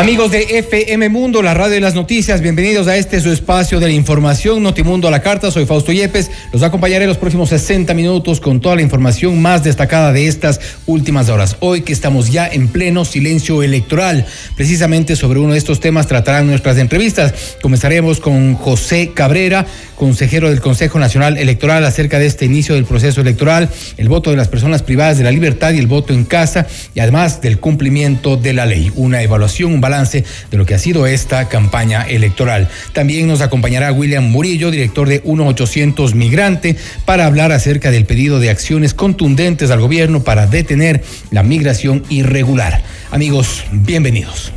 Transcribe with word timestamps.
Amigos 0.00 0.30
de 0.30 0.58
FM 0.60 1.10
Mundo, 1.10 1.42
la 1.42 1.52
radio 1.52 1.74
de 1.74 1.80
las 1.82 1.94
noticias, 1.94 2.40
bienvenidos 2.40 2.88
a 2.88 2.96
este 2.96 3.20
su 3.20 3.30
espacio 3.30 3.80
de 3.80 3.88
la 3.88 3.92
información, 3.92 4.62
Notimundo 4.62 5.06
a 5.08 5.10
la 5.10 5.20
carta, 5.20 5.50
soy 5.50 5.66
Fausto 5.66 5.92
Yepes, 5.92 6.30
los 6.54 6.62
acompañaré 6.62 7.06
los 7.06 7.18
próximos 7.18 7.50
60 7.50 7.92
minutos 7.92 8.40
con 8.40 8.62
toda 8.62 8.76
la 8.76 8.80
información 8.80 9.42
más 9.42 9.62
destacada 9.62 10.10
de 10.14 10.26
estas 10.26 10.58
últimas 10.86 11.28
horas. 11.28 11.58
Hoy 11.60 11.82
que 11.82 11.92
estamos 11.92 12.32
ya 12.32 12.48
en 12.48 12.68
pleno 12.68 13.04
silencio 13.04 13.62
electoral, 13.62 14.24
precisamente 14.56 15.16
sobre 15.16 15.38
uno 15.38 15.52
de 15.52 15.58
estos 15.58 15.80
temas 15.80 16.06
tratarán 16.06 16.46
nuestras 16.46 16.78
entrevistas. 16.78 17.58
Comenzaremos 17.60 18.20
con 18.20 18.54
José 18.54 19.10
Cabrera, 19.12 19.66
consejero 19.96 20.48
del 20.48 20.62
Consejo 20.62 20.98
Nacional 20.98 21.36
Electoral 21.36 21.84
acerca 21.84 22.18
de 22.18 22.24
este 22.24 22.46
inicio 22.46 22.74
del 22.74 22.86
proceso 22.86 23.20
electoral, 23.20 23.68
el 23.98 24.08
voto 24.08 24.30
de 24.30 24.38
las 24.38 24.48
personas 24.48 24.80
privadas 24.80 25.18
de 25.18 25.24
la 25.24 25.30
libertad 25.30 25.72
y 25.72 25.78
el 25.78 25.88
voto 25.88 26.14
en 26.14 26.24
casa 26.24 26.66
y 26.94 27.00
además 27.00 27.42
del 27.42 27.60
cumplimiento 27.60 28.38
de 28.38 28.54
la 28.54 28.64
ley, 28.64 28.90
una 28.96 29.22
evaluación, 29.22 29.74
un 29.74 29.80
balance 29.82 29.89
de 29.90 30.56
lo 30.56 30.64
que 30.66 30.74
ha 30.74 30.78
sido 30.78 31.06
esta 31.06 31.48
campaña 31.48 32.02
electoral. 32.02 32.68
También 32.92 33.26
nos 33.26 33.40
acompañará 33.40 33.92
William 33.92 34.24
Murillo, 34.24 34.70
director 34.70 35.08
de 35.08 35.20
1800 35.24 36.14
Migrante, 36.14 36.76
para 37.04 37.26
hablar 37.26 37.52
acerca 37.52 37.90
del 37.90 38.06
pedido 38.06 38.40
de 38.40 38.50
acciones 38.50 38.94
contundentes 38.94 39.70
al 39.70 39.80
gobierno 39.80 40.22
para 40.22 40.46
detener 40.46 41.02
la 41.30 41.42
migración 41.42 42.04
irregular. 42.08 42.82
Amigos, 43.10 43.64
bienvenidos. 43.72 44.52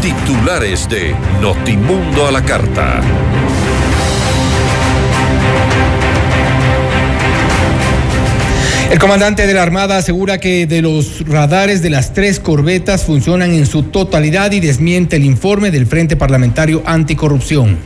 Titulares 0.00 0.88
de 0.88 1.14
Notimundo 1.40 2.26
a 2.26 2.32
la 2.32 2.44
carta. 2.44 3.00
El 8.90 8.98
comandante 8.98 9.46
de 9.46 9.54
la 9.54 9.62
Armada 9.62 9.96
asegura 9.96 10.38
que 10.38 10.66
de 10.66 10.80
los 10.80 11.26
radares 11.26 11.82
de 11.82 11.90
las 11.90 12.12
tres 12.12 12.38
corbetas 12.38 13.04
funcionan 13.04 13.52
en 13.52 13.66
su 13.66 13.82
totalidad 13.84 14.52
y 14.52 14.60
desmiente 14.60 15.16
el 15.16 15.24
informe 15.24 15.70
del 15.70 15.86
Frente 15.86 16.16
Parlamentario 16.16 16.82
Anticorrupción. 16.86 17.78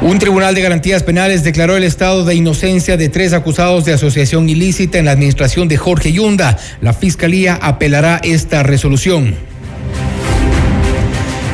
Un 0.00 0.18
tribunal 0.18 0.54
de 0.54 0.62
garantías 0.62 1.02
penales 1.02 1.42
declaró 1.42 1.76
el 1.76 1.82
estado 1.82 2.24
de 2.24 2.34
inocencia 2.34 2.96
de 2.96 3.08
tres 3.08 3.32
acusados 3.32 3.84
de 3.84 3.94
asociación 3.94 4.48
ilícita 4.48 4.98
en 4.98 5.06
la 5.06 5.12
administración 5.12 5.66
de 5.66 5.76
Jorge 5.76 6.12
Yunda. 6.12 6.56
La 6.80 6.92
Fiscalía 6.92 7.58
apelará 7.60 8.20
esta 8.22 8.62
resolución. 8.62 9.34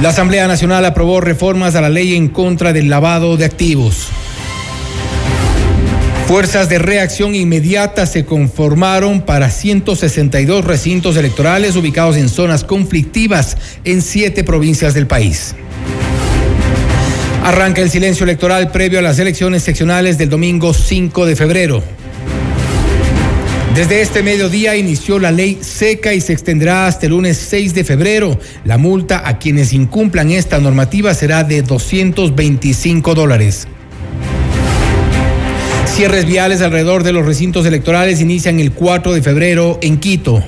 La 0.02 0.10
Asamblea 0.10 0.46
Nacional 0.46 0.84
aprobó 0.84 1.20
reformas 1.20 1.74
a 1.74 1.80
la 1.80 1.88
ley 1.88 2.14
en 2.16 2.28
contra 2.28 2.72
del 2.72 2.90
lavado 2.90 3.36
de 3.36 3.44
activos. 3.44 4.08
Fuerzas 6.26 6.70
de 6.70 6.78
reacción 6.78 7.34
inmediata 7.34 8.06
se 8.06 8.24
conformaron 8.24 9.20
para 9.20 9.50
162 9.50 10.64
recintos 10.64 11.16
electorales 11.18 11.76
ubicados 11.76 12.16
en 12.16 12.30
zonas 12.30 12.64
conflictivas 12.64 13.58
en 13.84 14.00
siete 14.00 14.42
provincias 14.42 14.94
del 14.94 15.06
país. 15.06 15.54
Arranca 17.44 17.82
el 17.82 17.90
silencio 17.90 18.24
electoral 18.24 18.72
previo 18.72 19.00
a 19.00 19.02
las 19.02 19.18
elecciones 19.18 19.62
seccionales 19.62 20.16
del 20.16 20.30
domingo 20.30 20.72
5 20.72 21.26
de 21.26 21.36
febrero. 21.36 21.84
Desde 23.74 24.00
este 24.00 24.22
mediodía 24.22 24.76
inició 24.76 25.18
la 25.18 25.30
ley 25.30 25.58
seca 25.60 26.14
y 26.14 26.22
se 26.22 26.32
extenderá 26.32 26.86
hasta 26.86 27.04
el 27.04 27.12
lunes 27.12 27.36
6 27.36 27.74
de 27.74 27.84
febrero. 27.84 28.38
La 28.64 28.78
multa 28.78 29.28
a 29.28 29.38
quienes 29.38 29.74
incumplan 29.74 30.30
esta 30.30 30.58
normativa 30.58 31.12
será 31.12 31.44
de 31.44 31.60
225 31.60 33.14
dólares. 33.14 33.68
Cierres 35.94 36.26
viales 36.26 36.60
alrededor 36.60 37.04
de 37.04 37.12
los 37.12 37.24
recintos 37.24 37.64
electorales 37.66 38.20
inician 38.20 38.58
el 38.58 38.72
4 38.72 39.12
de 39.12 39.22
febrero 39.22 39.78
en 39.80 39.98
Quito. 39.98 40.42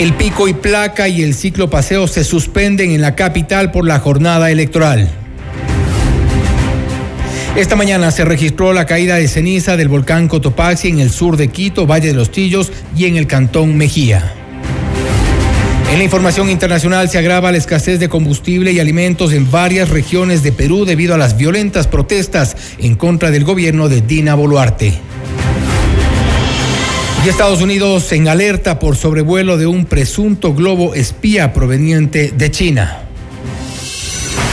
El 0.00 0.12
pico 0.14 0.48
y 0.48 0.54
placa 0.54 1.06
y 1.06 1.22
el 1.22 1.34
ciclo 1.34 1.70
paseo 1.70 2.08
se 2.08 2.24
suspenden 2.24 2.90
en 2.90 3.00
la 3.00 3.14
capital 3.14 3.70
por 3.70 3.86
la 3.86 4.00
jornada 4.00 4.50
electoral. 4.50 5.08
Esta 7.54 7.76
mañana 7.76 8.10
se 8.10 8.24
registró 8.24 8.72
la 8.72 8.86
caída 8.86 9.14
de 9.14 9.28
ceniza 9.28 9.76
del 9.76 9.86
volcán 9.86 10.26
Cotopaxi 10.26 10.88
en 10.88 10.98
el 10.98 11.10
sur 11.10 11.36
de 11.36 11.46
Quito, 11.46 11.86
Valle 11.86 12.08
de 12.08 12.14
los 12.14 12.32
Tillos 12.32 12.72
y 12.96 13.04
en 13.04 13.16
el 13.16 13.28
cantón 13.28 13.76
Mejía. 13.76 14.34
En 15.90 15.96
la 15.96 16.04
información 16.04 16.50
internacional 16.50 17.08
se 17.08 17.16
agrava 17.16 17.50
la 17.50 17.56
escasez 17.56 17.98
de 17.98 18.10
combustible 18.10 18.72
y 18.72 18.78
alimentos 18.78 19.32
en 19.32 19.50
varias 19.50 19.88
regiones 19.88 20.42
de 20.42 20.52
Perú 20.52 20.84
debido 20.84 21.14
a 21.14 21.18
las 21.18 21.38
violentas 21.38 21.86
protestas 21.86 22.56
en 22.78 22.94
contra 22.94 23.30
del 23.30 23.44
gobierno 23.44 23.88
de 23.88 24.02
Dina 24.02 24.34
Boluarte. 24.34 24.92
Y 27.24 27.28
Estados 27.28 27.62
Unidos 27.62 28.12
en 28.12 28.28
alerta 28.28 28.78
por 28.78 28.96
sobrevuelo 28.96 29.56
de 29.56 29.66
un 29.66 29.86
presunto 29.86 30.54
globo 30.54 30.94
espía 30.94 31.54
proveniente 31.54 32.32
de 32.36 32.50
China. 32.50 32.98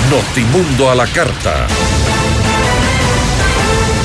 Notimundo 0.09 0.89
a 0.89 0.95
la 0.95 1.05
carta. 1.05 1.67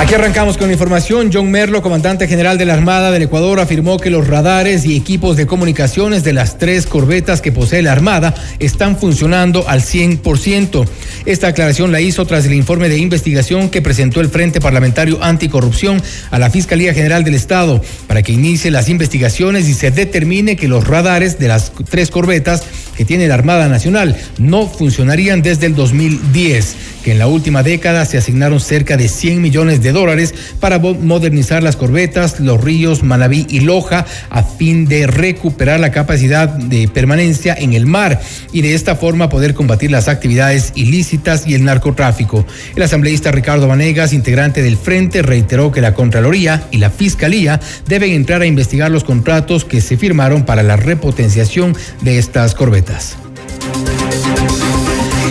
Aquí 0.00 0.14
arrancamos 0.14 0.56
con 0.56 0.68
la 0.68 0.72
información. 0.72 1.28
John 1.30 1.50
Merlo, 1.50 1.82
comandante 1.82 2.26
general 2.26 2.56
de 2.56 2.64
la 2.64 2.72
Armada 2.72 3.10
del 3.10 3.20
Ecuador, 3.20 3.60
afirmó 3.60 3.98
que 3.98 4.08
los 4.08 4.26
radares 4.26 4.86
y 4.86 4.96
equipos 4.96 5.36
de 5.36 5.46
comunicaciones 5.46 6.24
de 6.24 6.32
las 6.32 6.56
tres 6.56 6.86
corbetas 6.86 7.42
que 7.42 7.52
posee 7.52 7.82
la 7.82 7.92
Armada 7.92 8.34
están 8.60 8.96
funcionando 8.96 9.68
al 9.68 9.82
100%. 9.82 10.88
Esta 11.26 11.48
aclaración 11.48 11.92
la 11.92 12.00
hizo 12.00 12.24
tras 12.24 12.46
el 12.46 12.54
informe 12.54 12.88
de 12.88 12.96
investigación 12.96 13.68
que 13.68 13.82
presentó 13.82 14.22
el 14.22 14.30
Frente 14.30 14.58
Parlamentario 14.58 15.22
Anticorrupción 15.22 16.02
a 16.30 16.38
la 16.38 16.48
Fiscalía 16.48 16.94
General 16.94 17.22
del 17.22 17.34
Estado 17.34 17.82
para 18.06 18.22
que 18.22 18.32
inicie 18.32 18.70
las 18.70 18.88
investigaciones 18.88 19.68
y 19.68 19.74
se 19.74 19.90
determine 19.90 20.56
que 20.56 20.66
los 20.66 20.88
radares 20.88 21.38
de 21.38 21.48
las 21.48 21.72
tres 21.90 22.10
corbetas 22.10 22.62
que 23.00 23.06
tiene 23.06 23.28
la 23.28 23.34
Armada 23.34 23.66
Nacional 23.66 24.14
no 24.36 24.68
funcionarían 24.68 25.40
desde 25.40 25.64
el 25.64 25.74
2010, 25.74 26.76
que 27.02 27.12
en 27.12 27.18
la 27.18 27.28
última 27.28 27.62
década 27.62 28.04
se 28.04 28.18
asignaron 28.18 28.60
cerca 28.60 28.98
de 28.98 29.08
100 29.08 29.40
millones 29.40 29.82
de 29.82 29.92
dólares 29.92 30.34
para 30.60 30.78
modernizar 30.78 31.62
las 31.62 31.76
corbetas, 31.76 32.40
los 32.40 32.62
ríos 32.62 33.02
Manabí 33.02 33.46
y 33.48 33.60
Loja 33.60 34.04
a 34.28 34.42
fin 34.42 34.84
de 34.84 35.06
recuperar 35.06 35.80
la 35.80 35.92
capacidad 35.92 36.46
de 36.46 36.88
permanencia 36.88 37.54
en 37.54 37.72
el 37.72 37.86
mar 37.86 38.20
y 38.52 38.60
de 38.60 38.74
esta 38.74 38.96
forma 38.96 39.30
poder 39.30 39.54
combatir 39.54 39.90
las 39.90 40.08
actividades 40.08 40.74
ilícitas 40.74 41.46
y 41.46 41.54
el 41.54 41.64
narcotráfico. 41.64 42.44
El 42.76 42.82
asambleísta 42.82 43.32
Ricardo 43.32 43.66
Vanegas, 43.66 44.12
integrante 44.12 44.62
del 44.62 44.76
Frente, 44.76 45.22
reiteró 45.22 45.72
que 45.72 45.80
la 45.80 45.94
Contraloría 45.94 46.64
y 46.70 46.76
la 46.76 46.90
Fiscalía 46.90 47.60
deben 47.88 48.10
entrar 48.10 48.42
a 48.42 48.46
investigar 48.46 48.90
los 48.90 49.04
contratos 49.04 49.64
que 49.64 49.80
se 49.80 49.96
firmaron 49.96 50.44
para 50.44 50.62
la 50.62 50.76
repotenciación 50.76 51.74
de 52.02 52.18
estas 52.18 52.54
corbetas. 52.54 52.89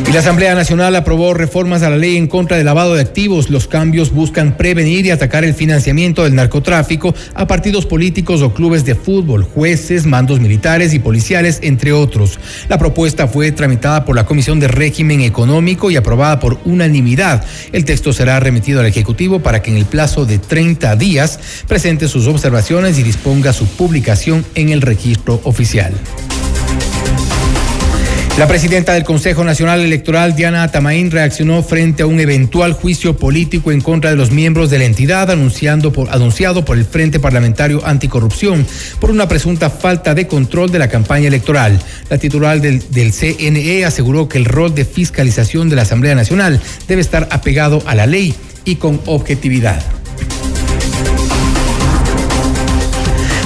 Y 0.10 0.12
la 0.12 0.22
Asamblea 0.22 0.56
Nacional 0.56 0.96
aprobó 0.96 1.36
reformas 1.36 1.84
a 1.84 1.90
la 1.92 1.96
ley 1.96 2.18
en 2.18 2.26
contra 2.26 2.58
del 2.58 2.66
lavado 2.66 2.96
de 2.96 3.02
activos. 3.02 3.52
Los 3.52 3.68
cambios 3.68 4.12
buscan 4.12 4.58
prevenir 4.58 5.06
y 5.06 5.12
atacar 5.12 5.44
el 5.44 5.54
financiamiento 5.54 6.24
del 6.24 6.34
narcotráfico 6.34 7.14
a 7.36 7.46
partidos 7.46 7.86
políticos 7.86 8.42
o 8.42 8.52
clubes 8.52 8.86
de 8.86 8.96
fútbol, 8.96 9.44
jueces, 9.44 10.08
mandos 10.08 10.40
militares 10.40 10.96
y 10.96 11.00
policiales, 11.00 11.60
entre 11.62 11.92
otros. 11.92 12.40
La 12.70 12.80
propuesta 12.80 13.28
fue 13.28 13.52
tramitada 13.52 14.04
por 14.04 14.16
la 14.16 14.26
Comisión 14.26 14.60
de 14.60 14.68
Régimen 14.68 15.22
Económico 15.22 15.92
y 15.92 15.96
aprobada 15.96 16.40
por 16.40 16.60
unanimidad. 16.66 17.46
El 17.72 17.86
texto 17.86 18.12
será 18.12 18.40
remitido 18.40 18.80
al 18.80 18.88
Ejecutivo 18.88 19.42
para 19.42 19.62
que 19.62 19.70
en 19.70 19.78
el 19.78 19.86
plazo 19.86 20.26
de 20.26 20.40
30 20.40 20.96
días 20.96 21.40
presente 21.68 22.08
sus 22.08 22.26
observaciones 22.26 22.98
y 22.98 23.04
disponga 23.04 23.54
su 23.54 23.68
publicación 23.68 24.44
en 24.56 24.70
el 24.70 24.82
registro 24.82 25.40
oficial. 25.44 25.94
La 28.40 28.48
presidenta 28.48 28.94
del 28.94 29.04
Consejo 29.04 29.44
Nacional 29.44 29.82
Electoral, 29.82 30.34
Diana 30.34 30.72
Tamaín, 30.72 31.12
reaccionó 31.12 31.62
frente 31.62 32.04
a 32.04 32.06
un 32.06 32.22
eventual 32.22 32.72
juicio 32.72 33.18
político 33.18 33.74
en 33.74 33.82
contra 33.82 34.12
de 34.12 34.16
los 34.16 34.32
miembros 34.32 34.70
de 34.70 34.80
la 34.80 34.86
entidad 34.86 35.28
por, 35.92 36.10
anunciado 36.10 36.64
por 36.64 36.78
el 36.78 36.86
Frente 36.86 37.20
Parlamentario 37.20 37.86
Anticorrupción 37.86 38.66
por 39.02 39.12
una 39.12 39.28
presunta 39.28 39.70
falta 39.70 40.16
de 40.16 40.26
control 40.28 40.72
de 40.72 40.80
la 40.80 40.88
campaña 40.88 41.28
electoral. 41.28 41.82
La 42.10 42.18
titular 42.18 42.62
del, 42.62 42.82
del 42.92 43.12
CNE 43.12 43.84
aseguró 43.84 44.30
que 44.30 44.38
el 44.38 44.46
rol 44.46 44.74
de 44.74 44.86
fiscalización 44.86 45.68
de 45.68 45.76
la 45.76 45.82
Asamblea 45.82 46.16
Nacional 46.16 46.62
debe 46.88 47.02
estar 47.02 47.28
apegado 47.32 47.84
a 47.88 47.94
la 47.94 48.06
ley 48.06 48.34
y 48.64 48.78
con 48.78 49.02
objetividad. 49.06 49.99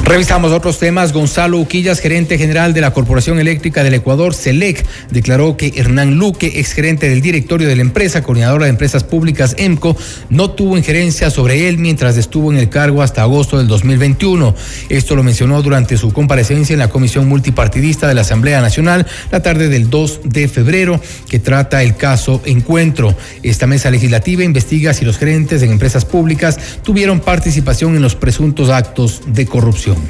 Revisamos 0.06 0.52
otros 0.52 0.80
temas. 0.80 1.14
Gonzalo 1.14 1.58
Uquillas, 1.58 2.00
gerente 2.00 2.38
general 2.38 2.74
de 2.74 2.82
la 2.82 2.92
Corporación 2.92 3.40
Eléctrica 3.40 3.84
del 3.84 3.94
Ecuador, 3.94 4.36
CELEC, 4.36 4.86
declaró 5.10 5.56
que 5.56 5.74
Hernán 5.78 6.16
Luque, 6.16 6.60
exgerente 6.60 7.10
del 7.10 7.22
directorio 7.22 7.70
de 7.70 7.78
la 7.78 7.82
empresa, 7.82 8.22
coordinadora 8.22 8.66
de 8.66 8.72
empresas 8.72 9.06
públicas 9.06 9.56
EMCO, 9.58 9.96
no 10.30 10.52
tuvo 10.52 10.78
injerencia 10.78 11.32
sobre 11.32 11.70
él 11.70 11.78
mientras 11.78 12.18
estuvo 12.18 12.52
en 12.52 12.60
el 12.60 12.70
cargo 12.70 13.02
hasta 13.02 13.22
agosto 13.22 13.58
del 13.58 13.68
2021. 13.68 14.54
Esto 14.90 15.16
lo 15.16 15.24
mencionó 15.24 15.62
durante 15.64 15.98
su 15.98 16.12
comparecencia 16.12 16.74
en 16.74 16.80
la 16.80 16.90
Comisión 16.90 17.28
Multipartidista 17.28 18.08
de 18.08 18.14
la 18.14 18.22
Asamblea 18.22 18.62
Nacional 18.62 19.08
la 19.32 19.42
tarde 19.42 19.70
del 19.70 19.90
2 19.90 20.20
de 20.26 20.48
febrero, 20.50 21.00
que 21.30 21.40
trata 21.40 21.82
el 21.82 21.96
caso 21.96 22.42
Encuentro. 22.46 23.16
Esta 23.42 23.68
mesa 23.68 23.90
legislativa 23.90 24.44
investiga 24.44 24.94
si 24.94 25.06
los 25.06 25.18
gerentes 25.18 25.64
en 25.64 25.72
empresas 25.72 26.04
públicas 26.04 26.60
tuvieron 26.84 27.22
participación 27.22 27.96
en 27.96 28.02
los 28.02 28.16
presuntos 28.16 28.70
actos 28.70 29.22
de 29.28 29.46
corrupción. 29.46 30.03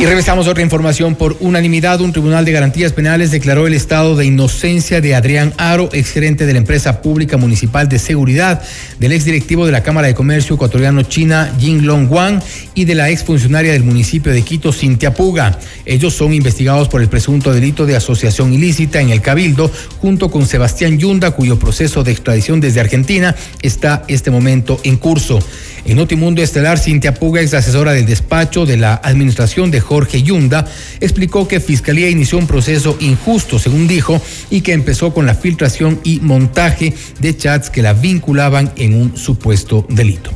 Y 0.00 0.06
revisamos 0.06 0.46
otra 0.46 0.62
información. 0.62 1.16
Por 1.16 1.36
unanimidad, 1.40 2.00
un 2.00 2.12
tribunal 2.12 2.44
de 2.44 2.52
garantías 2.52 2.92
penales 2.92 3.32
declaró 3.32 3.66
el 3.66 3.74
estado 3.74 4.14
de 4.14 4.26
inocencia 4.26 5.00
de 5.00 5.16
Adrián 5.16 5.52
Aro, 5.56 5.88
exgerente 5.92 6.46
de 6.46 6.52
la 6.52 6.60
empresa 6.60 7.02
pública 7.02 7.36
municipal 7.36 7.88
de 7.88 7.98
seguridad, 7.98 8.62
del 9.00 9.10
exdirectivo 9.10 9.66
de 9.66 9.72
la 9.72 9.82
Cámara 9.82 10.06
de 10.06 10.14
Comercio 10.14 10.54
ecuatoriano 10.54 11.02
China, 11.02 11.52
Jin 11.58 11.84
Long 11.84 12.08
Wang, 12.12 12.40
y 12.74 12.84
de 12.84 12.94
la 12.94 13.10
exfuncionaria 13.10 13.72
del 13.72 13.82
municipio 13.82 14.32
de 14.32 14.42
Quito, 14.42 14.72
Cintia 14.72 15.14
Puga. 15.14 15.58
Ellos 15.84 16.14
son 16.14 16.32
investigados 16.32 16.88
por 16.88 17.02
el 17.02 17.08
presunto 17.08 17.52
delito 17.52 17.84
de 17.84 17.96
asociación 17.96 18.54
ilícita 18.54 19.00
en 19.00 19.10
el 19.10 19.20
Cabildo, 19.20 19.68
junto 20.00 20.30
con 20.30 20.46
Sebastián 20.46 21.00
Yunda, 21.00 21.32
cuyo 21.32 21.58
proceso 21.58 22.04
de 22.04 22.12
extradición 22.12 22.60
desde 22.60 22.78
Argentina 22.78 23.34
está 23.62 24.04
este 24.06 24.30
momento 24.30 24.78
en 24.84 24.96
curso. 24.96 25.40
En 25.84 25.96
Notimundo 25.96 26.42
Estelar, 26.42 26.78
Cintia 26.78 27.14
Puga, 27.14 27.40
ex 27.40 27.54
asesora 27.54 27.92
del 27.92 28.06
despacho 28.06 28.66
de 28.66 28.76
la 28.76 28.94
administración 28.94 29.70
de 29.70 29.80
Jorge 29.80 30.22
Yunda, 30.22 30.66
explicó 31.00 31.48
que 31.48 31.60
Fiscalía 31.60 32.10
inició 32.10 32.38
un 32.38 32.46
proceso 32.46 32.96
injusto, 33.00 33.58
según 33.58 33.88
dijo, 33.88 34.20
y 34.50 34.60
que 34.60 34.72
empezó 34.72 35.14
con 35.14 35.26
la 35.26 35.34
filtración 35.34 36.00
y 36.04 36.20
montaje 36.20 36.94
de 37.20 37.36
chats 37.36 37.70
que 37.70 37.82
la 37.82 37.94
vinculaban 37.94 38.72
en 38.76 38.94
un 38.94 39.16
supuesto 39.16 39.86
delito. 39.88 40.30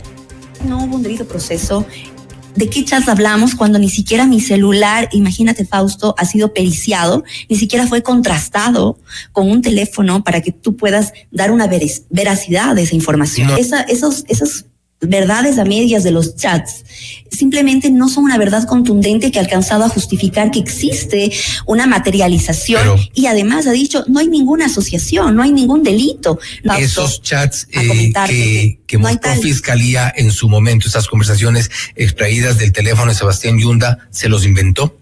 No 0.66 0.84
hubo 0.84 0.96
un 0.96 1.02
delito 1.02 1.26
proceso. 1.26 1.86
¿De 2.54 2.68
qué 2.68 2.84
chats 2.84 3.08
hablamos 3.08 3.54
cuando 3.54 3.78
ni 3.78 3.88
siquiera 3.88 4.26
mi 4.26 4.40
celular, 4.40 5.08
imagínate 5.12 5.64
Fausto, 5.64 6.14
ha 6.18 6.26
sido 6.26 6.52
periciado, 6.52 7.24
ni 7.48 7.56
siquiera 7.56 7.86
fue 7.86 8.02
contrastado 8.02 8.98
con 9.32 9.50
un 9.50 9.62
teléfono 9.62 10.22
para 10.22 10.42
que 10.42 10.52
tú 10.52 10.76
puedas 10.76 11.14
dar 11.30 11.50
una 11.50 11.66
veracidad 12.10 12.74
de 12.74 12.82
esa 12.82 12.94
información? 12.94 13.50
Esa, 13.58 13.80
esos, 13.82 14.24
esos 14.28 14.66
verdades 15.02 15.58
a 15.58 15.64
medias 15.64 16.04
de 16.04 16.12
los 16.12 16.36
chats 16.36 16.84
simplemente 17.30 17.90
no 17.90 18.08
son 18.08 18.24
una 18.24 18.38
verdad 18.38 18.64
contundente 18.66 19.32
que 19.32 19.38
ha 19.38 19.42
alcanzado 19.42 19.84
a 19.84 19.88
justificar 19.88 20.50
que 20.50 20.60
existe 20.60 21.32
una 21.66 21.86
materialización 21.86 22.98
y 23.14 23.26
además 23.26 23.66
ha 23.66 23.72
dicho 23.72 24.04
no 24.06 24.20
hay 24.20 24.28
ninguna 24.28 24.66
asociación, 24.66 25.34
no 25.34 25.42
hay 25.42 25.50
ningún 25.50 25.82
delito. 25.82 26.38
Esos 26.78 27.20
chats 27.22 27.66
eh, 27.72 28.12
que, 28.26 28.80
que 28.86 28.98
mostró 28.98 29.32
Fiscalía 29.42 30.12
en 30.14 30.30
su 30.30 30.48
momento, 30.48 30.88
esas 30.88 31.08
conversaciones 31.08 31.70
extraídas 31.96 32.58
del 32.58 32.72
teléfono 32.72 33.10
de 33.10 33.16
Sebastián 33.16 33.58
Yunda, 33.58 33.98
¿se 34.10 34.28
los 34.28 34.44
inventó? 34.44 34.96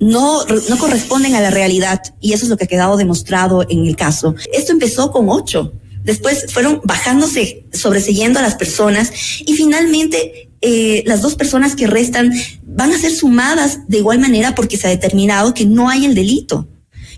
no, 0.00 0.44
no 0.44 0.78
corresponden 0.78 1.34
a 1.34 1.40
la 1.40 1.50
realidad 1.50 2.00
y 2.20 2.32
eso 2.32 2.44
es 2.44 2.50
lo 2.50 2.56
que 2.56 2.64
ha 2.64 2.68
quedado 2.68 2.96
demostrado 2.96 3.64
en 3.68 3.86
el 3.86 3.96
caso. 3.96 4.34
Esto 4.52 4.72
empezó 4.72 5.10
con 5.10 5.28
ocho 5.28 5.72
Después 6.04 6.46
fueron 6.52 6.80
bajándose, 6.84 7.64
sobreseyendo 7.72 8.38
a 8.38 8.42
las 8.42 8.54
personas 8.54 9.10
y 9.40 9.54
finalmente 9.54 10.50
eh, 10.60 11.02
las 11.06 11.22
dos 11.22 11.34
personas 11.34 11.74
que 11.74 11.86
restan 11.86 12.32
van 12.62 12.92
a 12.92 12.98
ser 12.98 13.12
sumadas 13.12 13.80
de 13.88 13.98
igual 13.98 14.18
manera 14.18 14.54
porque 14.54 14.76
se 14.76 14.86
ha 14.86 14.90
determinado 14.90 15.54
que 15.54 15.64
no 15.64 15.88
hay 15.88 16.04
el 16.04 16.14
delito. 16.14 16.68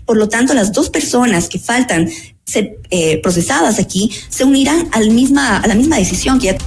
Por 0.05 0.17
lo 0.17 0.29
tanto, 0.29 0.53
las 0.53 0.71
dos 0.71 0.89
personas 0.89 1.49
que 1.49 1.59
faltan 1.59 2.09
ser 2.45 2.77
eh, 2.89 3.19
procesadas 3.21 3.77
aquí 3.77 4.09
se 4.29 4.45
unirán 4.45 4.87
al 4.93 5.11
misma, 5.11 5.57
a 5.57 5.67
la 5.67 5.75
misma 5.75 5.97
decisión 5.97 6.39
que 6.39 6.47
ya 6.47 6.57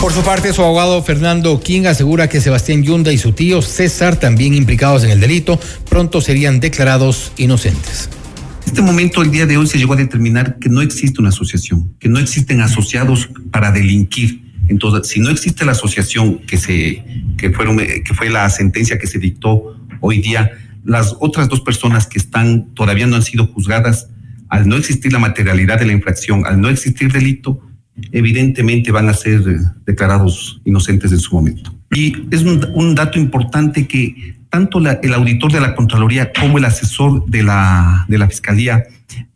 por 0.00 0.12
su 0.12 0.20
parte, 0.20 0.52
su 0.52 0.62
abogado 0.62 1.02
Fernando 1.02 1.58
King 1.60 1.86
asegura 1.86 2.28
que 2.28 2.42
Sebastián 2.42 2.82
Yunda 2.82 3.10
y 3.10 3.16
su 3.16 3.32
tío 3.32 3.62
César, 3.62 4.16
también 4.16 4.52
implicados 4.52 5.02
en 5.02 5.08
el 5.08 5.18
delito, 5.18 5.58
pronto 5.88 6.20
serían 6.20 6.60
declarados 6.60 7.32
inocentes. 7.38 8.10
Este 8.74 8.82
momento, 8.82 9.22
el 9.22 9.30
día 9.30 9.46
de 9.46 9.56
hoy, 9.56 9.68
se 9.68 9.78
llegó 9.78 9.92
a 9.92 9.96
determinar 9.96 10.58
que 10.58 10.68
no 10.68 10.82
existe 10.82 11.20
una 11.20 11.28
asociación, 11.28 11.94
que 12.00 12.08
no 12.08 12.18
existen 12.18 12.60
asociados 12.60 13.30
para 13.52 13.70
delinquir. 13.70 14.42
Entonces, 14.66 15.12
si 15.12 15.20
no 15.20 15.30
existe 15.30 15.64
la 15.64 15.70
asociación 15.70 16.38
que 16.38 16.56
se, 16.56 17.04
que 17.36 17.50
fueron, 17.50 17.76
que 17.76 18.14
fue 18.14 18.30
la 18.30 18.50
sentencia 18.50 18.98
que 18.98 19.06
se 19.06 19.20
dictó 19.20 19.78
hoy 20.00 20.20
día, 20.20 20.50
las 20.82 21.14
otras 21.20 21.48
dos 21.48 21.60
personas 21.60 22.08
que 22.08 22.18
están 22.18 22.74
todavía 22.74 23.06
no 23.06 23.14
han 23.14 23.22
sido 23.22 23.46
juzgadas, 23.46 24.08
al 24.48 24.66
no 24.66 24.74
existir 24.74 25.12
la 25.12 25.20
materialidad 25.20 25.78
de 25.78 25.86
la 25.86 25.92
infracción, 25.92 26.44
al 26.44 26.60
no 26.60 26.68
existir 26.68 27.12
delito, 27.12 27.60
evidentemente 28.10 28.90
van 28.90 29.08
a 29.08 29.14
ser 29.14 29.40
declarados 29.86 30.60
inocentes 30.64 31.12
en 31.12 31.20
su 31.20 31.32
momento. 31.32 31.72
Y 31.94 32.26
es 32.32 32.42
un, 32.42 32.66
un 32.74 32.96
dato 32.96 33.20
importante 33.20 33.86
que 33.86 34.34
tanto 34.54 34.78
el 34.78 35.14
auditor 35.14 35.50
de 35.50 35.60
la 35.60 35.74
Contraloría 35.74 36.30
como 36.32 36.58
el 36.58 36.64
asesor 36.64 37.26
de 37.26 37.42
la, 37.42 38.04
de 38.06 38.18
la 38.18 38.28
Fiscalía 38.28 38.84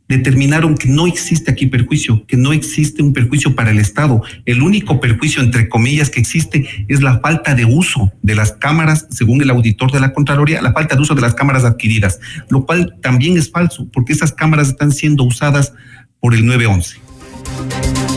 determinaron 0.06 0.76
que 0.76 0.88
no 0.88 1.08
existe 1.08 1.50
aquí 1.50 1.66
perjuicio, 1.66 2.24
que 2.28 2.36
no 2.36 2.52
existe 2.52 3.02
un 3.02 3.12
perjuicio 3.12 3.56
para 3.56 3.72
el 3.72 3.80
Estado. 3.80 4.22
El 4.46 4.62
único 4.62 5.00
perjuicio, 5.00 5.42
entre 5.42 5.68
comillas, 5.68 6.08
que 6.08 6.20
existe 6.20 6.86
es 6.86 7.02
la 7.02 7.18
falta 7.18 7.56
de 7.56 7.64
uso 7.64 8.12
de 8.22 8.36
las 8.36 8.52
cámaras, 8.52 9.08
según 9.10 9.42
el 9.42 9.50
auditor 9.50 9.90
de 9.90 9.98
la 9.98 10.12
Contraloría, 10.12 10.62
la 10.62 10.72
falta 10.72 10.94
de 10.94 11.02
uso 11.02 11.16
de 11.16 11.22
las 11.22 11.34
cámaras 11.34 11.64
adquiridas, 11.64 12.20
lo 12.48 12.64
cual 12.64 12.94
también 13.02 13.36
es 13.36 13.50
falso, 13.50 13.88
porque 13.92 14.12
esas 14.12 14.30
cámaras 14.30 14.68
están 14.68 14.92
siendo 14.92 15.24
usadas 15.24 15.72
por 16.20 16.32
el 16.32 16.46
911. 16.46 18.07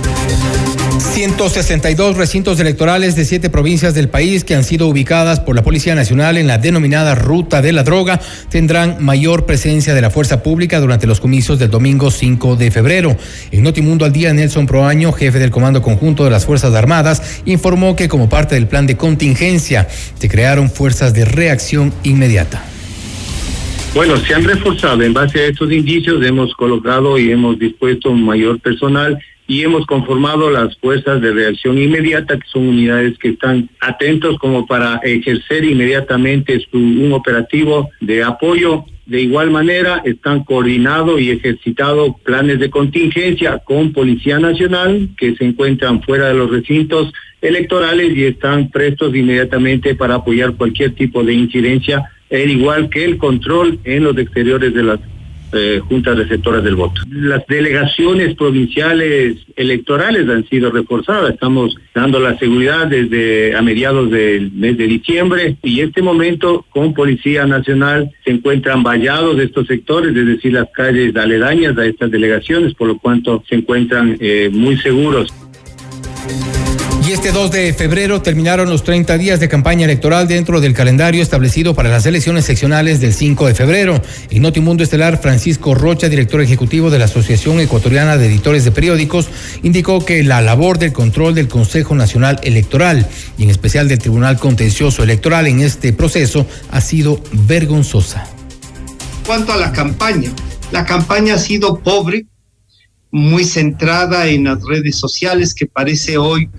162 1.02 2.16
recintos 2.16 2.60
electorales 2.60 3.16
de 3.16 3.26
siete 3.26 3.50
provincias 3.50 3.94
del 3.94 4.08
país 4.08 4.44
que 4.44 4.56
han 4.56 4.64
sido 4.64 4.88
ubicadas 4.88 5.40
por 5.40 5.56
la 5.56 5.64
Policía 5.64 5.96
Nacional 5.96 6.38
en 6.38 6.48
la 6.48 6.60
denominada 6.60 7.16
Ruta 7.16 7.62
de 7.62 7.74
la 7.74 7.84
Droga 7.84 8.20
tendrán 8.50 9.04
mayor 9.04 9.46
presencia 9.46 9.94
de 9.96 10.02
la 10.02 10.12
fuerza 10.12 10.44
pública 10.44 10.80
durante 10.80 11.08
los 11.08 11.20
comicios 11.20 11.58
del 11.60 11.72
domingo 11.72 12.12
5 12.12 12.56
de 12.56 12.72
febrero. 12.72 13.18
En 13.52 13.64
Notimundo 13.64 14.06
al 14.06 14.12
día, 14.12 14.32
Nelson 14.34 14.68
Proaño, 14.68 15.12
jefe 15.12 15.40
del 15.40 15.50
Comando 15.50 15.82
Conjunto 15.82 16.24
de 16.24 16.30
las 16.30 16.46
Fuerzas 16.46 16.74
Armadas, 16.76 17.42
informó 17.46 17.96
que 17.96 18.08
como 18.08 18.30
parte 18.30 18.56
del 18.56 18.68
plan 18.68 18.86
de 18.86 18.96
contingencia 18.96 19.88
se 19.90 20.30
crearon 20.30 20.70
fuerzas 20.70 21.14
de 21.14 21.26
reacción 21.26 21.94
inmediata. 22.04 22.64
Bueno, 23.96 24.18
se 24.18 24.34
han 24.34 24.44
reforzado 24.44 25.02
en 25.02 25.14
base 25.14 25.40
a 25.40 25.48
estos 25.48 25.72
indicios, 25.72 26.24
hemos 26.24 26.54
colocado 26.54 27.18
y 27.18 27.32
hemos 27.32 27.60
dispuesto 27.60 28.12
un 28.12 28.24
mayor 28.24 28.60
personal 28.60 29.20
y 29.52 29.64
hemos 29.64 29.86
conformado 29.86 30.50
las 30.50 30.78
fuerzas 30.78 31.20
de 31.20 31.34
reacción 31.34 31.78
inmediata, 31.78 32.40
que 32.40 32.48
son 32.48 32.70
unidades 32.70 33.18
que 33.18 33.32
están 33.32 33.70
atentos 33.82 34.38
como 34.40 34.66
para 34.66 35.02
ejercer 35.04 35.66
inmediatamente 35.66 36.58
su, 36.72 36.78
un 36.78 37.12
operativo 37.12 37.90
de 38.00 38.24
apoyo. 38.24 38.86
De 39.06 39.20
igual 39.20 39.52
manera, 39.52 40.04
están 40.06 40.46
coordinados 40.46 41.20
y 41.20 41.32
ejercitados 41.32 42.14
planes 42.24 42.62
de 42.62 42.70
contingencia 42.70 43.60
con 43.60 43.92
Policía 43.92 44.40
Nacional, 44.40 45.10
que 45.18 45.36
se 45.36 45.44
encuentran 45.44 46.02
fuera 46.02 46.30
de 46.30 46.36
los 46.36 46.50
recintos 46.50 47.12
electorales 47.42 48.16
y 48.16 48.24
están 48.24 48.70
prestos 48.70 49.14
inmediatamente 49.14 49.96
para 49.96 50.16
apoyar 50.16 50.56
cualquier 50.56 50.96
tipo 50.96 51.26
de 51.26 51.34
incidencia 51.34 52.10
al 52.32 52.50
igual 52.50 52.90
que 52.90 53.04
el 53.04 53.18
control 53.18 53.80
en 53.84 54.06
los 54.06 54.18
exteriores 54.18 54.74
de 54.74 54.84
las 54.84 55.02
eh, 55.54 55.82
juntas 55.88 56.18
receptoras 56.18 56.64
del 56.64 56.76
voto. 56.76 57.02
Las 57.10 57.46
delegaciones 57.48 58.36
provinciales 58.36 59.38
electorales 59.56 60.30
han 60.30 60.48
sido 60.48 60.72
reforzadas. 60.72 61.34
Estamos 61.34 61.76
dando 61.94 62.20
la 62.20 62.38
seguridad 62.38 62.88
desde 62.88 63.56
a 63.56 63.62
mediados 63.62 64.10
del 64.12 64.52
mes 64.52 64.78
de 64.78 64.88
diciembre 64.88 65.58
y 65.64 65.82
en 65.82 65.90
este 65.90 66.02
momento 66.02 66.66
con 66.70 66.94
Policía 66.94 67.46
Nacional 67.46 68.12
se 68.24 68.32
encuentran 68.32 68.84
vallados 68.84 69.40
estos 69.40 69.68
sectores, 69.68 70.16
es 70.16 70.26
decir, 70.26 70.54
las 70.54 70.70
calles 70.74 71.16
aledañas 71.16 71.78
a 71.78 71.86
estas 71.86 72.12
delegaciones, 72.12 72.74
por 72.74 72.88
lo 72.88 72.98
cuanto 72.98 73.44
se 73.48 73.56
encuentran 73.56 74.18
eh, 74.20 74.50
muy 74.52 74.78
seguros. 74.78 75.34
Y 77.04 77.14
este 77.14 77.32
2 77.32 77.50
de 77.50 77.74
febrero 77.74 78.22
terminaron 78.22 78.70
los 78.70 78.84
30 78.84 79.18
días 79.18 79.40
de 79.40 79.50
campaña 79.50 79.86
electoral 79.86 80.28
dentro 80.28 80.62
del 80.62 80.76
calendario 80.76 81.24
establecido 81.24 81.74
para 81.74 81.90
las 81.90 82.06
elecciones 82.06 82.46
seccionales 82.46 83.00
del 83.00 83.14
5 83.14 83.48
de 83.48 83.56
febrero. 83.56 84.00
En 84.30 84.44
Notimundo 84.44 84.84
Estelar, 84.84 85.20
Francisco 85.20 85.74
Rocha, 85.74 86.10
director 86.10 86.42
ejecutivo 86.42 86.92
de 86.92 87.00
la 87.00 87.06
Asociación 87.06 87.60
Ecuatoriana 87.60 88.18
de 88.18 88.28
Editores 88.28 88.66
de 88.66 88.72
Periódicos, 88.72 89.30
indicó 89.64 90.06
que 90.06 90.24
la 90.24 90.42
labor 90.42 90.78
del 90.78 90.94
control 90.94 91.34
del 91.34 91.48
Consejo 91.48 91.96
Nacional 91.96 92.40
Electoral 92.44 93.08
y 93.36 93.44
en 93.44 93.50
especial 93.50 93.88
del 93.88 93.98
Tribunal 93.98 94.38
Contencioso 94.38 95.02
Electoral 95.02 95.48
en 95.48 95.62
este 95.62 95.94
proceso 95.94 96.46
ha 96.70 96.82
sido 96.82 97.20
vergonzosa. 97.32 98.28
Cuanto 99.26 99.54
a 99.54 99.58
la 99.58 99.72
campaña, 99.72 100.32
la 100.72 100.86
campaña 100.86 101.34
ha 101.34 101.40
sido 101.40 101.80
pobre, 101.80 102.28
muy 103.10 103.44
centrada 103.44 104.28
en 104.28 104.44
las 104.44 104.64
redes 104.64 104.98
sociales, 104.98 105.56
que 105.56 105.66
parece 105.66 106.18
hoy 106.18 106.50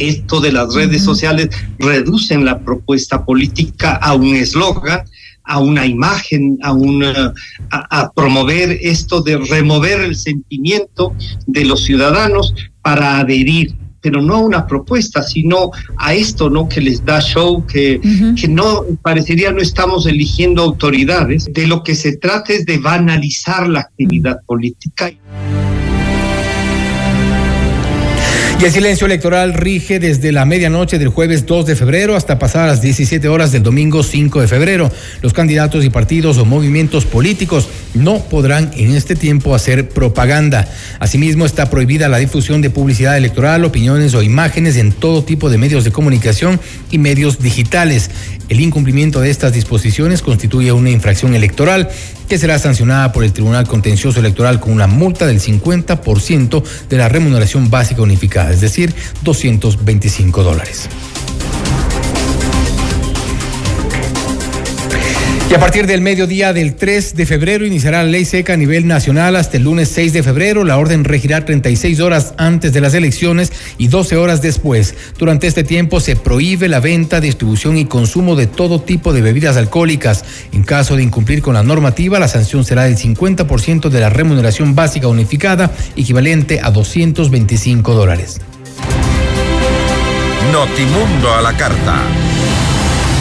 esto 0.00 0.40
de 0.40 0.52
las 0.52 0.74
redes 0.74 1.04
sociales 1.04 1.50
reducen 1.78 2.44
la 2.44 2.58
propuesta 2.60 3.24
política 3.24 3.94
a 3.94 4.14
un 4.14 4.34
eslogan, 4.34 5.04
a 5.44 5.58
una 5.58 5.86
imagen, 5.86 6.58
a, 6.62 6.72
una, 6.72 7.34
a, 7.70 8.12
promover 8.12 8.78
esto 8.82 9.20
de 9.22 9.38
remover 9.38 10.00
el 10.00 10.16
sentimiento 10.16 11.14
de 11.46 11.64
los 11.64 11.84
ciudadanos 11.84 12.54
para 12.82 13.18
adherir 13.18 13.74
pero 14.02 14.22
no 14.22 14.36
a 14.36 14.38
una 14.38 14.66
propuesta, 14.66 15.22
sino 15.22 15.72
a 15.98 16.14
esto, 16.14 16.48
¿no? 16.48 16.68
Que 16.68 16.80
les 16.80 17.04
da 17.04 17.20
show, 17.20 17.66
que, 17.66 18.00
que 18.34 18.48
no, 18.48 18.84
parecería 19.02 19.52
no 19.52 19.60
estamos 19.60 20.06
eligiendo 20.06 20.62
autoridades. 20.62 21.50
De 21.52 21.66
lo 21.66 21.82
que 21.82 21.94
se 21.94 22.16
trata 22.16 22.54
es 22.54 22.64
de 22.64 22.78
banalizar 22.78 23.68
la 23.68 23.80
actividad 23.80 24.38
política. 24.46 25.12
Y 28.60 28.64
el 28.66 28.72
silencio 28.72 29.06
electoral 29.06 29.54
rige 29.54 29.98
desde 29.98 30.32
la 30.32 30.44
medianoche 30.44 30.98
del 30.98 31.08
jueves 31.08 31.46
2 31.46 31.64
de 31.64 31.76
febrero 31.76 32.14
hasta 32.14 32.38
pasar 32.38 32.68
las 32.68 32.82
17 32.82 33.26
horas 33.26 33.52
del 33.52 33.62
domingo 33.62 34.02
5 34.02 34.38
de 34.38 34.48
febrero. 34.48 34.92
Los 35.22 35.32
candidatos 35.32 35.82
y 35.82 35.88
partidos 35.88 36.36
o 36.36 36.44
movimientos 36.44 37.06
políticos 37.06 37.70
no 37.94 38.18
podrán 38.18 38.70
en 38.76 38.94
este 38.94 39.16
tiempo 39.16 39.54
hacer 39.54 39.88
propaganda. 39.88 40.68
Asimismo, 40.98 41.46
está 41.46 41.70
prohibida 41.70 42.10
la 42.10 42.18
difusión 42.18 42.60
de 42.60 42.68
publicidad 42.68 43.16
electoral, 43.16 43.64
opiniones 43.64 44.12
o 44.12 44.22
imágenes 44.22 44.76
en 44.76 44.92
todo 44.92 45.24
tipo 45.24 45.48
de 45.48 45.56
medios 45.56 45.84
de 45.84 45.92
comunicación 45.92 46.60
y 46.90 46.98
medios 46.98 47.38
digitales. 47.38 48.10
El 48.50 48.60
incumplimiento 48.60 49.22
de 49.22 49.30
estas 49.30 49.54
disposiciones 49.54 50.20
constituye 50.20 50.70
una 50.72 50.90
infracción 50.90 51.34
electoral 51.34 51.88
que 52.30 52.38
será 52.38 52.60
sancionada 52.60 53.10
por 53.10 53.24
el 53.24 53.32
Tribunal 53.32 53.66
Contencioso 53.66 54.20
Electoral 54.20 54.60
con 54.60 54.72
una 54.72 54.86
multa 54.86 55.26
del 55.26 55.40
50% 55.40 56.62
de 56.88 56.96
la 56.96 57.08
remuneración 57.08 57.70
básica 57.70 58.02
unificada, 58.02 58.52
es 58.52 58.60
decir, 58.60 58.94
225 59.24 60.44
dólares. 60.44 60.88
Y 65.50 65.54
a 65.54 65.58
partir 65.58 65.88
del 65.88 66.00
mediodía 66.00 66.52
del 66.52 66.76
3 66.76 67.16
de 67.16 67.26
febrero 67.26 67.66
iniciará 67.66 68.04
la 68.04 68.08
ley 68.08 68.24
seca 68.24 68.52
a 68.52 68.56
nivel 68.56 68.86
nacional 68.86 69.34
hasta 69.34 69.56
el 69.56 69.64
lunes 69.64 69.88
6 69.88 70.12
de 70.12 70.22
febrero. 70.22 70.62
La 70.62 70.78
orden 70.78 71.02
regirá 71.02 71.44
36 71.44 71.98
horas 71.98 72.34
antes 72.36 72.72
de 72.72 72.80
las 72.80 72.94
elecciones 72.94 73.52
y 73.76 73.88
12 73.88 74.16
horas 74.16 74.42
después. 74.42 74.94
Durante 75.18 75.48
este 75.48 75.64
tiempo 75.64 75.98
se 75.98 76.14
prohíbe 76.14 76.68
la 76.68 76.78
venta, 76.78 77.20
distribución 77.20 77.78
y 77.78 77.86
consumo 77.86 78.36
de 78.36 78.46
todo 78.46 78.80
tipo 78.80 79.12
de 79.12 79.22
bebidas 79.22 79.56
alcohólicas. 79.56 80.24
En 80.52 80.62
caso 80.62 80.94
de 80.94 81.02
incumplir 81.02 81.42
con 81.42 81.54
la 81.54 81.64
normativa, 81.64 82.20
la 82.20 82.28
sanción 82.28 82.64
será 82.64 82.84
del 82.84 82.96
50% 82.96 83.88
de 83.88 84.00
la 84.00 84.08
remuneración 84.08 84.76
básica 84.76 85.08
unificada, 85.08 85.72
equivalente 85.96 86.60
a 86.62 86.70
225 86.70 87.92
dólares. 87.92 88.40
Notimundo 90.52 91.34
a 91.34 91.42
la 91.42 91.56
carta. 91.56 92.04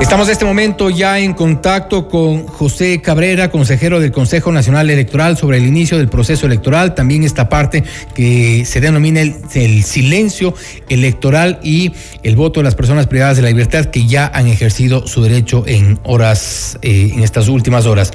Estamos 0.00 0.28
en 0.28 0.32
este 0.32 0.46
momento 0.46 0.88
ya 0.88 1.18
en 1.18 1.34
contacto 1.34 2.08
con 2.08 2.46
José 2.46 3.02
Cabrera, 3.02 3.50
consejero 3.50 4.00
del 4.00 4.10
Consejo 4.10 4.50
Nacional 4.50 4.88
Electoral, 4.88 5.36
sobre 5.36 5.58
el 5.58 5.66
inicio 5.66 5.98
del 5.98 6.08
proceso 6.08 6.46
electoral, 6.46 6.94
también 6.94 7.22
esta 7.22 7.50
parte 7.50 7.84
que 8.14 8.64
se 8.64 8.80
denomina 8.80 9.20
el, 9.20 9.82
silencio 9.84 10.54
electoral 10.88 11.60
y 11.62 11.92
el 12.22 12.34
voto 12.34 12.60
de 12.60 12.64
las 12.64 12.74
personas 12.74 13.06
privadas 13.08 13.36
de 13.36 13.42
la 13.42 13.50
libertad 13.50 13.84
que 13.86 14.06
ya 14.06 14.26
han 14.26 14.46
ejercido 14.46 15.06
su 15.06 15.22
derecho 15.22 15.64
en 15.66 16.00
horas, 16.02 16.78
eh, 16.80 17.12
en 17.14 17.22
estas 17.22 17.48
últimas 17.48 17.84
horas. 17.84 18.10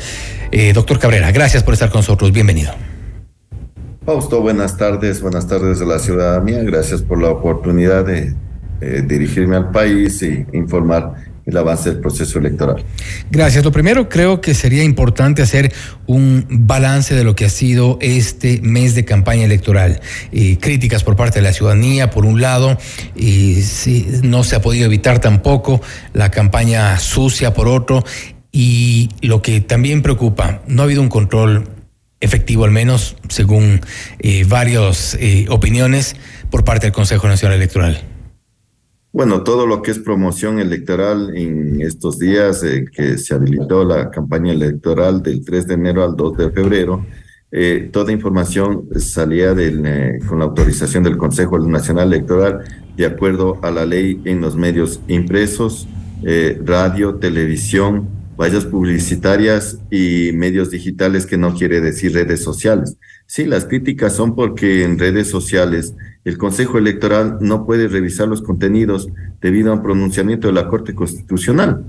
Eh, 0.51 0.73
doctor 0.73 0.97
Cabrera, 0.97 1.31
gracias 1.31 1.61
por 1.61 1.75
estar 1.75 1.91
con 1.91 1.99
nosotros. 1.99 2.31
Bienvenido. 2.31 2.73
Fausto, 4.05 4.41
buenas 4.41 4.75
tardes, 4.75 5.21
buenas 5.21 5.47
tardes 5.47 5.79
a 5.81 5.85
la 5.85 5.99
ciudadanía. 5.99 6.63
Gracias 6.63 7.03
por 7.03 7.21
la 7.21 7.29
oportunidad 7.29 8.05
de 8.05 8.33
eh, 8.81 9.03
dirigirme 9.05 9.55
al 9.55 9.69
país 9.69 10.21
e 10.23 10.47
informar 10.51 11.34
el 11.45 11.57
avance 11.57 11.91
del 11.91 11.99
proceso 11.99 12.39
electoral. 12.39 12.83
Gracias. 13.29 13.63
Lo 13.63 13.71
primero, 13.71 14.09
creo 14.09 14.41
que 14.41 14.53
sería 14.53 14.83
importante 14.83 15.41
hacer 15.41 15.71
un 16.07 16.45
balance 16.49 17.13
de 17.13 17.23
lo 17.23 17.35
que 17.35 17.45
ha 17.45 17.49
sido 17.49 17.97
este 18.01 18.59
mes 18.61 18.95
de 18.95 19.05
campaña 19.05 19.45
electoral. 19.45 20.01
Eh, 20.31 20.57
críticas 20.59 21.03
por 21.03 21.15
parte 21.15 21.39
de 21.39 21.43
la 21.43 21.53
ciudadanía, 21.53 22.09
por 22.09 22.25
un 22.25 22.41
lado, 22.41 22.77
y 23.15 23.59
no 24.23 24.43
se 24.43 24.55
ha 24.55 24.61
podido 24.61 24.85
evitar 24.85 25.19
tampoco 25.19 25.81
la 26.13 26.31
campaña 26.31 26.97
sucia, 26.99 27.53
por 27.53 27.67
otro, 27.67 28.03
y 28.51 29.09
lo 29.21 29.41
que 29.41 29.61
también 29.61 30.01
preocupa, 30.01 30.61
no 30.67 30.81
ha 30.81 30.85
habido 30.85 31.01
un 31.01 31.09
control 31.09 31.69
efectivo, 32.21 32.65
al 32.65 32.71
menos 32.71 33.17
según 33.29 33.81
eh, 34.19 34.45
varias 34.47 35.15
eh, 35.19 35.45
opiniones, 35.49 36.15
por 36.49 36.63
parte 36.63 36.87
del 36.87 36.93
Consejo 36.93 37.27
Nacional 37.27 37.57
Electoral. 37.57 38.14
Bueno, 39.15 39.43
todo 39.43 39.65
lo 39.65 39.81
que 39.81 39.91
es 39.91 39.99
promoción 39.99 40.59
electoral 40.59 41.37
en 41.37 41.79
estos 41.79 42.19
días 42.19 42.61
eh, 42.65 42.83
que 42.91 43.17
se 43.17 43.33
habilitó 43.33 43.85
la 43.85 44.11
campaña 44.11 44.51
electoral 44.51 45.23
del 45.23 45.45
3 45.45 45.67
de 45.67 45.73
enero 45.73 46.03
al 46.03 46.17
2 46.17 46.35
de 46.35 46.51
febrero, 46.51 47.05
toda 47.93 48.11
información 48.11 48.89
salía 48.97 49.53
del, 49.53 50.19
con 50.27 50.39
la 50.39 50.45
autorización 50.45 51.05
del 51.05 51.15
Consejo 51.15 51.57
Nacional 51.59 52.11
Electoral 52.11 52.65
de 52.97 53.05
acuerdo 53.05 53.57
a 53.61 53.71
la 53.71 53.85
ley 53.85 54.19
en 54.25 54.41
los 54.41 54.57
medios 54.57 54.99
impresos, 55.07 55.87
radio, 56.65 57.15
televisión, 57.15 58.09
vallas 58.37 58.65
publicitarias 58.65 59.79
y 59.89 60.31
medios 60.33 60.71
digitales 60.71 61.25
que 61.25 61.37
no 61.37 61.53
quiere 61.53 61.79
decir 61.79 62.13
redes 62.13 62.43
sociales. 62.43 62.97
Sí, 63.27 63.45
las 63.45 63.65
críticas 63.65 64.13
son 64.13 64.35
porque 64.35 64.83
en 64.83 64.99
redes 64.99 65.29
sociales 65.29 65.95
el 66.23 66.37
Consejo 66.37 66.77
Electoral 66.77 67.37
no 67.41 67.65
puede 67.65 67.87
revisar 67.87 68.27
los 68.27 68.41
contenidos 68.41 69.09
debido 69.41 69.71
a 69.71 69.75
un 69.75 69.83
pronunciamiento 69.83 70.47
de 70.47 70.53
la 70.53 70.67
Corte 70.67 70.93
Constitucional. 70.93 71.83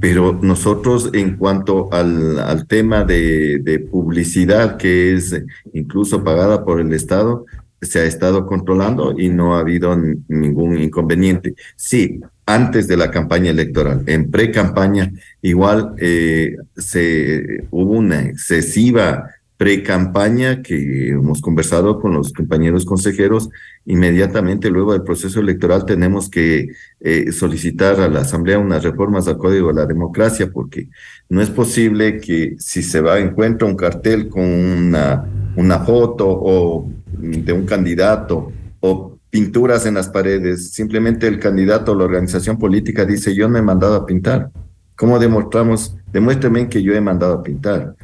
Pero 0.00 0.38
nosotros 0.42 1.10
en 1.12 1.36
cuanto 1.36 1.92
al, 1.92 2.66
tema 2.66 3.04
de, 3.04 3.60
de 3.62 3.78
publicidad 3.78 4.76
que 4.76 5.14
es 5.14 5.42
incluso 5.72 6.22
pagada 6.22 6.64
por 6.64 6.80
el 6.80 6.92
Estado, 6.92 7.46
se 7.82 7.98
ha 8.00 8.04
estado 8.04 8.46
controlando 8.46 9.14
y 9.18 9.28
no 9.28 9.56
ha 9.56 9.60
habido 9.60 9.96
ningún 10.28 10.78
inconveniente. 10.78 11.54
Sí, 11.76 12.20
antes 12.46 12.86
de 12.86 12.96
la 12.96 13.10
campaña 13.10 13.50
electoral. 13.50 14.02
En 14.06 14.30
pre-campaña, 14.30 15.12
igual 15.42 15.94
eh, 15.98 16.56
se, 16.76 17.64
hubo 17.70 17.92
una 17.92 18.22
excesiva 18.22 19.30
pre-campaña 19.62 20.60
que 20.60 21.10
hemos 21.10 21.40
conversado 21.40 22.00
con 22.00 22.14
los 22.14 22.32
compañeros 22.32 22.84
consejeros. 22.84 23.48
Inmediatamente 23.86 24.70
luego 24.70 24.92
del 24.92 25.04
proceso 25.04 25.38
electoral 25.38 25.84
tenemos 25.84 26.28
que 26.28 26.70
eh, 26.98 27.30
solicitar 27.30 28.00
a 28.00 28.08
la 28.08 28.22
Asamblea 28.22 28.58
unas 28.58 28.82
reformas 28.82 29.28
al 29.28 29.38
Código 29.38 29.68
de 29.68 29.74
la 29.74 29.86
Democracia, 29.86 30.50
porque 30.52 30.88
no 31.28 31.40
es 31.40 31.48
posible 31.48 32.18
que 32.18 32.56
si 32.58 32.82
se 32.82 33.00
va, 33.00 33.20
encuentra 33.20 33.68
un 33.68 33.76
cartel 33.76 34.28
con 34.28 34.42
una, 34.42 35.24
una 35.54 35.78
foto 35.78 36.26
o 36.28 36.90
de 37.12 37.52
un 37.52 37.64
candidato 37.64 38.50
o 38.80 39.16
pinturas 39.30 39.86
en 39.86 39.94
las 39.94 40.08
paredes. 40.08 40.72
Simplemente 40.72 41.28
el 41.28 41.38
candidato 41.38 41.92
o 41.92 41.94
la 41.94 42.02
organización 42.02 42.58
política 42.58 43.04
dice, 43.04 43.32
yo 43.32 43.48
no 43.48 43.58
he 43.58 43.62
mandado 43.62 43.94
a 43.94 44.06
pintar. 44.06 44.50
¿Cómo 44.96 45.20
demostramos? 45.20 45.96
Demuéstrame 46.12 46.68
que 46.68 46.82
yo 46.82 46.94
he 46.94 47.00
mandado 47.00 47.34
a 47.34 47.42
pintar. 47.44 47.94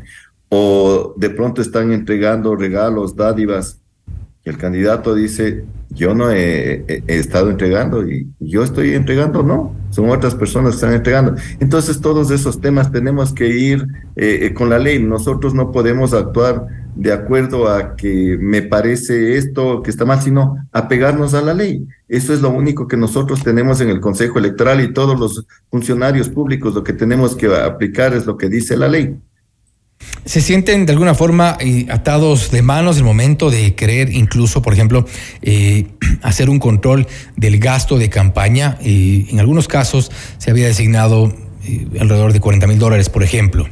O 0.48 1.14
de 1.16 1.30
pronto 1.30 1.60
están 1.60 1.92
entregando 1.92 2.56
regalos, 2.56 3.16
dádivas, 3.16 3.80
el 4.44 4.56
candidato 4.56 5.14
dice, 5.14 5.64
yo 5.90 6.14
no 6.14 6.30
he, 6.30 7.02
estado 7.06 7.50
entregando 7.50 8.06
y 8.08 8.28
yo 8.40 8.62
estoy 8.62 8.94
entregando, 8.94 9.42
no, 9.42 9.74
son 9.90 10.10
otras 10.10 10.34
personas 10.34 10.70
que 10.70 10.76
están 10.76 10.94
entregando. 10.94 11.34
Entonces 11.60 12.00
todos 12.00 12.30
esos 12.30 12.60
temas 12.60 12.90
tenemos 12.90 13.32
que 13.32 13.48
ir 13.48 13.86
eh, 14.16 14.40
eh, 14.42 14.54
con 14.54 14.70
la 14.70 14.78
ley, 14.78 15.02
nosotros 15.02 15.54
no 15.54 15.70
podemos 15.70 16.14
actuar 16.14 16.66
de 16.94 17.12
acuerdo 17.12 17.68
a 17.68 17.94
que 17.94 18.36
me 18.40 18.62
parece 18.62 19.36
esto 19.36 19.82
que 19.82 19.90
está 19.90 20.04
mal, 20.04 20.20
sino 20.20 20.56
apegarnos 20.72 21.34
a 21.34 21.42
la 21.42 21.54
ley. 21.54 21.86
Eso 22.08 22.32
es 22.32 22.40
lo 22.40 22.50
único 22.50 22.88
que 22.88 22.96
nosotros 22.96 23.44
tenemos 23.44 23.80
en 23.80 23.90
el 23.90 24.00
Consejo 24.00 24.38
Electoral 24.38 24.80
y 24.80 24.92
todos 24.92 25.18
los 25.18 25.46
funcionarios 25.70 26.28
públicos 26.28 26.74
lo 26.74 26.82
que 26.82 26.92
tenemos 26.92 27.36
que 27.36 27.54
aplicar 27.54 28.14
es 28.14 28.26
lo 28.26 28.36
que 28.36 28.48
dice 28.48 28.76
la 28.76 28.88
ley. 28.88 29.16
¿Se 30.28 30.42
sienten 30.42 30.84
de 30.84 30.92
alguna 30.92 31.14
forma 31.14 31.56
eh, 31.58 31.86
atados 31.88 32.50
de 32.50 32.60
manos 32.60 32.98
el 32.98 33.04
momento 33.04 33.50
de 33.50 33.74
querer 33.74 34.12
incluso, 34.12 34.60
por 34.60 34.74
ejemplo, 34.74 35.06
eh, 35.40 35.86
hacer 36.22 36.50
un 36.50 36.58
control 36.58 37.06
del 37.36 37.58
gasto 37.58 37.98
de 37.98 38.10
campaña? 38.10 38.76
Eh, 38.82 39.26
en 39.30 39.40
algunos 39.40 39.68
casos 39.68 40.10
se 40.36 40.50
había 40.50 40.66
designado 40.66 41.34
alrededor 41.98 42.34
de 42.34 42.40
40 42.40 42.66
mil 42.66 42.78
dólares, 42.78 43.08
por 43.08 43.22
ejemplo, 43.22 43.68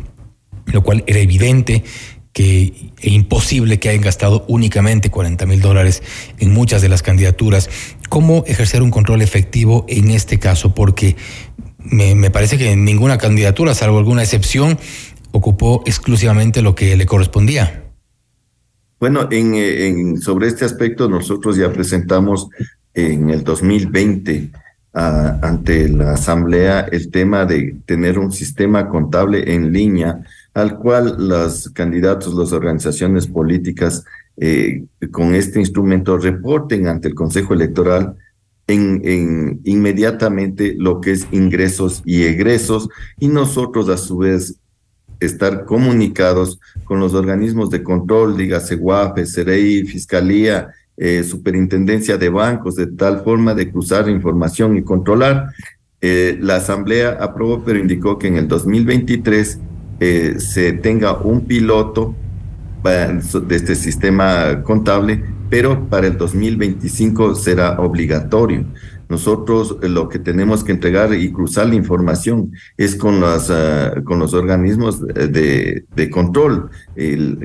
lo 0.66 0.82
cual 0.82 1.04
era 1.06 1.18
evidente 1.18 1.84
que 2.32 2.92
e 3.00 3.10
imposible 3.10 3.78
que 3.78 3.90
hayan 3.90 4.02
gastado 4.02 4.44
únicamente 4.48 5.10
40 5.10 5.44
mil 5.46 5.60
dólares 5.60 6.02
en 6.38 6.52
muchas 6.52 6.80
de 6.80 6.88
las 6.88 7.02
candidaturas. 7.02 7.68
¿Cómo 8.08 8.44
ejercer 8.46 8.82
un 8.82 8.90
control 8.90 9.20
efectivo 9.20 9.84
en 9.88 10.10
este 10.10 10.38
caso? 10.38 10.74
Porque 10.74 11.16
me 11.78 12.30
parece 12.30 12.58
que 12.58 12.72
en 12.72 12.84
ninguna 12.84 13.16
candidatura, 13.16 13.74
salvo 13.74 13.98
alguna 13.98 14.22
excepción, 14.22 14.78
ocupó 15.36 15.82
exclusivamente 15.86 16.62
lo 16.62 16.74
que 16.74 16.96
le 16.96 17.06
correspondía. 17.06 17.84
Bueno, 18.98 19.28
en, 19.30 20.18
sobre 20.20 20.48
este 20.48 20.64
aspecto 20.64 21.08
nosotros 21.08 21.56
ya 21.56 21.70
presentamos 21.70 22.48
en 22.94 23.28
el 23.30 23.44
2020 23.44 24.50
ante 24.92 25.90
la 25.90 26.12
Asamblea 26.12 26.80
el 26.90 27.10
tema 27.10 27.44
de 27.44 27.76
tener 27.84 28.18
un 28.18 28.32
sistema 28.32 28.88
contable 28.88 29.52
en 29.52 29.70
línea 29.70 30.22
al 30.54 30.78
cual 30.78 31.16
los 31.18 31.68
candidatos, 31.74 32.32
las 32.34 32.52
organizaciones 32.52 33.26
políticas 33.26 34.04
eh, 34.38 34.84
con 35.10 35.34
este 35.34 35.60
instrumento 35.60 36.16
reporten 36.16 36.86
ante 36.86 37.08
el 37.08 37.14
Consejo 37.14 37.52
Electoral 37.52 38.16
en, 38.66 39.02
en, 39.04 39.60
inmediatamente 39.64 40.74
lo 40.78 41.02
que 41.02 41.12
es 41.12 41.26
ingresos 41.30 42.02
y 42.06 42.22
egresos 42.24 42.88
y 43.20 43.28
nosotros 43.28 43.90
a 43.90 43.98
su 43.98 44.16
vez 44.16 44.58
estar 45.20 45.64
comunicados 45.64 46.60
con 46.84 47.00
los 47.00 47.14
organismos 47.14 47.70
de 47.70 47.82
control, 47.82 48.36
dígase 48.36 48.76
UAPE, 48.76 49.26
CEREI, 49.26 49.84
Fiscalía, 49.84 50.68
eh, 50.96 51.22
Superintendencia 51.24 52.16
de 52.16 52.28
Bancos, 52.28 52.76
de 52.76 52.86
tal 52.86 53.22
forma 53.22 53.54
de 53.54 53.70
cruzar 53.70 54.08
información 54.08 54.76
y 54.76 54.82
controlar. 54.82 55.50
Eh, 56.00 56.38
la 56.40 56.56
Asamblea 56.56 57.18
aprobó, 57.20 57.64
pero 57.64 57.78
indicó 57.78 58.18
que 58.18 58.28
en 58.28 58.36
el 58.36 58.48
2023 58.48 59.60
eh, 60.00 60.36
se 60.38 60.72
tenga 60.72 61.16
un 61.18 61.46
piloto 61.46 62.14
de 62.84 63.56
este 63.56 63.74
sistema 63.74 64.62
contable, 64.62 65.24
pero 65.50 65.88
para 65.88 66.06
el 66.06 66.16
2025 66.16 67.34
será 67.34 67.80
obligatorio. 67.80 68.64
Nosotros 69.08 69.76
eh, 69.82 69.88
lo 69.88 70.08
que 70.08 70.18
tenemos 70.18 70.64
que 70.64 70.72
entregar 70.72 71.14
y 71.14 71.30
cruzar 71.32 71.68
la 71.68 71.74
información 71.74 72.52
es 72.76 72.96
con, 72.96 73.20
las, 73.20 73.50
ah, 73.50 74.02
con 74.04 74.18
los 74.18 74.34
organismos 74.34 75.06
de, 75.06 75.84
de 75.94 76.10
control, 76.10 76.70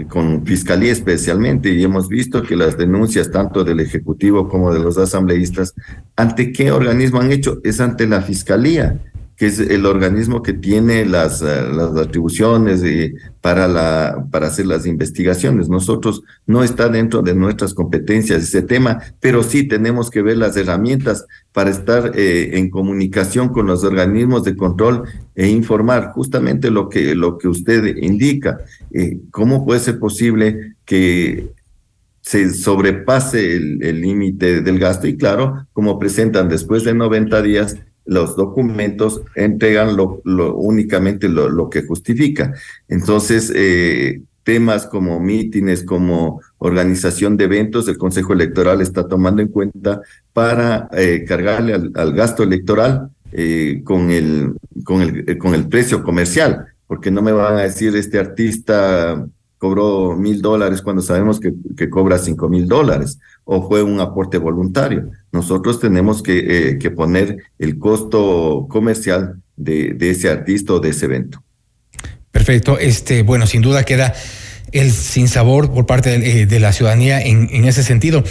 con 0.09 0.45
Fiscalía 0.45 0.91
especialmente, 0.91 1.69
y 1.69 1.83
hemos 1.83 2.07
visto 2.07 2.43
que 2.43 2.55
las 2.55 2.77
denuncias 2.77 3.31
tanto 3.31 3.63
del 3.63 3.79
Ejecutivo 3.79 4.47
como 4.47 4.73
de 4.73 4.79
los 4.79 4.97
asambleístas, 4.97 5.73
¿ante 6.15 6.51
qué 6.51 6.71
organismo 6.71 7.19
han 7.19 7.31
hecho? 7.31 7.59
Es 7.63 7.79
ante 7.79 8.07
la 8.07 8.21
Fiscalía 8.21 8.99
que 9.41 9.47
es 9.47 9.57
el 9.59 9.87
organismo 9.87 10.43
que 10.43 10.53
tiene 10.53 11.03
las, 11.03 11.41
eh, 11.41 11.63
las 11.73 11.97
atribuciones 11.97 12.83
para, 13.41 13.67
la, 13.67 14.27
para 14.29 14.45
hacer 14.45 14.67
las 14.67 14.85
investigaciones. 14.85 15.67
Nosotros 15.67 16.21
no 16.45 16.63
está 16.63 16.89
dentro 16.89 17.23
de 17.23 17.33
nuestras 17.33 17.73
competencias 17.73 18.43
ese 18.43 18.61
tema, 18.61 18.99
pero 19.19 19.41
sí 19.41 19.67
tenemos 19.67 20.11
que 20.11 20.21
ver 20.21 20.37
las 20.37 20.55
herramientas 20.57 21.25
para 21.53 21.71
estar 21.71 22.11
eh, 22.13 22.59
en 22.59 22.69
comunicación 22.69 23.49
con 23.49 23.65
los 23.65 23.83
organismos 23.83 24.43
de 24.43 24.55
control 24.55 25.05
e 25.33 25.47
informar 25.47 26.11
justamente 26.11 26.69
lo 26.69 26.87
que, 26.87 27.15
lo 27.15 27.39
que 27.39 27.47
usted 27.47 27.97
indica. 27.97 28.59
Eh, 28.91 29.21
¿Cómo 29.31 29.65
puede 29.65 29.79
ser 29.79 29.97
posible 29.97 30.75
que 30.85 31.49
se 32.21 32.53
sobrepase 32.53 33.55
el 33.55 34.01
límite 34.01 34.61
del 34.61 34.77
gasto? 34.77 35.07
Y 35.07 35.17
claro, 35.17 35.65
como 35.73 35.97
presentan 35.97 36.47
después 36.47 36.83
de 36.83 36.93
90 36.93 37.41
días, 37.41 37.77
los 38.11 38.35
documentos 38.35 39.21
entregan 39.35 39.95
lo, 39.95 40.21
únicamente 40.55 41.29
lo, 41.29 41.69
que 41.69 41.83
justifica. 41.83 42.53
Entonces, 42.89 43.53
eh, 43.55 44.21
temas 44.43 44.85
como 44.85 45.21
mítines, 45.21 45.85
como 45.85 46.41
organización 46.57 47.37
de 47.37 47.45
eventos, 47.45 47.87
el 47.87 47.97
Consejo 47.97 48.33
Electoral 48.33 48.81
está 48.81 49.07
tomando 49.07 49.41
en 49.41 49.47
cuenta 49.47 50.01
para 50.33 50.89
eh, 50.91 51.23
cargarle 51.25 51.73
al, 51.73 52.13
gasto 52.13 52.43
electoral 52.43 53.11
eh, 53.31 53.79
con, 53.85 54.11
el, 54.11 54.55
con, 54.83 55.01
el, 55.01 55.37
con 55.37 55.55
el 55.55 55.69
precio 55.69 56.03
comercial, 56.03 56.65
porque 56.87 57.11
no 57.11 57.21
me 57.21 57.31
van 57.31 57.59
a 57.59 57.61
decir 57.61 57.95
este 57.95 58.19
artista 58.19 59.25
cobró 59.61 60.15
mil 60.17 60.41
dólares 60.41 60.81
cuando 60.81 61.03
sabemos 61.03 61.39
que, 61.39 61.53
que 61.77 61.87
cobra 61.87 62.17
cinco 62.17 62.49
mil 62.49 62.67
dólares 62.67 63.19
o 63.43 63.67
fue 63.67 63.83
un 63.83 63.99
aporte 63.99 64.39
voluntario. 64.39 65.11
Nosotros 65.31 65.79
tenemos 65.79 66.23
que, 66.23 66.39
eh, 66.39 66.79
que 66.79 66.89
poner 66.89 67.37
el 67.59 67.77
costo 67.77 68.65
comercial 68.67 69.35
de, 69.55 69.93
de 69.93 70.09
ese 70.09 70.31
artista 70.31 70.73
o 70.73 70.79
de 70.79 70.89
ese 70.89 71.05
evento. 71.05 71.43
Perfecto. 72.31 72.79
Este, 72.79 73.21
bueno, 73.21 73.45
sin 73.45 73.61
duda 73.61 73.83
queda 73.83 74.15
el 74.71 74.91
sinsabor 74.91 75.71
por 75.71 75.85
parte 75.85 76.17
de, 76.17 76.43
eh, 76.43 76.59
la 76.59 76.71
ciudadanía 76.71 77.21
en, 77.21 77.65
ese 77.65 77.83
sentido. 77.83 78.23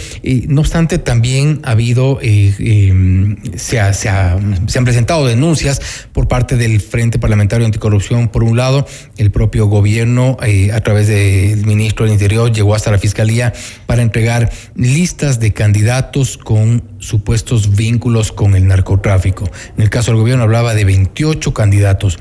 no 0.47 0.61
obstante, 0.61 0.97
también 0.97 1.59
ha 1.63 1.71
habido, 1.71 2.19
eh, 2.21 2.53
em, 2.59 3.37
se, 3.55 3.79
han 3.79 4.83
presentado 4.83 5.25
denuncias 5.27 5.81
por 6.13 6.27
parte 6.27 6.57
del 6.57 6.79
Frente 6.81 7.19
Parlamentario 7.19 7.65
Anticorrupción. 7.65 8.29
Por 8.29 8.43
un 8.43 8.57
lado, 8.57 8.87
el 9.17 9.31
propio 9.31 9.67
gobierno, 9.67 10.37
eh, 10.43 10.71
a 10.71 10.81
través 10.81 11.07
del 11.07 11.65
ministro 11.65 12.05
del 12.05 12.13
Interior, 12.13 12.51
llegó 12.51 12.75
hasta 12.75 12.91
la 12.91 12.97
Fiscalía 12.97 13.53
para 13.85 14.01
entregar 14.01 14.51
listas 14.75 15.39
de 15.39 15.53
candidatos 15.53 16.37
con 16.37 16.83
supuestos 16.99 17.75
vínculos 17.75 18.31
con 18.31 18.55
el 18.55 18.67
narcotráfico. 18.67 19.49
En 19.77 19.83
el 19.83 19.89
caso 19.89 20.11
del 20.11 20.19
gobierno 20.19 20.43
hablaba 20.43 20.73
de 20.73 20.85
28 20.85 21.53
candidatos. 21.53 22.19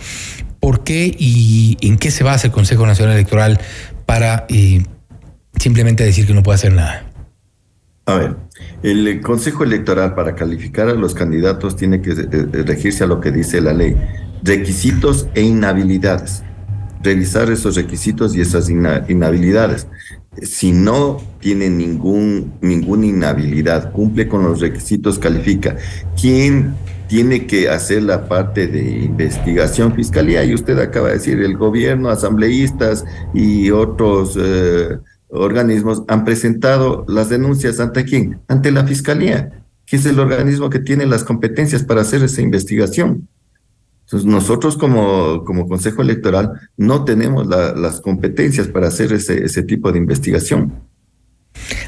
¿Por 0.60 0.84
qué 0.84 1.14
y 1.18 1.78
en 1.80 1.96
qué 1.96 2.10
se 2.10 2.22
basa 2.22 2.48
el 2.48 2.52
Consejo 2.52 2.86
Nacional 2.86 3.14
Electoral 3.14 3.58
para 4.10 4.44
simplemente 5.56 6.02
decir 6.02 6.26
que 6.26 6.34
no 6.34 6.42
puede 6.42 6.56
hacer 6.56 6.72
nada? 6.72 7.08
A 8.06 8.16
ver, 8.16 8.36
el 8.82 9.20
Consejo 9.20 9.62
Electoral 9.62 10.16
para 10.16 10.34
calificar 10.34 10.88
a 10.88 10.94
los 10.94 11.14
candidatos 11.14 11.76
tiene 11.76 12.02
que 12.02 12.10
eh, 12.10 12.26
eh, 12.32 12.64
regirse 12.66 13.04
a 13.04 13.06
lo 13.06 13.20
que 13.20 13.30
dice 13.30 13.60
la 13.60 13.72
ley. 13.72 13.94
Requisitos 14.42 15.28
e 15.34 15.42
inhabilidades. 15.42 16.42
Revisar 17.04 17.52
esos 17.52 17.76
requisitos 17.76 18.34
y 18.34 18.40
esas 18.40 18.68
inhabilidades. 18.68 19.86
Si 20.42 20.72
no 20.72 21.18
tiene 21.38 21.70
ningún, 21.70 22.54
ninguna 22.62 23.06
inhabilidad, 23.06 23.92
cumple 23.92 24.26
con 24.26 24.42
los 24.42 24.58
requisitos, 24.58 25.20
califica. 25.20 25.76
¿Quién 26.20 26.74
tiene 27.10 27.48
que 27.48 27.68
hacer 27.68 28.04
la 28.04 28.28
parte 28.28 28.68
de 28.68 28.88
investigación 29.00 29.96
fiscalía 29.96 30.44
y 30.44 30.54
usted 30.54 30.78
acaba 30.78 31.08
de 31.08 31.14
decir 31.14 31.42
el 31.42 31.56
gobierno, 31.56 32.08
asambleístas 32.08 33.04
y 33.34 33.72
otros 33.72 34.38
eh, 34.40 34.96
organismos 35.26 36.04
han 36.06 36.24
presentado 36.24 37.04
las 37.08 37.28
denuncias 37.28 37.80
ante 37.80 38.04
quién? 38.04 38.38
Ante 38.46 38.70
la 38.70 38.84
fiscalía, 38.84 39.64
que 39.86 39.96
es 39.96 40.06
el 40.06 40.20
organismo 40.20 40.70
que 40.70 40.78
tiene 40.78 41.04
las 41.04 41.24
competencias 41.24 41.82
para 41.82 42.02
hacer 42.02 42.22
esa 42.22 42.42
investigación. 42.42 43.26
Entonces 44.04 44.30
nosotros 44.30 44.76
como, 44.76 45.42
como 45.44 45.66
Consejo 45.66 46.02
Electoral 46.02 46.60
no 46.76 47.04
tenemos 47.04 47.44
las 47.48 48.00
competencias 48.00 48.68
para 48.68 48.86
hacer 48.86 49.12
ese, 49.12 49.44
ese 49.44 49.64
tipo 49.64 49.90
de 49.90 49.98
investigación. 49.98 50.74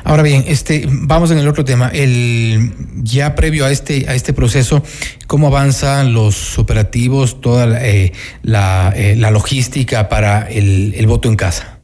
Ahora 0.04 0.22
bien, 0.22 0.44
este, 0.46 0.88
vamos 0.90 1.30
en 1.30 1.38
el 1.38 1.48
otro 1.48 1.64
tema. 1.64 1.88
El, 1.88 2.72
ya 3.02 3.34
previo 3.34 3.64
a 3.64 3.70
este, 3.70 4.08
a 4.08 4.14
este 4.14 4.32
proceso, 4.32 4.82
¿cómo 5.26 5.46
avanzan 5.46 6.12
los 6.12 6.58
operativos, 6.58 7.40
toda 7.40 7.66
la, 7.66 7.86
eh, 7.86 8.12
eh, 8.44 9.16
la, 9.16 9.30
logística 9.30 10.08
para 10.08 10.42
el, 10.50 10.94
el, 10.96 11.06
voto 11.06 11.28
en 11.28 11.36
casa? 11.36 11.80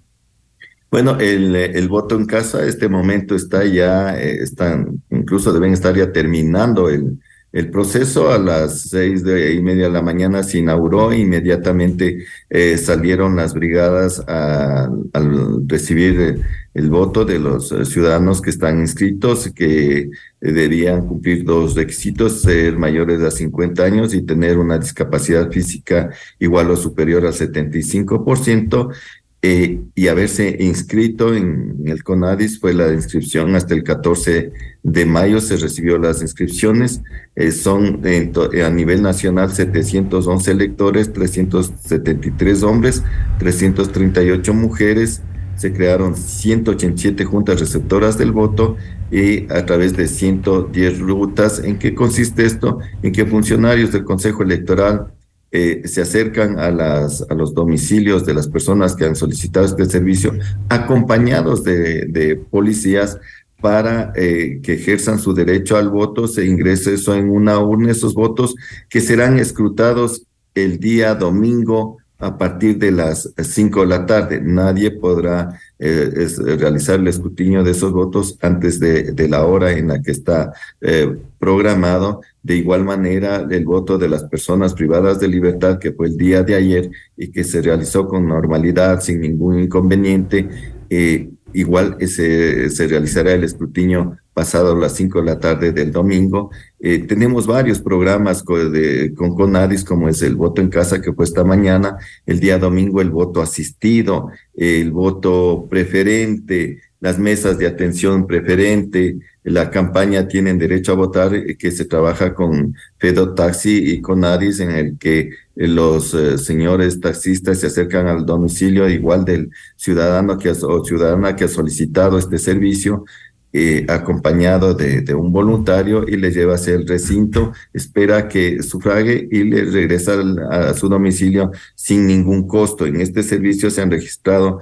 Bueno, 0.91 1.19
el, 1.21 1.55
el 1.55 1.89
voto 1.89 2.17
en 2.17 2.27
casa, 2.27 2.67
este 2.67 2.89
momento 2.89 3.35
está 3.35 3.65
ya, 3.65 4.19
eh, 4.19 4.43
están, 4.43 5.03
incluso 5.11 5.53
deben 5.53 5.73
estar 5.73 5.95
ya 5.95 6.11
terminando 6.13 6.89
el, 6.89 7.19
El 7.51 7.71
proceso 7.71 8.31
a 8.31 8.39
las 8.39 8.83
seis 8.91 9.25
de, 9.25 9.55
y 9.55 9.63
media 9.63 9.85
de 9.85 9.93
la 9.93 10.03
mañana 10.03 10.43
se 10.43 10.59
inauguró, 10.59 11.15
inmediatamente 11.15 12.27
eh, 12.51 12.77
salieron 12.77 13.37
las 13.37 13.55
brigadas 13.55 14.23
al 14.27 15.67
recibir 15.67 16.43
el 16.79 16.91
voto 16.91 17.25
de 17.25 17.41
los 17.41 17.73
eh, 17.73 17.85
ciudadanos 17.85 18.41
que 18.41 18.51
están 18.51 18.79
inscritos, 18.79 19.51
que 19.53 19.99
eh, 19.99 20.09
debían 20.41 21.09
cumplir 21.09 21.45
dos 21.45 21.75
requisitos, 21.75 22.43
ser 22.43 22.79
mayores 22.79 23.19
de 23.19 23.31
50 23.31 23.83
años 23.83 24.15
y 24.15 24.23
tener 24.23 24.59
una 24.59 24.79
discapacidad 24.79 25.51
física 25.51 26.11
igual 26.39 26.71
o 26.71 26.77
superior 26.77 27.27
al 27.27 27.33
75%, 27.33 28.95
eh, 29.41 29.81
y 29.95 30.09
haberse 30.09 30.57
inscrito 30.59 31.33
en, 31.33 31.83
el 31.87 32.03
CONADIS 32.03 32.59
fue 32.59 32.75
la 32.75 32.93
inscripción. 32.93 33.55
Hasta 33.55 33.75
el 33.75 33.85
14 33.85 34.53
de 34.83 35.07
mayo 35.07 35.41
se 35.41 35.57
recibió 35.57 35.97
las 35.99 36.23
inscripciones. 36.23 37.03
Eh, 37.37 37.53
son 37.53 38.03
a 38.05 38.71
nivel 38.71 39.03
nacional 39.03 39.53
711 39.53 40.51
electores 40.51 41.13
373 41.13 42.63
hombres 42.65 43.05
338 43.39 44.55
mujeres 44.55 45.23
se 45.59 45.73
crearon 45.73 46.17
187 46.17 47.25
juntas 47.25 47.59
receptoras 47.59 48.17
del 48.17 48.31
voto 48.31 48.77
y 49.11 49.53
a 49.53 49.67
través 49.67 49.97
de 49.97 50.07
110 50.07 51.01
rutas. 51.01 51.59
¿En 51.63 51.79
qué 51.79 51.95
consiste 51.95 52.47
esto? 52.47 52.79
En 53.03 53.13
que 53.13 53.27
funcionarios 53.27 53.91
del 53.91 54.05
Consejo 54.05 54.45
Electoral 54.45 55.13
eh, 55.51 55.83
se 55.87 56.03
acercan 56.03 56.61
a, 56.61 56.71
las, 56.71 57.27
a 57.29 57.35
los 57.35 57.55
domicilios 57.55 58.25
de 58.25 58.35
las 58.35 58.47
personas 58.47 58.95
que 58.95 59.05
han 59.05 59.17
solicitado 59.17 59.67
este 59.67 59.87
servicio, 59.87 60.33
acompañados 60.69 61.65
de, 61.65 62.41
policías 62.51 63.19
para 63.61 64.13
eh, 64.15 64.61
que 64.63 64.75
ejerzan 64.75 65.19
su 65.19 65.35
derecho 65.35 65.77
al 65.77 65.89
voto, 65.89 66.29
se 66.29 66.47
ingrese 66.47 66.95
eso 66.95 67.17
en 67.17 67.31
una 67.31 67.59
urna, 67.59 67.91
esos 67.91 68.15
votos 68.15 68.55
que 68.89 69.01
serán 69.01 69.41
escrutados 69.41 70.23
el 70.55 70.79
día 70.79 71.17
domingo 71.17 71.99
a 72.19 72.37
partir 72.37 72.79
de 72.79 72.91
las 72.91 73.33
5 73.37 73.81
de 73.81 73.87
la 73.87 74.05
tarde. 74.05 74.41
Nadie 74.41 74.91
podrá 74.91 75.61
eh, 75.79 76.29
realizar 76.59 76.99
el 76.99 77.07
escrutinio 77.07 77.63
de 77.63 77.71
esos 77.71 77.93
votos 77.93 78.37
antes 78.41 78.81
de, 78.81 79.29
la 79.29 79.45
hora 79.45 79.73
en 79.73 79.89
la 79.89 80.03
que 80.03 80.11
está 80.11 80.53
eh, 80.81 81.17
programado. 81.39 82.23
De 82.43 82.57
igual 82.57 82.85
manera, 82.85 83.47
el 83.49 83.65
voto 83.65 83.99
de 83.99 84.09
las 84.09 84.25
personas 84.25 84.75
privadas 84.75 85.21
de 85.21 85.29
libertad, 85.29 85.79
que 85.79 85.93
fue 85.93 86.09
el 86.09 86.17
día 86.17 86.43
de 86.43 86.57
ayer 86.57 86.91
y 87.17 87.31
que 87.31 87.45
se 87.45 87.63
realizó 87.63 88.09
con 88.09 88.27
normalidad, 88.27 89.01
sin 89.01 89.21
ningún 89.21 89.61
inconveniente, 89.61 90.49
eh, 90.91 91.31
igual 91.53 91.97
se 92.09 92.87
realizará 92.89 93.33
el 93.33 93.45
escrutinio 93.45 94.17
pasado 94.39 94.77
las 94.77 94.95
5 94.95 95.19
de 95.19 95.25
la 95.25 95.41
tarde 95.41 95.73
del 95.73 95.91
domingo. 95.91 96.53
Eh, 96.79 97.01
tenemos 97.01 97.45
varios 97.45 97.81
programas 97.81 98.45
con, 98.45 98.73
con 99.17 99.35
Conadis, 99.35 99.83
como 99.83 100.09
es 100.09 100.23
el 100.23 100.37
voto 100.37 100.63
en 100.63 100.69
casa 100.69 101.03
que 101.03 101.13
fue 101.13 101.25
esta 101.25 101.43
mañana, 101.43 101.97
el 102.25 102.39
día 102.39 102.57
domingo 102.57 103.01
el 103.01 103.11
voto 103.11 103.43
asistido, 103.43 104.31
el 104.55 104.93
voto 104.93 105.67
preferente, 105.69 106.79
las 107.01 107.19
mesas 107.19 107.59
de 107.59 107.67
atención 107.67 108.29
preferente, 108.29 109.19
la 109.43 109.71
campaña 109.71 110.29
Tienen 110.29 110.59
Derecho 110.59 110.93
a 110.93 110.97
Votar, 110.97 111.35
eh, 111.35 111.57
que 111.57 111.73
se 111.73 111.85
trabaja 111.85 112.33
con 112.33 112.77
Fedo 112.99 113.35
Taxi 113.35 113.91
y 113.91 114.01
Conadis, 114.01 114.61
en 114.61 114.71
el 114.71 114.99
que 114.99 115.31
los 115.57 116.15
eh, 116.15 116.39
señores 116.39 117.01
taxistas 117.01 117.59
se 117.59 117.67
acercan 117.67 118.07
al 118.07 118.25
domicilio 118.25 118.89
igual 118.89 119.25
del 119.25 119.51
ciudadano 119.75 120.39
que 120.39 120.51
o 120.51 120.85
ciudadana 120.85 121.35
que 121.35 121.45
ha 121.45 121.49
solicitado 121.49 122.19
este 122.19 122.39
servicio 122.39 123.05
eh, 123.53 123.87
acompañado 123.89 124.75
de, 124.75 125.01
de, 125.01 125.15
un 125.15 125.33
voluntario 125.33 126.07
y 126.07 126.17
le 126.17 126.31
lleva 126.31 126.57
hacia 126.57 126.75
el 126.75 126.87
recinto, 126.87 127.53
espera 127.73 128.29
que 128.29 128.63
sufrague 128.63 129.27
y 129.31 129.45
le 129.45 129.65
regresa 129.65 130.15
a 130.51 130.75
su 130.75 130.89
domicilio 130.89 131.51
sin 131.75 132.07
ningún 132.07 132.47
costo. 132.47 132.85
En 132.85 133.01
este 133.01 133.23
servicio 133.23 133.71
se 133.71 133.81
han 133.81 133.91
registrado 133.91 134.61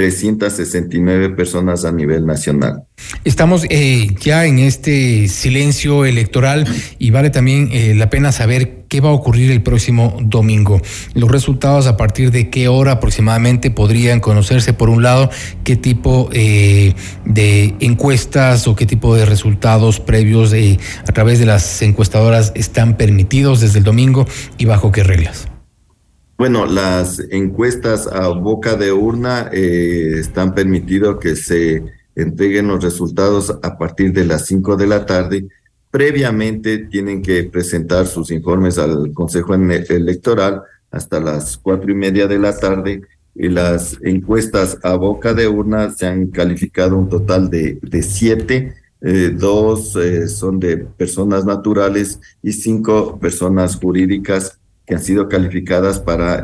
369 0.00 1.28
personas 1.36 1.84
a 1.84 1.92
nivel 1.92 2.24
nacional. 2.24 2.84
Estamos 3.24 3.66
eh, 3.68 4.06
ya 4.18 4.46
en 4.46 4.58
este 4.58 5.28
silencio 5.28 6.06
electoral 6.06 6.66
y 6.98 7.10
vale 7.10 7.28
también 7.28 7.68
eh, 7.70 7.94
la 7.94 8.08
pena 8.08 8.32
saber 8.32 8.86
qué 8.88 9.02
va 9.02 9.10
a 9.10 9.12
ocurrir 9.12 9.50
el 9.50 9.60
próximo 9.60 10.16
domingo. 10.22 10.80
Los 11.12 11.30
resultados 11.30 11.86
a 11.86 11.98
partir 11.98 12.30
de 12.30 12.48
qué 12.48 12.68
hora 12.68 12.92
aproximadamente 12.92 13.70
podrían 13.70 14.20
conocerse. 14.20 14.72
Por 14.72 14.88
un 14.88 15.02
lado, 15.02 15.28
qué 15.64 15.76
tipo 15.76 16.30
eh, 16.32 16.94
de 17.26 17.74
encuestas 17.80 18.66
o 18.68 18.76
qué 18.76 18.86
tipo 18.86 19.14
de 19.14 19.26
resultados 19.26 20.00
previos 20.00 20.54
a 21.06 21.12
través 21.12 21.40
de 21.40 21.44
las 21.44 21.82
encuestadoras 21.82 22.52
están 22.54 22.96
permitidos 22.96 23.60
desde 23.60 23.80
el 23.80 23.84
domingo 23.84 24.26
y 24.56 24.64
bajo 24.64 24.92
qué 24.92 25.02
reglas. 25.02 25.49
Bueno, 26.40 26.64
las 26.64 27.20
encuestas 27.28 28.06
a 28.06 28.28
boca 28.28 28.74
de 28.74 28.92
urna 28.92 29.50
eh, 29.52 30.14
están 30.20 30.54
permitido 30.54 31.18
que 31.18 31.36
se 31.36 31.84
entreguen 32.16 32.68
los 32.68 32.82
resultados 32.82 33.54
a 33.62 33.76
partir 33.76 34.14
de 34.14 34.24
las 34.24 34.46
5 34.46 34.78
de 34.78 34.86
la 34.86 35.04
tarde. 35.04 35.48
Previamente 35.90 36.78
tienen 36.78 37.20
que 37.20 37.44
presentar 37.44 38.06
sus 38.06 38.30
informes 38.30 38.78
al 38.78 39.12
Consejo 39.12 39.52
Electoral 39.54 40.62
hasta 40.90 41.20
las 41.20 41.58
cuatro 41.58 41.92
y 41.92 41.94
media 41.94 42.26
de 42.26 42.38
la 42.38 42.56
tarde. 42.56 43.02
Y 43.34 43.50
las 43.50 43.98
encuestas 44.02 44.78
a 44.82 44.94
boca 44.94 45.34
de 45.34 45.46
urna 45.46 45.90
se 45.90 46.06
han 46.06 46.28
calificado 46.28 46.96
un 46.96 47.10
total 47.10 47.50
de, 47.50 47.78
de 47.82 48.02
siete, 48.02 48.76
eh, 49.02 49.30
dos 49.36 49.94
eh, 49.96 50.26
son 50.26 50.58
de 50.58 50.78
personas 50.78 51.44
naturales 51.44 52.18
y 52.42 52.52
cinco 52.54 53.18
personas 53.18 53.76
jurídicas 53.76 54.59
que 54.90 54.96
han 54.96 55.02
sido 55.02 55.28
calificadas 55.28 56.00
para 56.00 56.42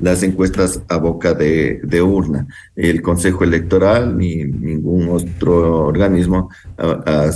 las 0.00 0.24
encuestas 0.24 0.82
a 0.88 0.96
boca 0.96 1.34
de, 1.34 2.02
urna. 2.02 2.48
El 2.74 3.00
Consejo 3.00 3.44
Electoral 3.44 4.18
ni 4.18 4.42
ningún 4.42 5.08
otro 5.08 5.86
organismo 5.86 6.50
va 6.76 7.30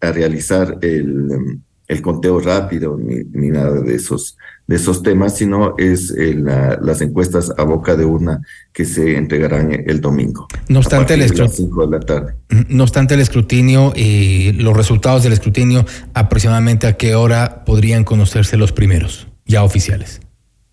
a, 0.00 0.12
realizar 0.12 0.78
el, 0.80 1.60
el 1.86 2.00
conteo 2.00 2.40
rápido 2.40 2.96
ni, 2.98 3.24
ni, 3.32 3.48
nada 3.48 3.80
de 3.80 3.94
esos, 3.94 4.36
de 4.66 4.76
esos 4.76 5.02
temas, 5.02 5.36
sino 5.36 5.74
es 5.76 6.14
eh, 6.16 6.34
las 6.34 7.00
encuestas 7.02 7.52
a 7.56 7.64
boca 7.64 7.94
de 7.94 8.04
urna 8.04 8.40
que 8.72 8.84
se 8.84 9.16
entregarán 9.16 9.72
el 9.86 10.00
domingo. 10.00 10.48
No 10.68 10.78
obstante, 10.78 11.14
el 11.14 11.22
escrutinio, 11.22 11.86
de 11.86 11.98
la 11.98 12.00
tarde. 12.00 12.34
No 12.68 12.84
obstante 12.84 13.14
el 13.14 13.20
escrutinio, 13.20 13.92
y 13.94 14.52
los 14.52 14.76
resultados 14.76 15.22
del 15.22 15.34
escrutinio, 15.34 15.84
aproximadamente 16.14 16.86
a 16.86 16.94
qué 16.94 17.14
hora 17.14 17.64
podrían 17.64 18.04
conocerse 18.04 18.56
los 18.56 18.72
primeros, 18.72 19.28
ya 19.44 19.62
oficiales. 19.62 20.20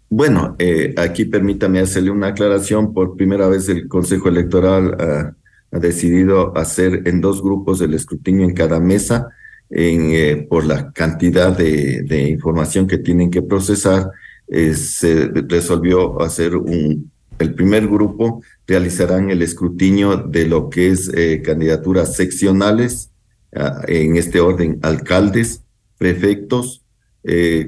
Bueno, 0.09 0.55
eh, 0.59 0.93
aquí 0.97 1.25
permítame 1.25 1.79
hacerle 1.79 2.11
una 2.11 2.27
aclaración. 2.27 2.93
Por 2.93 3.15
primera 3.15 3.47
vez 3.47 3.67
el 3.69 3.87
Consejo 3.87 4.29
Electoral 4.29 4.97
ha 5.73 5.79
decidido 5.79 6.57
hacer 6.57 7.03
en 7.05 7.21
dos 7.21 7.41
grupos 7.41 7.79
el 7.81 7.93
escrutinio 7.93 8.43
en 8.43 8.53
cada 8.53 8.79
mesa 8.81 9.29
en, 9.71 10.11
eh, 10.11 10.47
por 10.49 10.65
la 10.65 10.91
cantidad 10.91 11.57
de, 11.57 12.29
información 12.29 12.87
que 12.87 12.97
tienen 12.97 13.31
que 13.31 13.41
procesar, 13.41 14.11
eh, 14.47 14.73
se 14.73 15.27
resolvió 15.47 16.21
hacer 16.21 16.55
un, 16.57 17.09
el 17.39 17.53
primer 17.55 17.87
grupo 17.87 18.43
realizarán 18.67 19.29
el 19.29 19.41
escrutinio 19.41 20.17
de 20.17 20.45
lo 20.45 20.69
que 20.69 20.89
es 20.89 21.09
eh, 21.13 21.41
candidaturas 21.43 22.15
seccionales, 22.15 23.11
ah, 23.55 23.81
en 23.87 24.17
este 24.17 24.41
orden, 24.41 24.79
alcaldes, 24.81 25.63
prefectos, 25.97 26.79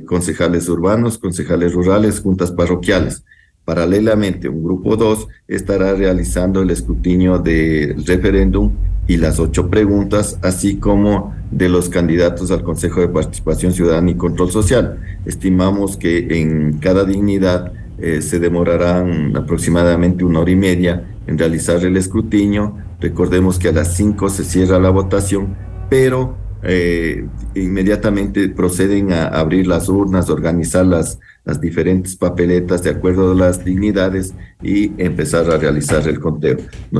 concejales 0.08 0.68
urbanos, 0.68 1.20
concejales 1.20 1.74
rurales, 1.74 2.22
juntas 2.22 2.52
parroquiales. 2.52 3.24
Paralelamente, 3.66 4.50
un 4.50 4.64
grupo 4.64 4.98
2 4.98 5.28
estará 5.48 5.94
realizando 5.94 6.62
el 6.62 6.70
escrutinio 6.70 7.40
del 7.40 8.06
referéndum 8.06 8.72
y 9.08 9.18
las 9.18 9.40
ocho 9.40 9.70
preguntas, 9.70 10.38
así 10.42 10.78
como 10.78 11.34
de 11.52 11.70
los 11.70 11.90
candidatos 11.90 12.52
al 12.52 12.64
Consejo 12.64 13.02
de 13.02 13.10
Participación 13.10 13.74
Ciudadana 13.74 14.12
y 14.12 14.16
Control 14.16 14.52
Social. 14.52 15.00
Estimamos 15.26 15.98
que 15.98 16.40
en 16.42 16.80
cada 16.80 17.06
dignidad 17.06 17.74
eh, 18.00 18.22
se 18.22 18.40
demorarán 18.40 19.36
aproximadamente 19.36 20.26
una 20.26 20.40
hora 20.40 20.52
y 20.52 20.56
media 20.56 21.04
en 21.28 21.38
realizar 21.38 21.84
el 21.86 21.96
escrutinio. 21.96 22.78
Recordemos 23.00 23.60
que 23.60 23.70
a 23.70 23.74
las 23.74 23.96
cinco 23.96 24.30
se 24.30 24.44
cierra 24.44 24.80
la 24.80 24.90
votación, 24.90 25.56
pero 25.90 26.36
eh, 26.66 27.26
inmediatamente 27.56 28.48
proceden 28.48 29.12
a 29.12 29.28
abrir 29.28 29.68
las 29.68 29.90
urnas, 29.90 30.30
organizar 30.30 30.86
las, 30.86 31.20
las 31.44 31.60
diferentes 31.60 32.16
papeletas 32.16 32.84
de 32.84 32.92
acuerdo 32.92 33.34
a 33.34 33.36
las 33.36 33.66
dignidades 33.66 34.34
y 34.62 34.92
empezar 34.98 35.50
a 35.52 35.58
realizar 35.58 36.08
el 36.08 36.20
conteo. 36.20 36.58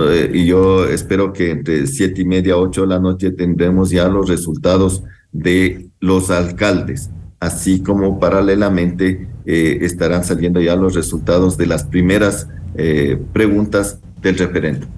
Eh, 0.10 0.32
y 0.34 0.46
yo 0.46 0.86
espero 0.86 1.32
que 1.32 1.52
entre 1.52 1.88
siete 1.88 2.22
y 2.22 2.26
media, 2.26 2.58
ocho 2.58 2.82
de 2.82 2.88
la 2.88 3.00
noche 3.00 3.32
tendremos 3.32 3.90
ya 3.90 4.10
los 4.10 4.28
resultados 4.28 5.04
de 5.32 5.88
los 6.02 6.30
alcaldes, 6.30 7.10
así 7.40 7.82
como 7.82 8.20
paralelamente 8.20 9.30
eh, 9.46 9.80
estarán 9.82 10.26
saliendo 10.26 10.60
ya 10.60 10.76
los 10.76 10.94
resultados 10.94 11.58
de 11.58 11.68
las 11.68 11.86
primeras 11.86 12.48
preguntas 13.34 14.00
del 14.20 14.36
referéndum. 14.36 14.90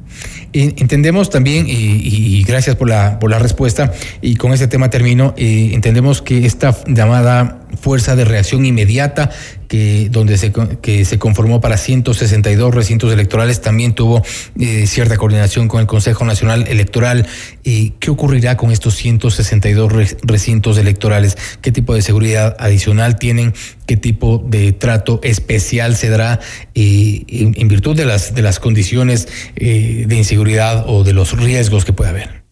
Entendemos 0.61 1.29
también, 1.29 1.65
y, 1.67 2.43
gracias 2.43 2.75
por 2.75 2.89
la, 2.89 3.19
por 3.19 3.29
la 3.29 3.39
respuesta, 3.39 3.91
y 4.21 4.35
con 4.35 4.53
este 4.53 4.67
tema 4.67 4.89
termino, 4.89 5.33
entendemos 5.37 6.21
que 6.21 6.45
esta 6.45 6.75
llamada 6.87 7.64
fuerza 7.77 8.15
de 8.15 8.25
reacción 8.25 8.65
inmediata 8.65 9.29
que 9.67 10.09
donde 10.09 10.37
se, 10.37 10.51
que 10.81 11.05
se 11.05 11.19
conformó 11.19 11.61
para 11.61 11.77
162 11.77 12.73
recintos 12.73 13.11
electorales 13.11 13.61
también 13.61 13.93
tuvo 13.93 14.23
eh, 14.59 14.87
cierta 14.87 15.17
coordinación 15.17 15.67
con 15.67 15.81
el 15.81 15.87
Consejo 15.87 16.25
Nacional 16.25 16.65
Electoral. 16.67 17.27
Eh, 17.63 17.93
¿Qué 17.99 18.11
ocurrirá 18.11 18.57
con 18.57 18.71
estos 18.71 18.95
162 18.95 19.91
recintos 20.23 20.77
electorales? 20.77 21.37
¿Qué 21.61 21.71
tipo 21.71 21.93
de 21.93 22.01
seguridad 22.01 22.55
adicional 22.59 23.17
tienen? 23.17 23.53
¿Qué 23.85 23.97
tipo 23.97 24.43
de 24.47 24.71
trato 24.71 25.19
especial 25.23 25.95
se 25.95 26.09
dará 26.09 26.39
eh, 26.73 27.23
en, 27.27 27.67
virtud 27.67 27.95
de 27.95 28.05
las, 28.05 28.33
de 28.33 28.41
las 28.41 28.59
condiciones 28.59 29.27
de 29.55 30.15
inseguridad 30.15 30.85
o 30.87 31.03
de 31.03 31.13
los 31.13 31.37
riesgos 31.37 31.85
que 31.85 31.93
puede 31.93 32.09
haber? 32.11 32.45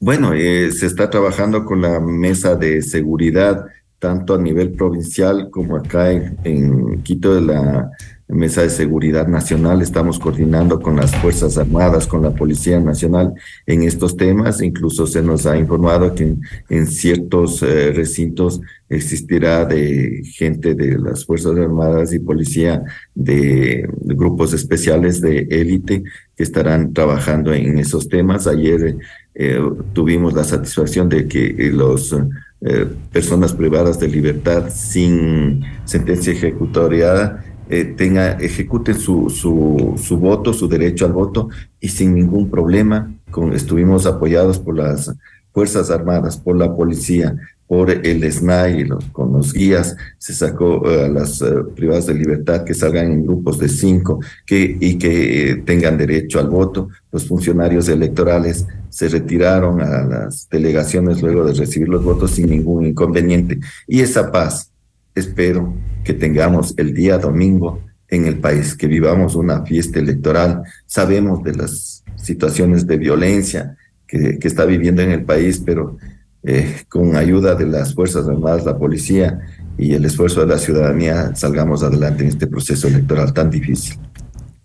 Bueno, 0.00 0.30
se 0.32 0.86
está 0.86 1.10
trabajando 1.10 1.64
con 1.64 1.82
la 1.82 1.98
mesa 1.98 2.54
de 2.54 2.82
seguridad 2.82 3.66
tanto 3.98 4.34
a 4.34 4.38
nivel 4.38 4.72
provincial 4.72 5.50
como 5.50 5.76
acá 5.76 6.10
en, 6.12 7.02
Quito 7.02 7.34
de 7.34 7.40
la 7.40 7.90
Mesa 8.28 8.62
de 8.62 8.70
Seguridad 8.70 9.26
Nacional. 9.26 9.80
Estamos 9.80 10.18
coordinando 10.18 10.80
con 10.80 10.96
las 10.96 11.14
Fuerzas 11.16 11.56
Armadas, 11.56 12.06
con 12.06 12.22
la 12.22 12.30
Policía 12.30 12.78
Nacional 12.78 13.32
en 13.66 13.82
estos 13.82 14.16
temas. 14.16 14.60
Incluso 14.60 15.06
se 15.06 15.22
nos 15.22 15.46
ha 15.46 15.56
informado 15.56 16.14
que 16.14 16.36
en, 16.68 16.86
ciertos 16.86 17.62
eh, 17.62 17.92
recintos 17.92 18.60
existirá 18.88 19.64
de 19.64 20.22
gente 20.24 20.74
de 20.74 20.98
las 20.98 21.24
Fuerzas 21.24 21.56
Armadas 21.56 22.12
y 22.12 22.18
Policía 22.18 22.82
de, 23.14 23.88
grupos 24.02 24.52
especiales 24.52 25.20
de 25.20 25.48
élite 25.50 26.04
que 26.36 26.42
estarán 26.42 26.92
trabajando 26.92 27.52
en 27.52 27.78
esos 27.78 28.08
temas. 28.08 28.46
Ayer 28.46 28.96
eh, 29.34 29.60
tuvimos 29.92 30.34
la 30.34 30.44
satisfacción 30.44 31.08
de 31.08 31.26
que 31.26 31.70
los 31.72 32.14
eh, 32.60 32.86
personas 33.12 33.52
privadas 33.52 34.00
de 34.00 34.08
libertad 34.08 34.68
sin 34.70 35.64
sentencia 35.84 36.32
ejecutoriada 36.32 37.44
eh, 37.70 37.84
tenga, 37.84 38.32
ejecuten 38.32 38.98
su, 38.98 39.28
su, 39.28 39.94
su, 40.02 40.16
voto, 40.16 40.52
su 40.54 40.68
derecho 40.68 41.04
al 41.04 41.12
voto 41.12 41.50
y 41.78 41.88
sin 41.88 42.14
ningún 42.14 42.50
problema. 42.50 43.14
Con, 43.30 43.52
estuvimos 43.52 44.06
apoyados 44.06 44.58
por 44.58 44.76
las 44.76 45.14
Fuerzas 45.52 45.90
Armadas, 45.90 46.38
por 46.38 46.56
la 46.56 46.74
policía, 46.74 47.36
por 47.68 47.90
el 47.90 48.32
SNAI, 48.32 48.88
con 49.12 49.34
los 49.34 49.52
guías, 49.52 49.94
se 50.16 50.32
sacó 50.32 50.90
eh, 50.90 51.04
a 51.04 51.08
las 51.08 51.44
privadas 51.76 52.06
de 52.06 52.14
libertad 52.14 52.64
que 52.64 52.72
salgan 52.72 53.12
en 53.12 53.26
grupos 53.26 53.58
de 53.58 53.68
cinco 53.68 54.20
que, 54.46 54.76
y 54.80 54.96
que 54.96 55.62
tengan 55.66 55.98
derecho 55.98 56.40
al 56.40 56.48
voto. 56.48 56.88
Los 57.12 57.28
funcionarios 57.28 57.86
electorales 57.90 58.66
se 58.88 59.08
retiraron 59.08 59.82
a 59.82 60.02
las 60.02 60.48
delegaciones 60.48 61.20
luego 61.20 61.44
de 61.44 61.52
recibir 61.52 61.90
los 61.90 62.02
votos 62.02 62.30
sin 62.30 62.48
ningún 62.48 62.86
inconveniente. 62.86 63.60
Y 63.86 64.00
esa 64.00 64.32
paz 64.32 64.72
espero 65.14 65.74
que 66.04 66.14
tengamos 66.14 66.72
el 66.78 66.94
día 66.94 67.18
domingo 67.18 67.82
en 68.08 68.24
el 68.24 68.38
país, 68.38 68.74
que 68.74 68.86
vivamos 68.86 69.34
una 69.34 69.66
fiesta 69.66 69.98
electoral. 69.98 70.62
Sabemos 70.86 71.42
de 71.42 71.54
las 71.54 72.02
situaciones 72.16 72.86
de 72.86 72.96
violencia 72.96 73.76
que, 74.06 74.38
que 74.38 74.48
está 74.48 74.64
viviendo 74.64 75.02
en 75.02 75.10
el 75.10 75.24
país, 75.24 75.62
pero 75.64 75.98
eh, 76.42 76.82
con 76.88 77.16
ayuda 77.16 77.54
de 77.54 77.66
las 77.66 77.94
Fuerzas 77.94 78.28
Armadas, 78.28 78.64
la 78.64 78.78
policía 78.78 79.40
y 79.76 79.94
el 79.94 80.04
esfuerzo 80.04 80.40
de 80.40 80.46
la 80.46 80.58
ciudadanía 80.58 81.34
salgamos 81.34 81.82
adelante 81.82 82.24
en 82.24 82.30
este 82.30 82.46
proceso 82.46 82.88
electoral 82.88 83.32
tan 83.32 83.50
difícil. 83.50 83.98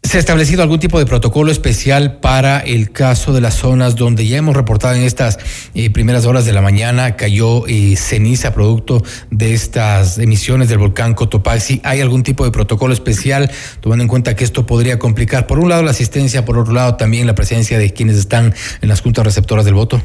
¿Se 0.03 0.17
ha 0.17 0.19
establecido 0.19 0.62
algún 0.62 0.79
tipo 0.79 0.99
de 0.99 1.07
protocolo 1.07 1.51
especial 1.51 2.19
para 2.19 2.59
el 2.59 2.91
caso 2.91 3.33
de 3.33 3.41
las 3.41 3.55
zonas 3.55 3.95
donde 3.95 4.27
ya 4.27 4.38
hemos 4.38 4.55
reportado 4.55 4.93
en 4.93 5.01
estas 5.01 5.39
eh, 5.73 5.89
primeras 5.89 6.25
horas 6.25 6.45
de 6.45 6.53
la 6.53 6.62
mañana 6.62 7.15
cayó 7.15 7.65
eh, 7.67 7.95
ceniza 7.95 8.53
producto 8.53 9.01
de 9.31 9.55
estas 9.55 10.19
emisiones 10.19 10.69
del 10.69 10.77
volcán 10.77 11.15
Cotopaxi? 11.15 11.81
¿Hay 11.83 12.01
algún 12.01 12.21
tipo 12.21 12.43
de 12.43 12.51
protocolo 12.51 12.93
especial 12.93 13.49
tomando 13.79 14.03
en 14.03 14.07
cuenta 14.07 14.36
que 14.36 14.43
esto 14.43 14.67
podría 14.67 14.99
complicar, 14.99 15.47
por 15.47 15.57
un 15.57 15.69
lado, 15.69 15.81
la 15.81 15.91
asistencia, 15.91 16.45
por 16.45 16.59
otro 16.59 16.73
lado, 16.73 16.95
también 16.95 17.25
la 17.25 17.33
presencia 17.33 17.79
de 17.79 17.91
quienes 17.91 18.17
están 18.17 18.53
en 18.81 18.89
las 18.89 19.01
juntas 19.01 19.25
receptoras 19.25 19.65
del 19.65 19.73
voto? 19.73 19.99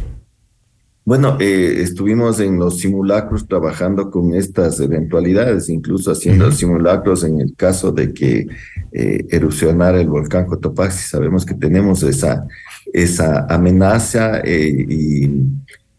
Bueno, 1.09 1.39
eh, 1.41 1.81
estuvimos 1.81 2.39
en 2.39 2.59
los 2.59 2.81
simulacros 2.81 3.49
trabajando 3.49 4.11
con 4.11 4.35
estas 4.35 4.79
eventualidades, 4.79 5.71
incluso 5.71 6.13
haciendo 6.13 6.53
simulacros 6.53 7.25
en 7.25 7.41
el 7.41 7.55
caso 7.57 7.93
de 7.93 8.13
que 8.13 8.47
eh, 8.93 9.27
erupcionara 9.31 10.03
el 10.03 10.09
volcán 10.09 10.45
Cotopaxi. 10.45 11.09
Sabemos 11.09 11.47
que 11.47 11.55
tenemos 11.55 12.03
esa, 12.03 12.47
esa 12.93 13.47
amenaza 13.49 14.41
eh, 14.41 14.85
y 14.87 15.31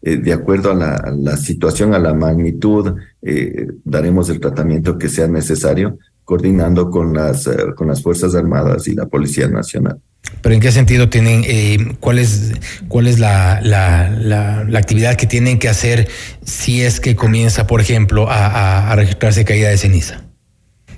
de 0.00 0.32
acuerdo 0.32 0.70
a 0.70 0.74
la, 0.76 1.12
la, 1.18 1.36
situación, 1.36 1.92
a 1.92 1.98
la 1.98 2.14
magnitud, 2.14 2.94
daremos 3.84 4.30
el 4.30 4.38
tratamiento 4.38 4.96
que 4.96 5.08
sea 5.08 5.26
necesario, 5.26 5.98
coordinando 6.30 6.90
con 6.90 7.12
las, 7.12 7.50
con 7.74 7.88
las 7.88 8.04
Fuerzas 8.04 8.36
Armadas 8.36 8.86
y 8.86 8.94
la 8.94 9.06
Policía 9.06 9.48
Nacional. 9.48 9.98
Pero 10.40 10.54
¿en 10.54 10.60
qué 10.60 10.70
sentido 10.70 11.08
tienen, 11.08 11.42
eh, 11.44 11.96
cuál 11.98 12.20
es, 12.20 12.52
cuál 12.86 13.08
es 13.08 13.18
la, 13.18 13.60
la, 13.60 14.78
actividad 14.78 15.16
que 15.16 15.26
tienen 15.26 15.58
que 15.58 15.68
hacer 15.68 16.06
si 16.44 16.82
es 16.82 17.00
que 17.00 17.16
comienza, 17.16 17.66
por 17.66 17.80
ejemplo, 17.80 18.28
a, 18.30 18.94
registrarse 18.94 19.44
caída 19.44 19.70
de 19.70 19.76
ceniza? 19.76 20.22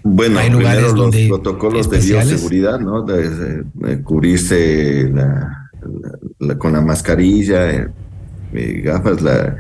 Bueno, 0.03 0.39
Hay 0.39 0.51
lugares 0.51 0.93
los 0.93 1.17
protocolos 1.29 1.89
de 1.89 1.99
bioseguridad, 2.01 2.79
¿no? 2.79 3.01
De, 3.03 4.03
cubrirse 4.03 5.11
con 6.59 6.75
la 6.75 6.83
mascarilla, 6.83 7.71
eh, 7.71 7.89
eh, 8.53 8.83
gafas, 8.85 9.23
la, 9.23 9.57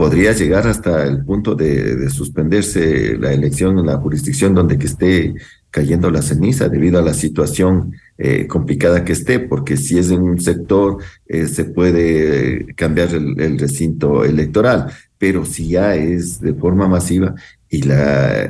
podría 0.00 0.32
llegar 0.32 0.66
hasta 0.66 1.04
el 1.04 1.22
punto 1.26 1.54
de, 1.54 1.94
de, 1.94 2.08
suspenderse 2.08 3.18
la 3.18 3.34
elección 3.34 3.78
en 3.78 3.84
la 3.84 3.98
jurisdicción 3.98 4.54
donde 4.54 4.78
que 4.78 4.86
esté 4.86 5.34
cayendo 5.70 6.10
la 6.10 6.22
ceniza 6.22 6.70
debido 6.70 6.98
a 6.98 7.02
la 7.02 7.12
situación 7.12 7.92
eh, 8.16 8.46
complicada 8.46 9.04
que 9.04 9.12
esté, 9.12 9.40
porque 9.40 9.76
si 9.76 9.98
es 9.98 10.10
en 10.10 10.22
un 10.22 10.40
sector 10.40 11.02
eh, 11.28 11.46
se 11.46 11.64
puede 11.64 12.74
cambiar 12.76 13.10
el, 13.14 13.58
recinto 13.58 14.24
electoral, 14.24 14.90
pero 15.18 15.44
si 15.44 15.68
ya 15.68 15.94
es 15.94 16.40
de 16.40 16.54
forma 16.54 16.88
masiva 16.88 17.34
y 17.68 17.82
la, 17.82 18.46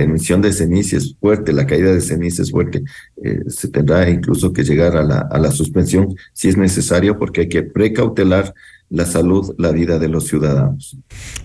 emisión 0.00 0.40
de 0.40 0.54
ceniza 0.54 0.96
es 0.96 1.16
fuerte, 1.20 1.52
la 1.52 1.66
caída 1.66 1.92
de 1.92 2.00
ceniza 2.00 2.40
es 2.40 2.50
fuerte, 2.50 2.82
eh, 3.22 3.40
se 3.48 3.68
tendrá 3.68 4.08
incluso 4.08 4.54
que 4.54 4.64
llegar 4.64 4.96
a 4.96 5.38
la 5.38 5.50
suspensión 5.52 6.16
si 6.32 6.48
es 6.48 6.56
necesario, 6.56 7.18
porque 7.18 7.42
hay 7.42 7.48
que 7.50 7.62
precautelar 7.62 8.54
la 8.90 9.06
salud, 9.06 9.54
la 9.56 9.70
vida 9.70 9.98
de 9.98 10.08
los 10.08 10.26
ciudadanos. 10.26 10.96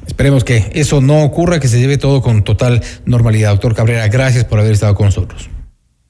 Esperemos 0.05 0.43
que 0.43 0.71
eso 0.73 0.99
no 0.99 1.23
ocurra, 1.23 1.59
que 1.59 1.67
se 1.67 1.79
lleve 1.79 1.97
todo 1.97 2.21
con 2.21 2.43
total 2.43 2.81
normalidad. 3.05 3.51
Doctor 3.51 3.75
Cabrera, 3.75 4.07
gracias 4.07 4.45
por 4.45 4.59
haber 4.59 4.73
estado 4.73 4.95
con 4.95 5.05
nosotros. 5.05 5.49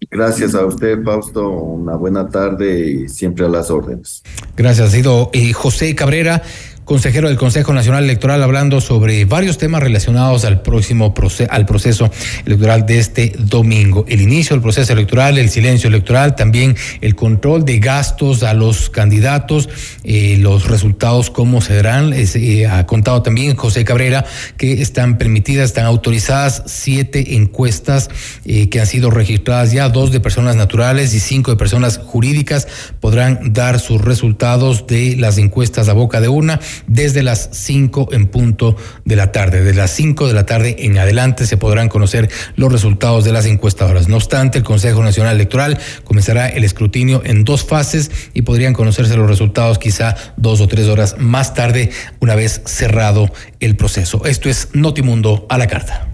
Gracias 0.09 0.55
a 0.55 0.65
usted, 0.65 1.03
Fausto. 1.03 1.49
Una 1.49 1.95
buena 1.95 2.29
tarde 2.29 2.79
y 2.79 3.09
siempre 3.09 3.45
a 3.45 3.49
las 3.49 3.69
órdenes. 3.69 4.23
Gracias. 4.55 4.89
Ha 4.89 4.91
sido 4.91 5.29
eh, 5.33 5.51
José 5.53 5.93
Cabrera 5.95 6.41
consejero 6.85 7.27
del 7.27 7.37
Consejo 7.37 7.73
Nacional 7.73 8.03
Electoral, 8.03 8.43
hablando 8.43 8.79
sobre 8.79 9.25
varios 9.25 9.57
temas 9.57 9.81
relacionados 9.81 10.45
al 10.45 10.61
próximo 10.61 11.15
proceso, 11.15 11.51
al 11.51 11.65
proceso 11.65 12.11
electoral 12.45 12.85
de 12.85 12.99
este 12.99 13.33
domingo. 13.39 14.05
El 14.07 14.21
inicio 14.21 14.55
del 14.55 14.61
proceso 14.61 14.93
electoral, 14.93 15.39
el 15.39 15.49
silencio 15.49 15.87
electoral, 15.89 16.35
también 16.35 16.75
el 17.01 17.15
control 17.15 17.65
de 17.65 17.79
gastos 17.79 18.43
a 18.43 18.53
los 18.53 18.91
candidatos, 18.91 19.67
eh, 20.03 20.37
los 20.39 20.67
resultados, 20.67 21.31
cómo 21.31 21.59
se 21.59 21.75
darán. 21.75 22.13
Eh, 22.13 22.67
ha 22.67 22.85
contado 22.85 23.23
también 23.23 23.55
José 23.55 23.83
Cabrera 23.83 24.23
que 24.57 24.81
están 24.81 25.17
permitidas, 25.17 25.65
están 25.65 25.85
autorizadas 25.85 26.63
siete 26.67 27.35
encuestas 27.35 28.11
eh, 28.45 28.69
que 28.69 28.79
han 28.79 28.87
sido 28.87 29.09
registradas 29.09 29.71
ya, 29.71 29.89
dos 29.89 30.11
de 30.11 30.19
personas 30.19 30.55
naturales 30.55 31.15
y 31.15 31.19
cinco 31.19 31.49
de 31.49 31.57
personas 31.57 31.97
jurídicas. 31.97 32.67
Podrán 32.99 33.53
dar 33.53 33.79
sus 33.79 34.01
resultados 34.01 34.85
de 34.85 35.15
las 35.15 35.39
encuestas 35.39 35.89
a 35.89 35.93
boca 35.93 36.21
de 36.21 36.27
una 36.27 36.59
desde 36.87 37.23
las 37.23 37.49
5 37.51 38.09
en 38.11 38.27
punto 38.27 38.75
de 39.03 39.15
la 39.15 39.31
tarde. 39.31 39.63
De 39.63 39.73
las 39.73 39.91
5 39.91 40.27
de 40.27 40.33
la 40.33 40.45
tarde 40.45 40.75
en 40.79 40.97
adelante 40.97 41.45
se 41.45 41.57
podrán 41.57 41.89
conocer 41.89 42.29
los 42.55 42.71
resultados 42.71 43.23
de 43.23 43.31
las 43.31 43.45
encuestadoras. 43.45 44.07
No 44.07 44.15
obstante, 44.15 44.57
el 44.57 44.63
Consejo 44.63 45.03
Nacional 45.03 45.35
Electoral 45.35 45.79
comenzará 46.03 46.47
el 46.47 46.63
escrutinio 46.63 47.21
en 47.25 47.43
dos 47.43 47.63
fases 47.63 48.11
y 48.33 48.43
podrían 48.43 48.73
conocerse 48.73 49.15
los 49.17 49.27
resultados 49.27 49.79
quizá 49.79 50.15
dos 50.37 50.61
o 50.61 50.67
tres 50.67 50.87
horas 50.87 51.15
más 51.17 51.53
tarde, 51.53 51.91
una 52.19 52.35
vez 52.35 52.61
cerrado 52.65 53.31
el 53.59 53.75
proceso. 53.75 54.25
Esto 54.25 54.49
es 54.49 54.69
Notimundo 54.73 55.45
a 55.49 55.57
la 55.57 55.67
carta. 55.67 56.07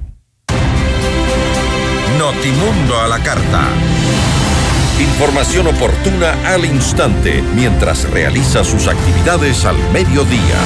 Notimundo 2.17 2.99
a 2.99 3.07
la 3.07 3.19
carta. 3.23 3.69
Información 5.01 5.65
oportuna 5.65 6.37
al 6.45 6.63
instante 6.63 7.41
mientras 7.55 8.07
realiza 8.11 8.63
sus 8.63 8.87
actividades 8.87 9.65
al 9.65 9.75
mediodía. 9.91 10.59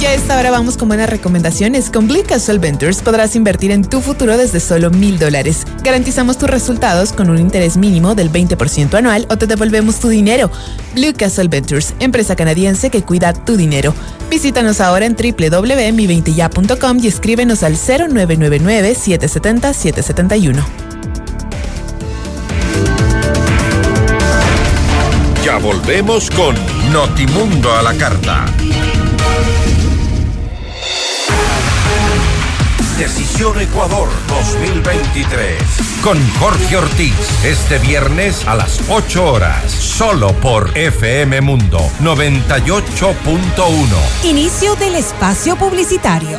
Ya 0.00 0.12
esta 0.12 0.36
hora 0.36 0.50
vamos 0.50 0.76
con 0.76 0.88
buenas 0.88 1.08
recomendaciones. 1.08 1.88
Con 1.88 2.08
Blue 2.08 2.24
Castle 2.26 2.58
Ventures 2.58 3.02
podrás 3.02 3.36
invertir 3.36 3.70
en 3.70 3.84
tu 3.84 4.00
futuro 4.00 4.36
desde 4.36 4.58
solo 4.58 4.90
mil 4.90 5.20
dólares. 5.20 5.64
Garantizamos 5.84 6.38
tus 6.38 6.50
resultados 6.50 7.12
con 7.12 7.30
un 7.30 7.38
interés 7.38 7.76
mínimo 7.76 8.16
del 8.16 8.32
20% 8.32 8.94
anual 8.94 9.26
o 9.30 9.36
te 9.36 9.46
devolvemos 9.46 10.00
tu 10.00 10.08
dinero. 10.08 10.50
Blue 10.96 11.14
Castle 11.16 11.46
Ventures, 11.46 11.94
empresa 12.00 12.34
canadiense 12.34 12.90
que 12.90 13.04
cuida 13.04 13.32
tu 13.32 13.56
dinero. 13.56 13.94
Visítanos 14.28 14.80
ahora 14.80 15.06
en 15.06 15.14
www.mi20ya.com 15.14 16.98
y 17.00 17.06
escríbenos 17.06 17.62
al 17.62 17.76
0999 17.76 18.96
770 18.96 19.72
771. 19.72 20.89
Ya 25.50 25.58
volvemos 25.58 26.30
con 26.30 26.54
Notimundo 26.92 27.74
a 27.74 27.82
la 27.82 27.92
carta. 27.94 28.46
Decisión 32.96 33.60
Ecuador 33.60 34.08
2023. 34.28 35.60
Con 36.04 36.16
Jorge 36.38 36.76
Ortiz. 36.76 37.44
Este 37.44 37.78
viernes 37.78 38.46
a 38.46 38.54
las 38.54 38.80
8 38.88 39.26
horas. 39.26 39.72
Solo 39.72 40.34
por 40.34 40.70
FM 40.78 41.40
Mundo 41.40 41.80
98.1. 42.00 43.42
Inicio 44.22 44.76
del 44.76 44.94
espacio 44.94 45.56
publicitario. 45.56 46.38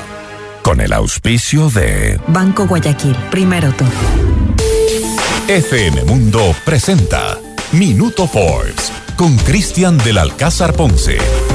Con 0.61 0.79
el 0.79 0.93
auspicio 0.93 1.69
de 1.69 2.17
Banco 2.27 2.65
Guayaquil. 2.65 3.17
Primero 3.29 3.73
tú. 3.73 3.83
FM 5.49 6.05
Mundo 6.05 6.55
presenta 6.63 7.37
Minuto 7.73 8.27
Forbes 8.27 8.91
con 9.15 9.37
Cristian 9.37 9.97
del 9.97 10.17
Alcázar 10.17 10.73
Ponce. 10.73 11.50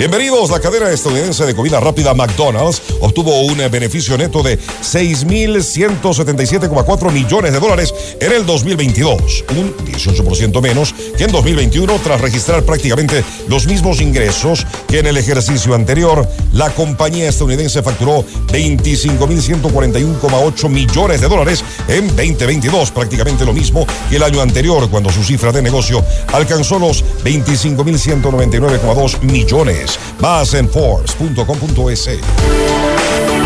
Bienvenidos. 0.00 0.48
La 0.48 0.60
cadena 0.60 0.88
estadounidense 0.90 1.44
de 1.44 1.54
comida 1.54 1.78
rápida 1.78 2.14
McDonald's 2.14 2.80
obtuvo 3.02 3.42
un 3.42 3.58
beneficio 3.70 4.16
neto 4.16 4.42
de 4.42 4.58
6.177,4 4.58 7.12
millones 7.12 7.52
de 7.52 7.60
dólares 7.60 7.92
en 8.18 8.32
el 8.32 8.46
2022, 8.46 9.44
un 9.58 9.76
18% 9.76 10.62
menos 10.62 10.94
que 11.18 11.24
en 11.24 11.30
2021 11.30 12.00
tras 12.02 12.18
registrar 12.18 12.62
prácticamente 12.62 13.22
los 13.46 13.66
mismos 13.66 14.00
ingresos 14.00 14.66
que 14.88 15.00
en 15.00 15.06
el 15.06 15.18
ejercicio 15.18 15.74
anterior. 15.74 16.26
La 16.54 16.70
compañía 16.70 17.28
estadounidense 17.28 17.82
facturó 17.82 18.24
25.141,8 18.46 20.68
millones 20.70 21.20
de 21.20 21.28
dólares 21.28 21.62
en 21.88 22.06
2022, 22.06 22.90
prácticamente 22.92 23.44
lo 23.44 23.52
mismo 23.52 23.86
que 24.08 24.16
el 24.16 24.22
año 24.22 24.40
anterior, 24.40 24.88
cuando 24.88 25.10
su 25.10 25.22
cifra 25.22 25.52
de 25.52 25.60
negocio 25.60 26.02
alcanzó 26.32 26.78
los 26.78 27.04
25.199,2 27.22 29.20
millones. 29.20 29.89
Más 30.20 30.54
en 30.54 30.68
Forbes.com.es. 30.68 32.08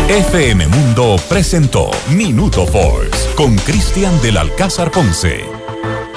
FM 0.09 0.67
Mundo 0.67 1.15
presentó 1.27 1.89
Minuto 2.11 2.67
Forbes 2.67 3.29
con 3.35 3.55
Cristian 3.55 4.21
del 4.21 4.37
Alcázar 4.37 4.91
Ponce. 4.91 5.45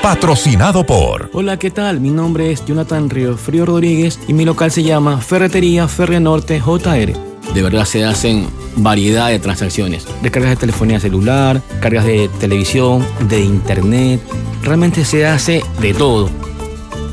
Patrocinado 0.03 0.85
por. 0.85 1.31
Hola, 1.33 1.59
¿qué 1.59 1.71
tal? 1.71 2.01
Mi 2.01 2.11
nombre 2.11 2.53
es 2.53 2.65
Jonathan 2.65 3.09
Río 3.09 3.37
Frío 3.37 3.65
Rodríguez 3.65 4.19
y 4.29 4.35
mi 4.35 4.45
local 4.45 4.71
se 4.71 4.83
llama 4.83 5.19
Ferretería 5.21 5.89
Ferre 5.89 6.21
Norte 6.21 6.61
JR. 6.61 7.13
De 7.55 7.63
verdad 7.63 7.85
se 7.85 8.05
hacen 8.05 8.47
variedad 8.77 9.29
de 9.29 9.39
transacciones. 9.39 10.07
Descargas 10.23 10.51
de 10.51 10.57
telefonía 10.57 11.01
celular, 11.01 11.63
cargas 11.81 12.05
de 12.05 12.29
televisión, 12.41 13.07
de 13.29 13.41
internet. 13.41 14.21
Realmente 14.63 15.05
se 15.05 15.27
hace 15.27 15.63
de 15.81 15.95
todo 15.95 16.31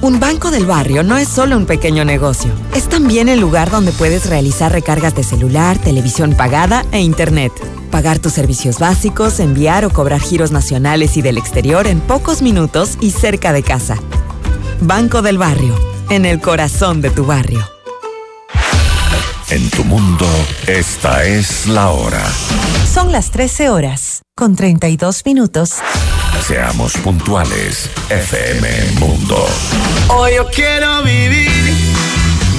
un 0.01 0.19
banco 0.19 0.51
del 0.51 0.65
barrio 0.65 1.03
no 1.03 1.17
es 1.17 1.27
solo 1.27 1.57
un 1.57 1.65
pequeño 1.65 2.05
negocio, 2.05 2.51
es 2.75 2.87
también 2.87 3.29
el 3.29 3.39
lugar 3.39 3.71
donde 3.71 3.91
puedes 3.91 4.29
realizar 4.29 4.71
recargas 4.71 5.15
de 5.15 5.23
celular, 5.23 5.77
televisión 5.77 6.33
pagada 6.33 6.85
e 6.91 7.01
internet. 7.01 7.51
Pagar 7.91 8.19
tus 8.19 8.33
servicios 8.33 8.79
básicos, 8.79 9.39
enviar 9.39 9.85
o 9.85 9.89
cobrar 9.89 10.21
giros 10.21 10.51
nacionales 10.51 11.17
y 11.17 11.21
del 11.21 11.37
exterior 11.37 11.87
en 11.87 12.01
pocos 12.01 12.41
minutos 12.41 12.97
y 12.99 13.11
cerca 13.11 13.53
de 13.53 13.63
casa. 13.63 13.97
Banco 14.81 15.21
del 15.21 15.37
Barrio, 15.37 15.75
en 16.09 16.25
el 16.25 16.41
corazón 16.41 17.01
de 17.01 17.09
tu 17.09 17.25
barrio. 17.25 17.74
En 19.51 19.69
tu 19.69 19.83
mundo, 19.83 20.25
esta 20.65 21.23
es 21.23 21.67
la 21.67 21.89
hora. 21.89 22.23
Son 22.91 23.11
las 23.11 23.29
13 23.29 23.69
horas, 23.69 24.23
con 24.35 24.55
32 24.55 25.23
minutos. 25.23 25.75
Seamos 26.47 26.93
puntuales, 26.97 27.89
FM 28.09 28.67
Mundo. 28.99 29.47
Hoy 30.09 30.33
yo 30.37 30.47
quiero 30.49 31.03
vivir, 31.03 31.75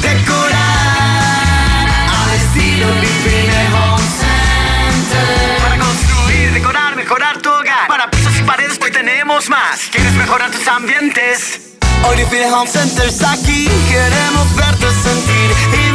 decorar, 0.00 1.88
al 2.08 2.34
estilo 2.36 2.86
Vivine 3.00 3.66
Home 3.74 4.04
Center. 4.20 5.62
Para 5.62 5.78
construir, 5.78 6.52
decorar, 6.52 6.94
mejorar 6.94 7.42
tu 7.42 7.50
hogar. 7.50 7.88
Para 7.88 8.08
pisos 8.10 8.38
y 8.38 8.42
paredes, 8.44 8.78
hoy 8.80 8.92
tenemos 8.92 9.48
más. 9.48 9.80
¿Quieres 9.90 10.12
mejorar 10.12 10.52
tus 10.52 10.66
ambientes? 10.68 11.66
Hoy 12.04 12.22
Home 12.52 12.70
Center 12.70 13.08
está 13.08 13.32
aquí. 13.32 13.68
Queremos 13.88 14.54
verte 14.54 14.86
sentir 15.02 15.50
y 15.72 15.76
vivir 15.76 15.85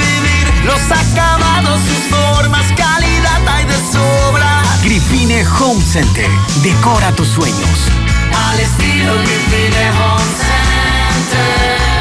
los 0.66 0.82
acabados, 0.92 1.80
sus 1.82 2.18
formas, 2.18 2.66
calidad 2.76 3.48
hay 3.48 3.66
de 3.66 3.78
sobra. 3.92 4.64
Grifine 4.84 5.46
Home 5.60 5.82
Center. 5.82 6.30
Decora 6.64 7.12
tus 7.14 7.28
sueños. 7.28 7.90
Al 8.50 8.60
estilo 8.60 9.14
Grifine 9.24 9.90
Home 9.92 10.32
Center. 10.40 12.01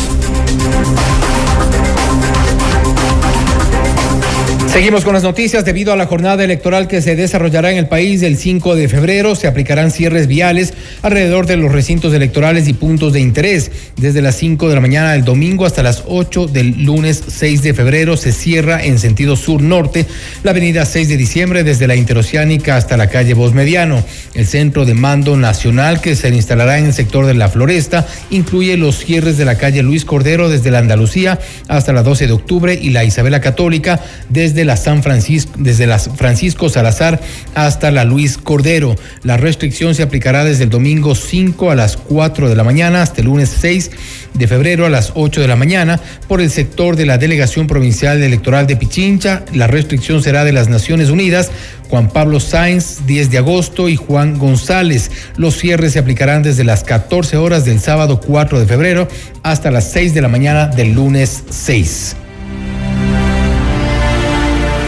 Seguimos 4.72 5.04
con 5.04 5.12
las 5.12 5.22
noticias. 5.22 5.66
Debido 5.66 5.92
a 5.92 5.96
la 5.96 6.06
jornada 6.06 6.42
electoral 6.42 6.88
que 6.88 7.02
se 7.02 7.14
desarrollará 7.14 7.70
en 7.70 7.76
el 7.76 7.88
país 7.88 8.22
el 8.22 8.38
5 8.38 8.74
de 8.74 8.88
febrero, 8.88 9.35
se 9.35 9.46
aplicarán 9.46 9.90
cierres 9.90 10.28
viales 10.28 10.72
alrededor 11.02 11.44
de 11.44 11.58
los 11.58 11.70
recintos 11.70 12.14
electorales 12.14 12.66
y 12.68 12.72
puntos 12.72 13.12
de 13.12 13.20
interés. 13.20 13.70
Desde 13.98 14.22
las 14.22 14.37
5 14.37 14.70
de 14.70 14.74
la 14.74 14.80
mañana 14.80 15.12
del 15.12 15.24
domingo 15.24 15.66
hasta 15.66 15.82
las 15.82 16.04
8 16.06 16.46
del 16.46 16.87
lunes 16.87 17.22
6 17.28 17.61
de 17.62 17.74
febrero 17.74 18.16
se 18.16 18.32
cierra 18.32 18.82
en 18.82 18.98
sentido 18.98 19.37
sur-norte 19.37 20.06
la 20.42 20.52
avenida 20.52 20.87
6 20.87 21.06
de 21.06 21.18
diciembre 21.18 21.64
desde 21.64 21.87
la 21.87 21.94
interoceánica 21.94 22.76
hasta 22.76 22.96
la 22.96 23.11
calle 23.11 23.35
Voz 23.35 23.52
Mediano. 23.52 24.02
El 24.32 24.46
centro 24.46 24.87
de 24.87 24.94
mando 24.94 25.37
nacional 25.37 26.00
que 26.00 26.16
se 26.16 26.30
instalará 26.30 26.78
en 26.78 26.87
el 26.87 26.94
sector 26.94 27.26
de 27.26 27.35
la 27.35 27.50
Floresta 27.50 28.06
incluye 28.30 28.78
los 28.78 28.96
cierres 28.96 29.37
de 29.37 29.44
la 29.44 29.58
calle 29.58 29.82
Luis 29.82 30.06
Cordero 30.06 30.48
desde 30.48 30.70
la 30.70 30.78
Andalucía 30.78 31.38
hasta 31.68 31.92
la 31.92 32.02
12 32.02 32.27
de 32.27 32.33
octubre 32.33 32.79
y 32.81 32.88
la 32.88 33.04
Isabela 33.04 33.42
Católica 33.42 34.00
desde 34.31 34.62
desde 34.63 34.71
la 34.71 34.77
San 34.77 35.02
Francisco, 35.02 35.52
desde 35.58 35.88
Francisco 36.17 36.69
Salazar 36.69 37.21
hasta 37.56 37.90
la 37.90 38.04
Luis 38.04 38.38
Cordero. 38.38 38.94
La 39.25 39.37
restricción 39.37 39.96
se 39.96 40.04
aplicará 40.04 40.44
desde 40.44 40.65
el 40.65 40.71
domingo 40.71 41.17
5 41.17 41.73
a 41.73 41.75
las 41.75 41.96
4 41.96 42.48
de 42.48 42.54
la 42.54 42.63
mañana 42.63 43.02
hasta 43.02 43.23
el 43.23 43.27
lunes 43.27 43.52
6 43.60 43.90
de 44.35 44.46
febrero 44.46 44.87
a 44.87 44.88
las 44.88 45.13
8 45.17 45.40
de 45.40 45.48
la 45.48 45.56
mañana 45.56 45.98
por 46.29 46.40
el 46.40 46.48
sector 46.48 46.94
de 46.94 47.06
la 47.06 47.19
Delegación 47.19 47.67
Provincial 47.67 48.23
Electoral 48.23 48.69
de 48.69 48.77
Pichincha. 48.77 49.44
La 49.52 49.67
restricción 49.67 50.23
será 50.23 50.44
de 50.44 50.52
las 50.52 50.69
Naciones 50.69 51.10
Unidas. 51.10 51.50
Juan 51.90 52.08
Pablo 52.08 52.38
Sáenz, 52.38 53.04
10 53.06 53.33
de 53.33 53.38
agosto, 53.38 53.88
y 53.88 53.96
Juan 53.96 54.38
González. 54.38 55.10
Los 55.37 55.58
cierres 55.58 55.94
se 55.94 55.98
aplicarán 55.98 56.44
desde 56.44 56.63
las 56.63 56.85
14 56.85 57.37
horas 57.37 57.65
del 57.65 57.81
sábado 57.81 58.21
4 58.21 58.60
de 58.60 58.67
febrero 58.67 59.08
hasta 59.42 59.73
las 59.73 59.90
6 59.90 60.15
de 60.15 60.23
la 60.23 60.29
mañana 60.29 60.69
del 60.69 60.92
lunes 60.92 61.42
6. 61.50 62.17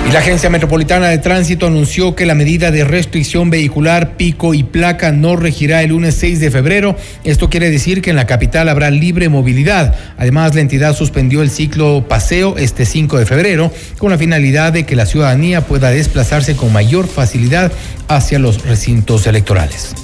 Y 0.06 0.12
la 0.12 0.18
Agencia 0.18 0.50
Metropolitana 0.50 1.08
de 1.08 1.18
Tránsito 1.18 1.66
anunció 1.66 2.14
que 2.14 2.26
la 2.26 2.34
medida 2.34 2.70
de 2.70 2.84
restricción 2.84 3.48
vehicular, 3.48 4.16
pico 4.16 4.52
y 4.52 4.62
placa 4.62 5.12
no 5.12 5.34
regirá 5.34 5.82
el 5.82 5.90
lunes 5.90 6.14
6 6.16 6.40
de 6.40 6.50
febrero. 6.50 6.96
Esto 7.24 7.48
quiere 7.48 7.70
decir 7.70 8.02
que 8.02 8.10
en 8.10 8.16
la 8.16 8.26
capital 8.26 8.68
habrá 8.68 8.90
libre 8.90 9.28
movilidad. 9.28 9.94
Además, 10.18 10.54
la 10.54 10.60
entidad 10.60 10.94
suspendió 10.94 11.40
el 11.40 11.50
ciclo 11.50 12.06
paseo 12.06 12.56
este 12.58 12.84
5 12.84 13.18
de 13.18 13.26
febrero 13.26 13.72
con 13.98 14.10
la 14.10 14.18
finalidad 14.18 14.72
de 14.72 14.84
que 14.84 14.94
la 14.94 15.06
ciudadanía 15.06 15.62
pueda 15.62 15.90
desplazarse 15.90 16.54
con 16.54 16.72
mayor 16.72 17.08
facilidad 17.08 17.72
hacia 18.08 18.38
los 18.38 18.62
recintos 18.66 19.26
electorales. 19.26 19.94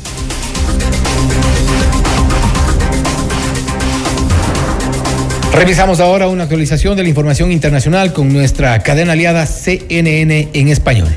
Revisamos 5.52 6.00
ahora 6.00 6.28
una 6.28 6.44
actualización 6.44 6.96
de 6.96 7.02
la 7.02 7.08
información 7.08 7.52
internacional 7.52 8.12
con 8.12 8.32
nuestra 8.32 8.82
cadena 8.82 9.12
aliada 9.12 9.46
CNN 9.46 10.48
en 10.52 10.68
español. 10.68 11.08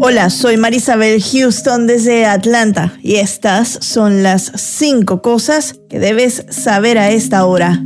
Hola, 0.00 0.30
soy 0.30 0.56
Marisabel 0.56 1.22
Houston 1.22 1.86
desde 1.86 2.26
Atlanta 2.26 2.92
y 3.02 3.16
estas 3.16 3.78
son 3.80 4.22
las 4.22 4.52
cinco 4.56 5.22
cosas 5.22 5.74
que 5.88 5.98
debes 5.98 6.44
saber 6.48 6.98
a 6.98 7.10
esta 7.10 7.44
hora. 7.44 7.82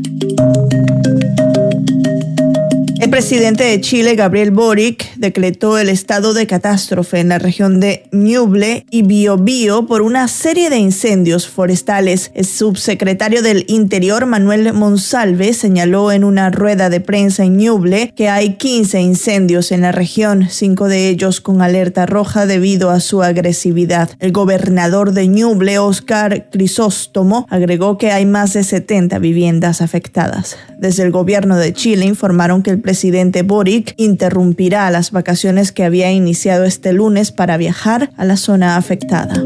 El 3.01 3.09
presidente 3.09 3.65
de 3.65 3.81
Chile, 3.81 4.15
Gabriel 4.15 4.51
Boric, 4.51 5.15
decretó 5.17 5.79
el 5.79 5.89
estado 5.89 6.35
de 6.35 6.47
catástrofe 6.47 7.19
en 7.19 7.31
la 7.31 7.39
región 7.39 7.81
de 7.81 8.05
Ñuble 8.13 8.85
y 8.91 9.01
Biobío 9.01 9.87
por 9.87 10.03
una 10.03 10.29
serie 10.29 10.69
de 10.69 10.77
incendios 10.77 11.49
forestales. 11.49 12.31
El 12.35 12.45
subsecretario 12.45 13.41
del 13.41 13.65
Interior, 13.69 14.27
Manuel 14.27 14.75
Monsalve, 14.75 15.55
señaló 15.55 16.13
en 16.13 16.25
una 16.25 16.51
rueda 16.51 16.91
de 16.91 17.01
prensa 17.01 17.43
en 17.43 17.57
Ñuble 17.57 18.13
que 18.15 18.29
hay 18.29 18.57
15 18.57 19.01
incendios 19.01 19.73
en 19.73 19.81
la 19.81 19.93
región, 19.93 20.49
cinco 20.51 20.87
de 20.87 21.09
ellos 21.09 21.41
con 21.41 21.63
alerta 21.63 22.05
roja 22.05 22.45
debido 22.45 22.91
a 22.91 23.01
su 23.01 23.23
agresividad. 23.23 24.11
El 24.19 24.33
gobernador 24.33 25.13
de 25.13 25.27
Ñuble, 25.27 25.79
Oscar 25.79 26.51
Crisóstomo, 26.51 27.47
agregó 27.49 27.97
que 27.97 28.11
hay 28.11 28.27
más 28.27 28.53
de 28.53 28.63
70 28.63 29.19
viviendas 29.21 29.81
afectadas. 29.81 30.59
Desde 30.79 31.03
el 31.03 31.11
gobierno 31.11 31.57
de 31.57 31.73
Chile 31.73 32.05
informaron 32.05 32.63
que 32.63 32.71
el 32.71 32.90
presidente 32.91 33.45
Boric 33.45 33.95
interrumpirá 33.99 34.91
las 34.91 35.13
vacaciones 35.13 35.71
que 35.71 35.85
había 35.85 36.11
iniciado 36.11 36.65
este 36.65 36.93
lunes 36.93 37.31
para 37.31 37.57
viajar 37.57 38.11
a 38.17 38.25
la 38.25 38.37
zona 38.37 38.77
afectada. 38.77 39.45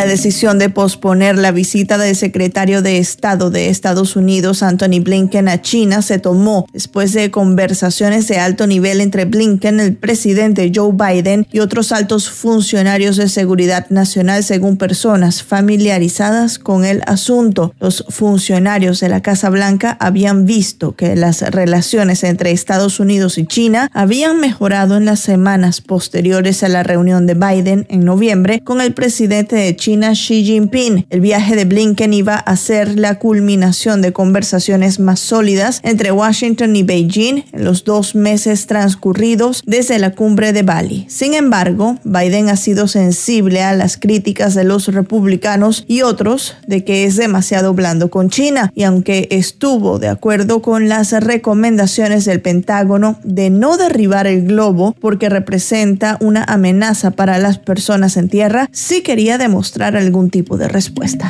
La 0.00 0.06
decisión 0.06 0.58
de 0.58 0.70
posponer 0.70 1.36
la 1.36 1.52
visita 1.52 1.98
del 1.98 2.16
secretario 2.16 2.80
de 2.80 2.96
Estado 2.96 3.50
de 3.50 3.68
Estados 3.68 4.16
Unidos, 4.16 4.62
Anthony 4.62 5.02
Blinken, 5.02 5.46
a 5.46 5.60
China 5.60 6.00
se 6.00 6.18
tomó 6.18 6.64
después 6.72 7.12
de 7.12 7.30
conversaciones 7.30 8.26
de 8.26 8.38
alto 8.38 8.66
nivel 8.66 9.02
entre 9.02 9.26
Blinken, 9.26 9.78
el 9.78 9.94
presidente 9.94 10.72
Joe 10.74 10.94
Biden 10.94 11.46
y 11.52 11.58
otros 11.58 11.92
altos 11.92 12.30
funcionarios 12.30 13.18
de 13.18 13.28
seguridad 13.28 13.90
nacional, 13.90 14.42
según 14.42 14.78
personas 14.78 15.42
familiarizadas 15.42 16.58
con 16.58 16.86
el 16.86 17.02
asunto. 17.04 17.74
Los 17.78 18.06
funcionarios 18.08 19.00
de 19.00 19.10
la 19.10 19.20
Casa 19.20 19.50
Blanca 19.50 19.98
habían 20.00 20.46
visto 20.46 20.96
que 20.96 21.14
las 21.14 21.42
relaciones 21.42 22.24
entre 22.24 22.52
Estados 22.52 23.00
Unidos 23.00 23.36
y 23.36 23.44
China 23.44 23.90
habían 23.92 24.40
mejorado 24.40 24.96
en 24.96 25.04
las 25.04 25.20
semanas 25.20 25.82
posteriores 25.82 26.62
a 26.62 26.70
la 26.70 26.84
reunión 26.84 27.26
de 27.26 27.34
Biden 27.34 27.84
en 27.90 28.06
noviembre 28.06 28.60
con 28.64 28.80
el 28.80 28.94
presidente 28.94 29.56
de 29.56 29.76
China 29.76 29.89
Xi 29.98 30.44
Jinping. 30.44 31.06
El 31.10 31.20
viaje 31.20 31.56
de 31.56 31.64
Blinken 31.64 32.14
iba 32.14 32.36
a 32.36 32.56
ser 32.56 32.96
la 32.96 33.18
culminación 33.18 34.02
de 34.02 34.12
conversaciones 34.12 35.00
más 35.00 35.18
sólidas 35.18 35.80
entre 35.82 36.12
Washington 36.12 36.76
y 36.76 36.84
Beijing 36.84 37.44
en 37.52 37.64
los 37.64 37.82
dos 37.82 38.14
meses 38.14 38.66
transcurridos 38.66 39.62
desde 39.66 39.98
la 39.98 40.12
cumbre 40.12 40.52
de 40.52 40.62
Bali. 40.62 41.06
Sin 41.08 41.34
embargo, 41.34 41.96
Biden 42.04 42.48
ha 42.50 42.56
sido 42.56 42.86
sensible 42.86 43.62
a 43.62 43.74
las 43.74 43.96
críticas 43.96 44.54
de 44.54 44.62
los 44.62 44.86
republicanos 44.86 45.84
y 45.88 46.02
otros 46.02 46.54
de 46.68 46.84
que 46.84 47.04
es 47.04 47.16
demasiado 47.16 47.74
blando 47.74 48.10
con 48.10 48.30
China 48.30 48.70
y 48.76 48.84
aunque 48.84 49.26
estuvo 49.32 49.98
de 49.98 50.08
acuerdo 50.08 50.62
con 50.62 50.88
las 50.88 51.10
recomendaciones 51.10 52.24
del 52.26 52.40
Pentágono 52.40 53.18
de 53.24 53.50
no 53.50 53.76
derribar 53.76 54.28
el 54.28 54.46
globo 54.46 54.94
porque 55.00 55.28
representa 55.28 56.16
una 56.20 56.44
amenaza 56.44 57.10
para 57.10 57.38
las 57.38 57.58
personas 57.58 58.16
en 58.16 58.28
tierra, 58.28 58.68
sí 58.70 59.02
quería 59.02 59.36
demostrar 59.36 59.79
algún 59.88 60.30
tipo 60.30 60.56
de 60.56 60.68
respuesta. 60.68 61.28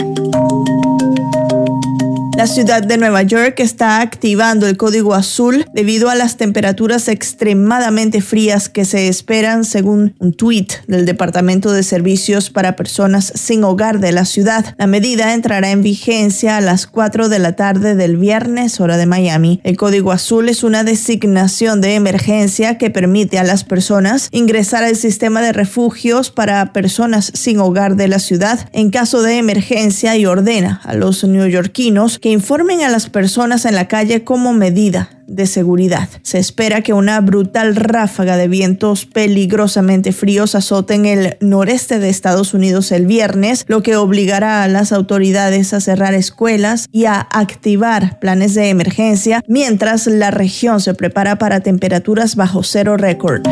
La 2.41 2.47
ciudad 2.47 2.83
de 2.83 2.97
Nueva 2.97 3.23
York 3.23 3.61
está 3.61 4.01
activando 4.01 4.67
el 4.67 4.79
código 4.79 5.13
azul 5.13 5.67
debido 5.75 6.09
a 6.09 6.15
las 6.15 6.39
temperaturas 6.39 7.09
extremadamente 7.09 8.23
frías 8.23 8.71
que 8.71 8.87
se 8.87 9.09
esperan 9.09 9.67
según 9.67 10.15
un 10.19 10.33
tweet 10.33 10.69
del 10.87 11.05
Departamento 11.05 11.71
de 11.71 11.83
Servicios 11.83 12.49
para 12.49 12.77
Personas 12.77 13.31
sin 13.37 13.63
Hogar 13.63 14.01
de 14.01 14.13
la 14.13 14.25
ciudad. 14.25 14.75
La 14.79 14.87
medida 14.87 15.35
entrará 15.35 15.71
en 15.71 15.83
vigencia 15.83 16.57
a 16.57 16.63
las 16.63 16.87
4 16.87 17.29
de 17.29 17.41
la 17.41 17.57
tarde 17.57 17.95
del 17.95 18.17
viernes 18.17 18.81
hora 18.81 18.97
de 18.97 19.05
Miami. 19.05 19.61
El 19.63 19.77
código 19.77 20.11
azul 20.11 20.49
es 20.49 20.65
una 20.65 20.83
designación 20.83 21.83
de 21.83 21.95
emergencia 21.95 22.79
que 22.79 22.89
permite 22.89 23.39
a 23.39 23.45
las 23.45 23.65
personas 23.65 24.31
ingresar 24.33 24.83
al 24.83 24.97
sistema 24.97 25.43
de 25.43 25.53
refugios 25.53 26.31
para 26.31 26.73
personas 26.73 27.33
sin 27.35 27.59
hogar 27.59 27.97
de 27.97 28.09
la 28.09 28.19
ciudad 28.19 28.67
en 28.73 28.89
caso 28.89 29.21
de 29.21 29.37
emergencia 29.37 30.17
y 30.17 30.25
ordena 30.25 30.81
a 30.85 30.95
los 30.95 31.23
neoyorquinos 31.23 32.19
que 32.19 32.30
informen 32.31 32.83
a 32.83 32.89
las 32.89 33.09
personas 33.09 33.65
en 33.65 33.75
la 33.75 33.89
calle 33.89 34.25
como 34.25 34.53
medida 34.53 35.11
de 35.27 35.47
seguridad. 35.47 36.09
Se 36.23 36.39
espera 36.39 36.83
que 36.83 36.93
una 36.93 37.21
brutal 37.21 37.77
ráfaga 37.77 38.37
de 38.37 38.49
vientos 38.49 39.07
peligrosamente 39.07 40.13
fríos 40.13 40.55
azoten 40.55 41.07
el 41.07 41.37
noreste 41.41 41.99
de 41.99 42.09
Estados 42.11 42.53
Unidos 42.53 42.91
el 42.93 43.07
viernes, 43.07 43.65
lo 43.69 43.83
que 43.83 43.97
obligará 43.97 44.65
a 44.65 44.69
las 44.69 44.93
autoridades 44.93 45.73
a 45.73 45.81
cerrar 45.81 46.15
escuelas 46.15 46.89
y 46.91 47.05
a 47.05 47.21
activar 47.21 48.19
planes 48.19 48.55
de 48.55 48.71
emergencia 48.71 49.43
mientras 49.47 50.07
la 50.09 50.31
región 50.31 50.81
se 50.81 50.95
prepara 50.95 51.37
para 51.37 51.61
temperaturas 51.61 52.35
bajo 52.35 52.63
cero 52.65 52.97
récord. 52.97 53.43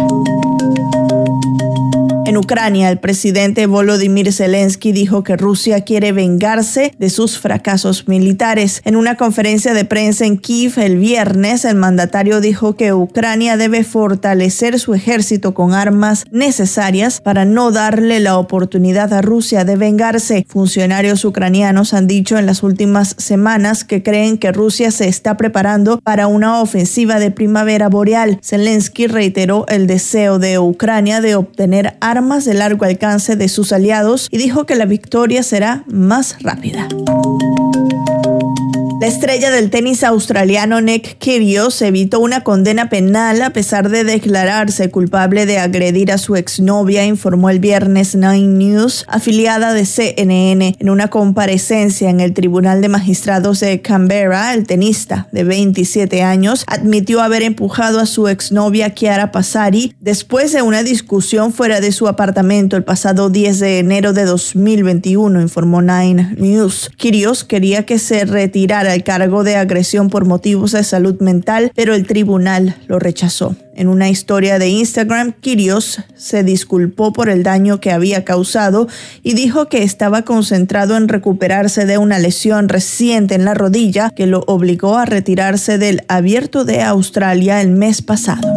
En 2.29 2.37
Ucrania, 2.37 2.91
el 2.91 2.99
presidente 2.99 3.65
Volodymyr 3.65 4.35
Zelensky 4.35 4.93
dijo 4.93 5.25
que 5.25 5.39
Rusia 5.39 5.81
quiere 5.81 6.13
vengarse 6.13 6.93
de 6.99 7.09
sus 7.09 7.39
fracasos 7.39 8.07
militares. 8.07 8.83
En 8.85 8.97
una 8.97 9.15
conferencia 9.15 9.73
de 9.73 9.87
prensa 9.87 10.27
en 10.27 10.37
Kiev 10.37 10.75
el 10.77 10.99
viernes, 10.99 11.65
el 11.65 11.77
mandatario 11.77 12.43
dijo 12.43 12.77
que 12.77 12.93
Ucrania 12.93 13.57
debe 13.57 13.83
fortalecer 13.83 14.79
su 14.79 14.93
ejército 14.93 15.55
con 15.55 15.73
armas 15.73 16.27
necesarias 16.31 17.23
para 17.23 17.47
no 17.47 17.71
darle 17.71 18.21
la 18.21 18.37
oportunidad 18.37 19.15
a 19.15 19.23
Rusia 19.23 19.65
de 19.65 19.77
vengarse. 19.77 20.45
Funcionarios 20.51 21.25
ucranianos 21.25 21.95
han 21.95 22.07
dicho 22.07 22.37
en 22.37 22.45
las 22.45 22.63
últimas 22.63 23.15
semanas 23.17 23.85
que 23.85 24.03
creen 24.03 24.37
que 24.37 24.53
Rusia 24.53 24.91
se 24.91 25.09
está 25.09 25.39
preparando 25.39 25.99
para 26.03 26.27
una 26.27 26.61
ofensiva 26.61 27.21
de 27.21 27.31
primavera 27.31 27.89
boreal. 27.89 28.39
Zelensky 28.43 29.07
reiteró 29.07 29.65
el 29.69 29.87
deseo 29.87 30.39
de 30.39 30.59
Ucrania 30.59 31.23
de 31.23 31.35
obtener 31.35 31.97
armas 32.03 32.18
armas 32.19 32.45
de 32.45 32.55
largo 32.55 32.85
alcance 32.85 33.37
de 33.37 33.49
sus 33.49 33.73
aliados 33.73 34.29
y 34.31 34.39
dijo 34.39 34.67
que 34.67 34.75
la 34.75 34.87
victoria 34.87 35.43
será 35.45 35.85
más 35.87 36.37
rápida. 36.43 36.89
La 39.01 39.07
estrella 39.07 39.53
del 39.53 39.71
tenis 39.71 40.03
australiano 40.03 40.81
Nick 40.81 41.19
Kyrgios 41.19 41.81
evitó 41.83 42.19
una 42.19 42.43
condena 42.43 42.89
penal 42.89 43.41
a 43.43 43.51
pesar 43.51 43.91
de 43.91 44.03
declararse 44.03 44.91
culpable 44.91 45.47
de 45.47 45.59
agredir 45.59 46.11
a 46.11 46.19
su 46.19 46.35
exnovia, 46.35 47.05
informó 47.05 47.49
el 47.49 47.61
viernes 47.61 48.17
Nine 48.17 48.49
News, 48.49 49.05
afiliada 49.07 49.73
de 49.73 49.87
CNN. 49.87 50.75
En 50.81 50.91
una 50.91 51.11
comparecencia 51.11 52.11
en 52.11 52.19
el 52.19 52.35
Tribunal 52.35 52.81
de 52.81 52.89
Magistrados 52.89 53.61
de 53.61 53.81
Canberra, 53.83 54.53
el 54.53 54.67
tenista 54.67 55.29
de 55.31 55.45
27 55.45 56.25
años 56.25 56.65
admitió 56.67 57.21
haber 57.21 57.43
empujado 57.43 58.01
a 58.01 58.07
su 58.07 58.27
exnovia 58.27 58.95
Chiara 58.95 59.31
Passari 59.31 59.95
después 60.01 60.53
de 60.53 60.63
una 60.63 60.83
discusión 60.83 61.53
fuera 61.53 61.81
de 61.81 61.93
su 61.93 62.09
apartamento 62.09 62.77
el 62.77 62.83
pasado 62.83 63.31
10 63.31 63.61
de 63.61 63.79
enero 63.79 64.13
de 64.13 64.25
2021, 64.25 65.41
informó 65.41 65.83
Nine 65.83 66.35
News. 66.37 66.91
Kyrgios 66.97 67.45
quería 67.45 67.87
que 67.87 68.01
se 68.01 68.25
retirara 68.25 68.88
para 68.89 68.97
el 68.97 69.05
cargo 69.05 69.45
de 69.45 69.57
agresión 69.57 70.09
por 70.09 70.25
motivos 70.25 70.73
de 70.73 70.83
salud 70.83 71.21
mental, 71.21 71.71
pero 71.75 71.95
el 71.95 72.07
tribunal 72.07 72.75
lo 72.87 72.99
rechazó. 72.99 73.55
En 73.75 73.87
una 73.87 74.09
historia 74.09 74.59
de 74.59 74.71
Instagram, 74.71 75.35
Kirios 75.43 76.01
se 76.17 76.43
disculpó 76.43 77.13
por 77.13 77.29
el 77.29 77.43
daño 77.43 77.81
que 77.81 77.91
había 77.91 78.25
causado 78.25 78.89
y 79.23 79.35
dijo 79.35 79.69
que 79.69 79.83
estaba 79.83 80.23
concentrado 80.23 80.97
en 80.97 81.07
recuperarse 81.07 81.85
de 81.85 81.99
una 81.99 82.19
lesión 82.19 82.71
reciente 82.71 83.35
en 83.35 83.45
la 83.45 83.53
rodilla 83.53 84.09
que 84.09 84.27
lo 84.27 84.43
obligó 84.47 84.97
a 84.97 85.05
retirarse 85.05 85.77
del 85.77 86.05
abierto 86.09 86.65
de 86.65 86.81
Australia 86.81 87.61
el 87.61 87.69
mes 87.69 88.01
pasado. 88.01 88.57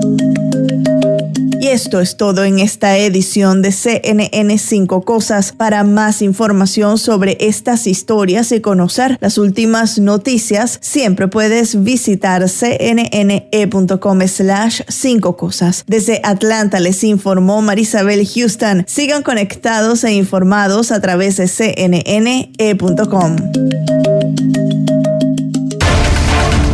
Y 1.61 1.67
esto 1.67 1.99
es 1.99 2.17
todo 2.17 2.43
en 2.43 2.57
esta 2.57 2.97
edición 2.97 3.61
de 3.61 3.71
CNN 3.71 4.57
5 4.57 5.03
Cosas. 5.03 5.51
Para 5.51 5.83
más 5.83 6.23
información 6.23 6.97
sobre 6.97 7.37
estas 7.39 7.85
historias 7.85 8.51
y 8.51 8.61
conocer 8.61 9.19
las 9.21 9.37
últimas 9.37 9.99
noticias, 9.99 10.79
siempre 10.81 11.27
puedes 11.27 11.83
visitar 11.83 12.43
cnne.com 12.49 14.21
slash 14.27 14.81
5 14.87 15.37
cosas. 15.37 15.83
Desde 15.85 16.19
Atlanta 16.23 16.79
les 16.79 17.03
informó 17.03 17.61
Marisabel 17.61 18.27
Houston. 18.27 18.83
Sigan 18.87 19.21
conectados 19.21 20.03
e 20.03 20.13
informados 20.13 20.91
a 20.91 20.99
través 20.99 21.37
de 21.37 21.47
cnne.com. 21.47 23.35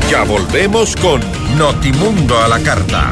Ya 0.10 0.24
volvemos 0.24 0.96
con 0.96 1.20
Notimundo 1.58 2.40
a 2.40 2.48
la 2.48 2.60
carta. 2.60 3.12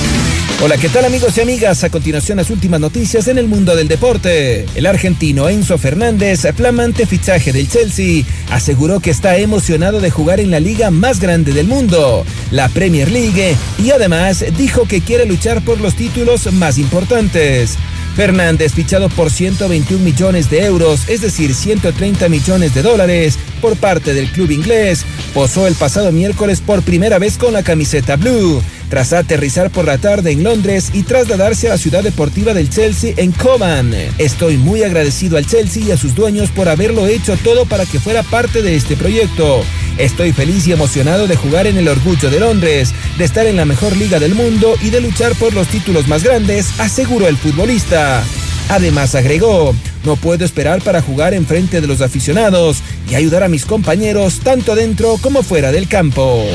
Hola, 0.59 0.77
¿qué 0.77 0.89
tal 0.89 1.05
amigos 1.05 1.37
y 1.37 1.41
amigas? 1.41 1.83
A 1.83 1.89
continuación 1.89 2.37
las 2.37 2.49
últimas 2.49 2.79
noticias 2.79 3.27
en 3.27 3.37
el 3.39 3.47
mundo 3.47 3.75
del 3.75 3.87
deporte. 3.87 4.65
El 4.75 4.85
argentino 4.85 5.49
Enzo 5.49 5.77
Fernández, 5.77 6.45
flamante 6.55 7.05
fichaje 7.05 7.51
del 7.51 7.67
Chelsea, 7.67 8.23
aseguró 8.51 8.99
que 8.99 9.09
está 9.09 9.37
emocionado 9.37 9.99
de 10.01 10.11
jugar 10.11 10.39
en 10.39 10.51
la 10.51 10.59
liga 10.59 10.91
más 10.91 11.19
grande 11.19 11.53
del 11.53 11.67
mundo, 11.67 12.25
la 12.51 12.69
Premier 12.69 13.09
League, 13.09 13.55
y 13.83 13.91
además 13.91 14.45
dijo 14.57 14.87
que 14.87 15.01
quiere 15.01 15.25
luchar 15.25 15.63
por 15.63 15.81
los 15.81 15.95
títulos 15.95 16.51
más 16.53 16.77
importantes. 16.77 17.77
Fernández, 18.15 18.73
fichado 18.73 19.09
por 19.09 19.31
121 19.31 20.03
millones 20.03 20.49
de 20.49 20.65
euros, 20.65 21.07
es 21.07 21.21
decir, 21.21 21.55
130 21.55 22.27
millones 22.29 22.73
de 22.73 22.81
dólares, 22.81 23.39
por 23.61 23.77
parte 23.77 24.13
del 24.13 24.29
club 24.31 24.51
inglés, 24.51 25.05
posó 25.33 25.65
el 25.65 25.75
pasado 25.75 26.11
miércoles 26.11 26.59
por 26.59 26.81
primera 26.81 27.19
vez 27.19 27.37
con 27.37 27.53
la 27.53 27.63
camiseta 27.63 28.17
blue, 28.17 28.61
tras 28.91 29.13
aterrizar 29.13 29.71
por 29.71 29.85
la 29.85 29.97
tarde 29.97 30.31
en 30.31 30.43
Londres 30.43 30.91
y 30.93 31.03
trasladarse 31.03 31.67
a 31.67 31.71
la 31.71 31.77
ciudad 31.77 32.03
deportiva 32.03 32.53
del 32.53 32.69
Chelsea 32.69 33.13
en 33.15 33.31
Coman. 33.31 33.93
Estoy 34.17 34.57
muy 34.57 34.83
agradecido 34.83 35.37
al 35.37 35.47
Chelsea 35.47 35.81
y 35.81 35.91
a 35.91 35.97
sus 35.97 36.13
dueños 36.13 36.49
por 36.49 36.67
haberlo 36.67 37.07
hecho 37.07 37.37
todo 37.37 37.65
para 37.65 37.85
que 37.85 38.01
fuera 38.01 38.21
parte 38.21 38.61
de 38.61 38.75
este 38.75 38.97
proyecto. 38.97 39.63
Estoy 39.97 40.33
feliz 40.33 40.67
y 40.67 40.73
emocionado 40.73 41.25
de 41.25 41.37
jugar 41.37 41.67
en 41.67 41.77
el 41.77 41.87
orgullo 41.87 42.29
de 42.29 42.41
Londres, 42.41 42.93
de 43.17 43.23
estar 43.23 43.47
en 43.47 43.55
la 43.55 43.63
mejor 43.63 43.95
liga 43.95 44.19
del 44.19 44.35
mundo 44.35 44.75
y 44.81 44.89
de 44.89 44.99
luchar 44.99 45.35
por 45.35 45.53
los 45.53 45.69
títulos 45.69 46.09
más 46.09 46.23
grandes, 46.23 46.77
aseguró 46.77 47.29
el 47.29 47.37
futbolista. 47.37 48.21
Además 48.67 49.15
agregó, 49.15 49.73
no 50.03 50.17
puedo 50.17 50.43
esperar 50.43 50.81
para 50.81 51.01
jugar 51.01 51.33
en 51.33 51.45
frente 51.45 51.79
de 51.79 51.87
los 51.87 52.01
aficionados 52.01 52.79
y 53.09 53.15
ayudar 53.15 53.43
a 53.43 53.47
mis 53.47 53.65
compañeros 53.65 54.41
tanto 54.43 54.75
dentro 54.75 55.17
como 55.21 55.43
fuera 55.43 55.71
del 55.71 55.87
campo. 55.87 56.45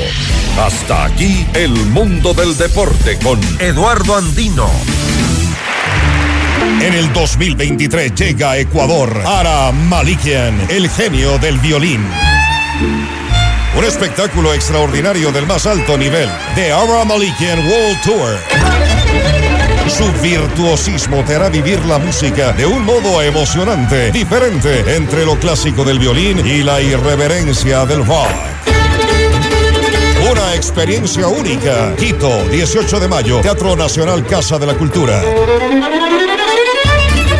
Hasta 0.58 1.04
aquí 1.04 1.46
el 1.52 1.70
mundo 1.70 2.32
del 2.32 2.56
deporte 2.56 3.18
con 3.22 3.38
Eduardo 3.60 4.16
Andino. 4.16 4.66
En 6.80 6.94
el 6.94 7.12
2023 7.12 8.14
llega 8.14 8.56
Ecuador 8.56 9.22
Ara 9.26 9.70
Malikian, 9.70 10.58
el 10.70 10.88
genio 10.88 11.38
del 11.38 11.58
violín. 11.58 12.02
Un 13.76 13.84
espectáculo 13.84 14.54
extraordinario 14.54 15.30
del 15.30 15.46
más 15.46 15.66
alto 15.66 15.98
nivel. 15.98 16.28
The 16.54 16.72
Ara 16.72 17.04
Malikian 17.04 17.58
World 17.58 18.00
Tour. 18.02 18.38
Su 19.88 20.10
virtuosismo 20.22 21.22
te 21.24 21.36
hará 21.36 21.50
vivir 21.50 21.84
la 21.84 21.98
música 21.98 22.52
de 22.52 22.64
un 22.64 22.82
modo 22.84 23.22
emocionante, 23.22 24.10
diferente 24.10 24.96
entre 24.96 25.26
lo 25.26 25.38
clásico 25.38 25.84
del 25.84 25.98
violín 25.98 26.44
y 26.46 26.62
la 26.62 26.80
irreverencia 26.80 27.84
del 27.84 28.04
rock. 28.06 28.75
Una 30.30 30.54
experiencia 30.54 31.28
única. 31.28 31.94
Quito, 31.96 32.44
18 32.48 32.98
de 32.98 33.08
mayo, 33.08 33.40
Teatro 33.40 33.76
Nacional 33.76 34.26
Casa 34.26 34.58
de 34.58 34.66
la 34.66 34.74
Cultura. 34.74 35.22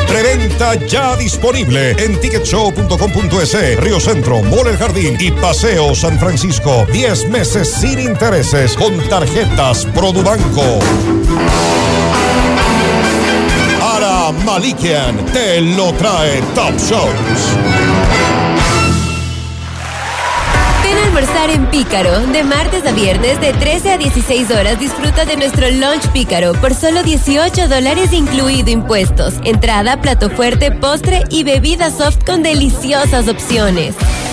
Preventa 0.07 0.75
ya 0.87 1.17
disponible 1.17 1.91
en 1.99 2.21
ticketshow.com.es, 2.21 3.81
Río 3.81 3.99
Centro, 3.99 4.41
Mall 4.43 4.69
El 4.69 4.77
Jardín 4.77 5.17
y 5.19 5.33
Paseo 5.33 5.95
San 5.95 6.19
Francisco. 6.19 6.87
10 6.93 7.29
meses 7.29 7.73
sin 7.73 7.99
intereses 7.99 8.77
con 8.77 8.97
tarjetas 9.09 9.85
Produbanco. 9.87 10.79
Ara 13.83 14.31
Malikian 14.45 15.27
te 15.33 15.61
lo 15.61 15.93
trae 15.95 16.41
Top 16.55 16.77
Shows. 16.79 18.26
Almorzar 21.17 21.49
en 21.49 21.65
Pícaro. 21.71 22.27
De 22.27 22.45
martes 22.45 22.85
a 22.85 22.93
viernes, 22.93 23.41
de 23.41 23.55
13 23.55 23.93
a 23.93 23.97
16 23.97 24.51
horas, 24.51 24.79
disfruta 24.79 25.25
de 25.25 25.39
nuestro 25.39 25.71
lunch 25.71 26.07
Pícaro 26.13 26.53
por 26.61 26.75
solo 26.75 27.03
18 27.03 27.69
dólares, 27.69 28.13
incluido 28.13 28.69
impuestos. 28.69 29.33
Entrada, 29.45 29.99
plato 30.03 30.29
fuerte, 30.29 30.73
postre 30.73 31.25
y 31.31 31.43
bebida 31.43 31.91
soft 31.91 32.23
con 32.27 32.43
deliciosas 32.43 33.29
opciones. 33.29 33.95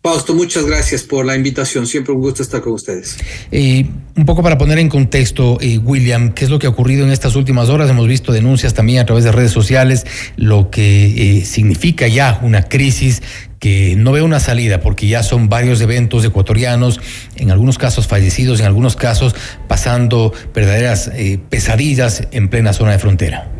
Fausto, 0.00 0.32
muchas 0.32 0.64
gracias 0.64 1.02
por 1.02 1.26
la 1.26 1.34
invitación. 1.34 1.84
Siempre 1.84 2.14
un 2.14 2.20
gusto 2.20 2.40
estar 2.40 2.60
con 2.60 2.72
ustedes. 2.72 3.18
Eh, 3.50 3.84
un 4.16 4.24
poco 4.24 4.44
para 4.44 4.56
poner 4.56 4.78
en 4.78 4.88
contexto, 4.88 5.58
eh, 5.60 5.78
William, 5.78 6.32
¿qué 6.34 6.44
es 6.44 6.50
lo 6.50 6.60
que 6.60 6.68
ha 6.68 6.70
ocurrido 6.70 7.04
en 7.04 7.10
estas 7.10 7.34
últimas 7.34 7.68
horas? 7.68 7.90
Hemos 7.90 8.06
visto 8.06 8.32
denuncias 8.32 8.74
también 8.74 9.00
a 9.00 9.06
través 9.06 9.24
de 9.24 9.32
redes 9.32 9.50
sociales, 9.50 10.06
lo 10.36 10.70
que 10.70 11.40
eh, 11.40 11.44
significa 11.44 12.06
ya 12.06 12.38
una 12.42 12.62
crisis 12.62 13.22
que 13.58 13.96
no 13.96 14.12
ve 14.12 14.22
una 14.22 14.38
salida 14.38 14.80
porque 14.80 15.08
ya 15.08 15.24
son 15.24 15.48
varios 15.48 15.80
eventos 15.80 16.24
ecuatorianos, 16.24 17.00
en 17.34 17.50
algunos 17.50 17.76
casos 17.76 18.06
fallecidos, 18.06 18.60
en 18.60 18.66
algunos 18.66 18.94
casos 18.94 19.34
pasando 19.66 20.32
verdaderas 20.54 21.10
pesadillas 21.48 22.28
en 22.30 22.50
plena 22.50 22.72
zona 22.72 22.92
de 22.92 23.00
frontera. 23.00 23.57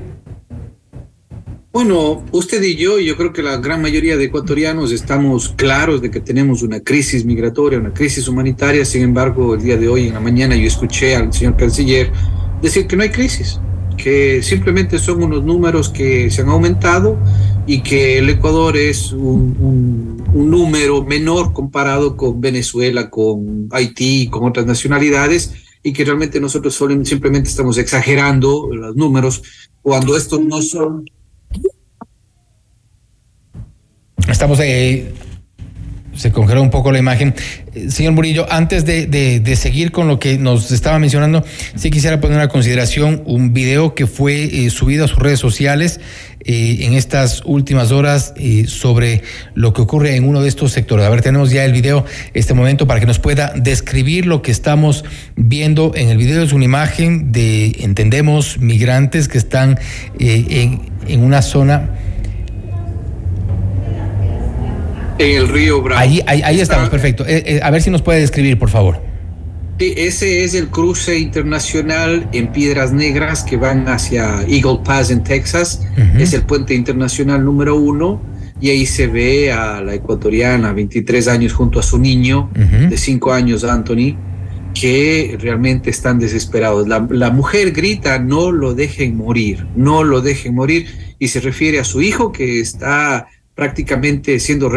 Bueno, 1.79 2.25
usted 2.33 2.61
y 2.65 2.75
yo, 2.75 2.99
yo 2.99 3.17
creo 3.17 3.33
que 3.33 3.41
la 3.41 3.59
gran 3.59 3.81
mayoría 3.81 4.17
de 4.17 4.25
ecuatorianos 4.25 4.91
estamos 4.91 5.51
claros 5.51 6.03
de 6.03 6.11
que 6.11 6.19
tenemos 6.19 6.63
una 6.63 6.81
crisis 6.81 7.25
migratoria, 7.25 7.79
una 7.79 7.95
crisis 7.95 8.27
humanitaria. 8.27 8.85
Sin 8.85 9.03
embargo, 9.03 9.55
el 9.55 9.63
día 9.63 9.77
de 9.77 9.87
hoy, 9.87 10.09
en 10.09 10.15
la 10.15 10.19
mañana, 10.19 10.57
yo 10.57 10.67
escuché 10.67 11.15
al 11.15 11.33
señor 11.33 11.57
canciller 11.57 12.11
decir 12.61 12.89
que 12.89 12.97
no 12.97 13.05
hay 13.05 13.11
crisis, 13.11 13.61
que 13.97 14.43
simplemente 14.43 14.99
son 14.99 15.23
unos 15.23 15.45
números 15.45 15.89
que 15.89 16.29
se 16.33 16.43
han 16.43 16.49
aumentado 16.49 17.17
y 17.65 17.81
que 17.81 18.19
el 18.19 18.29
Ecuador 18.29 18.77
es 18.77 19.13
un, 19.13 20.21
número 20.35 21.05
menor 21.05 21.53
comparado 21.53 22.17
con 22.17 22.41
Venezuela, 22.41 23.09
con 23.09 23.69
Haití, 23.71 24.27
con 24.29 24.43
otras 24.43 24.67
nacionalidades 24.67 25.55
y 25.85 25.93
que 25.93 26.05
realmente 26.05 26.41
nosotros 26.41 26.77
simplemente 27.05 27.49
estamos 27.49 27.79
exagerando 27.79 28.69
los 28.73 28.97
números 28.97 29.45
cuando 29.81 30.17
estos 30.17 30.41
no 30.41 30.61
son 30.61 31.05
Estamos 34.29 34.61
ahí. 34.61 35.11
Se 36.15 36.33
congeló 36.33 36.63
un 36.63 36.71
poco 36.71 36.93
la 36.93 36.99
imagen. 36.99 37.35
Eh, 37.75 37.91
señor 37.91 38.13
Murillo, 38.13 38.47
antes 38.51 38.85
de, 38.85 39.57
seguir 39.57 39.91
con 39.91 40.07
lo 40.07 40.19
que 40.19 40.37
nos 40.37 40.71
estaba 40.71 40.99
mencionando, 40.99 41.45
sí 41.77 41.91
quisiera 41.91 42.21
poner 42.21 42.41
a 42.41 42.49
consideración 42.49 43.23
un 43.25 43.55
video 43.55 43.95
que 43.95 44.07
fue 44.07 44.45
eh, 44.45 44.71
subido 44.71 45.05
a 45.05 45.09
sus 45.09 45.19
redes 45.19 45.39
sociales 45.39 46.01
eh, 46.45 46.79
en 46.83 46.95
estas 46.95 47.43
últimas 47.45 47.91
horas 47.91 48.35
sobre 48.67 49.23
lo 49.55 49.73
que 49.73 49.81
ocurre 49.81 50.17
en 50.17 50.25
uno 50.25 50.43
de 50.43 50.49
estos 50.49 50.73
sectores. 50.73 51.07
A 51.07 51.09
ver, 51.09 51.23
tenemos 51.23 51.51
ya 51.51 51.65
el 51.65 51.73
video 51.73 52.05
este 52.35 52.53
momento 52.53 52.87
para 52.87 53.01
que 53.01 53.07
nos 53.07 53.21
pueda 53.21 53.53
describir 53.55 54.27
lo 54.27 54.43
que 54.43 54.51
estamos 54.51 55.05
viendo. 55.37 55.93
En 55.95 56.09
el 56.11 56.19
video 56.19 56.43
es 56.43 56.53
una 56.53 56.65
imagen 56.65 57.33
de, 57.33 57.77
entendemos, 57.81 58.59
migrantes 58.59 59.29
que 59.29 59.39
están 59.39 59.79
en, 60.19 60.83
en 61.07 61.23
una 61.23 61.43
zona 61.43 61.91
en 65.19 65.37
el 65.37 65.49
río 65.49 65.83
Bravo. 65.83 66.01
Ahí, 66.01 66.23
ahí, 66.27 66.61
estamos, 66.61 66.89
perfecto. 66.89 67.25
Eh, 67.27 67.43
eh, 67.47 67.61
a 67.63 67.71
ver 67.71 67.83
si 67.83 67.91
nos 67.91 68.03
puede 68.03 68.21
describir, 68.21 68.59
por 68.59 68.71
favor. 68.71 69.03
Ese 69.79 70.43
es 70.43 70.55
el 70.55 70.69
cruce 70.69 71.19
internacional 71.19 72.29
en 72.33 72.51
Piedras 72.51 72.93
Negras 72.93 73.45
que 73.45 73.57
van 73.57 73.87
hacia 73.89 74.43
Eagle 74.49 74.81
Pass 74.85 75.11
en 75.11 75.23
Texas. 75.23 75.87
Es 76.19 76.33
el 76.33 76.43
puente 76.43 76.75
internacional 76.75 77.45
número 77.45 77.77
uno 77.77 78.21
y 78.61 78.71
ahí 78.71 78.87
se 78.87 79.07
ve 79.07 79.53
a 79.53 79.81
la 79.81 79.95
ecuatoriana, 79.95 80.73
23 80.73 81.29
años, 81.29 81.53
junto 81.53 81.79
a 81.79 81.83
su 81.85 81.97
niño 81.99 82.51
de 82.55 82.97
5 82.97 83.33
años, 83.33 83.63
Anthony, 83.63 84.17
que 84.75 85.37
realmente 85.41 85.91
están 85.91 86.19
desesperados. 86.19 86.89
La, 86.89 87.07
la, 87.09 87.31
mujer 87.31 87.71
grita, 87.71 88.19
no 88.19 88.51
lo 88.51 88.75
dejen 88.75 89.17
morir, 89.17 89.65
no 89.77 90.03
lo 90.03 90.21
dejen 90.21 90.57
morir, 90.57 90.87
y 91.21 91.29
se 91.29 91.41
refiere 91.41 91.79
a 91.79 91.85
su 91.85 92.03
hijo 92.03 92.33
que 92.33 92.59
está 92.59 93.29
prácticamente 93.59 94.39
siendo 94.39 94.71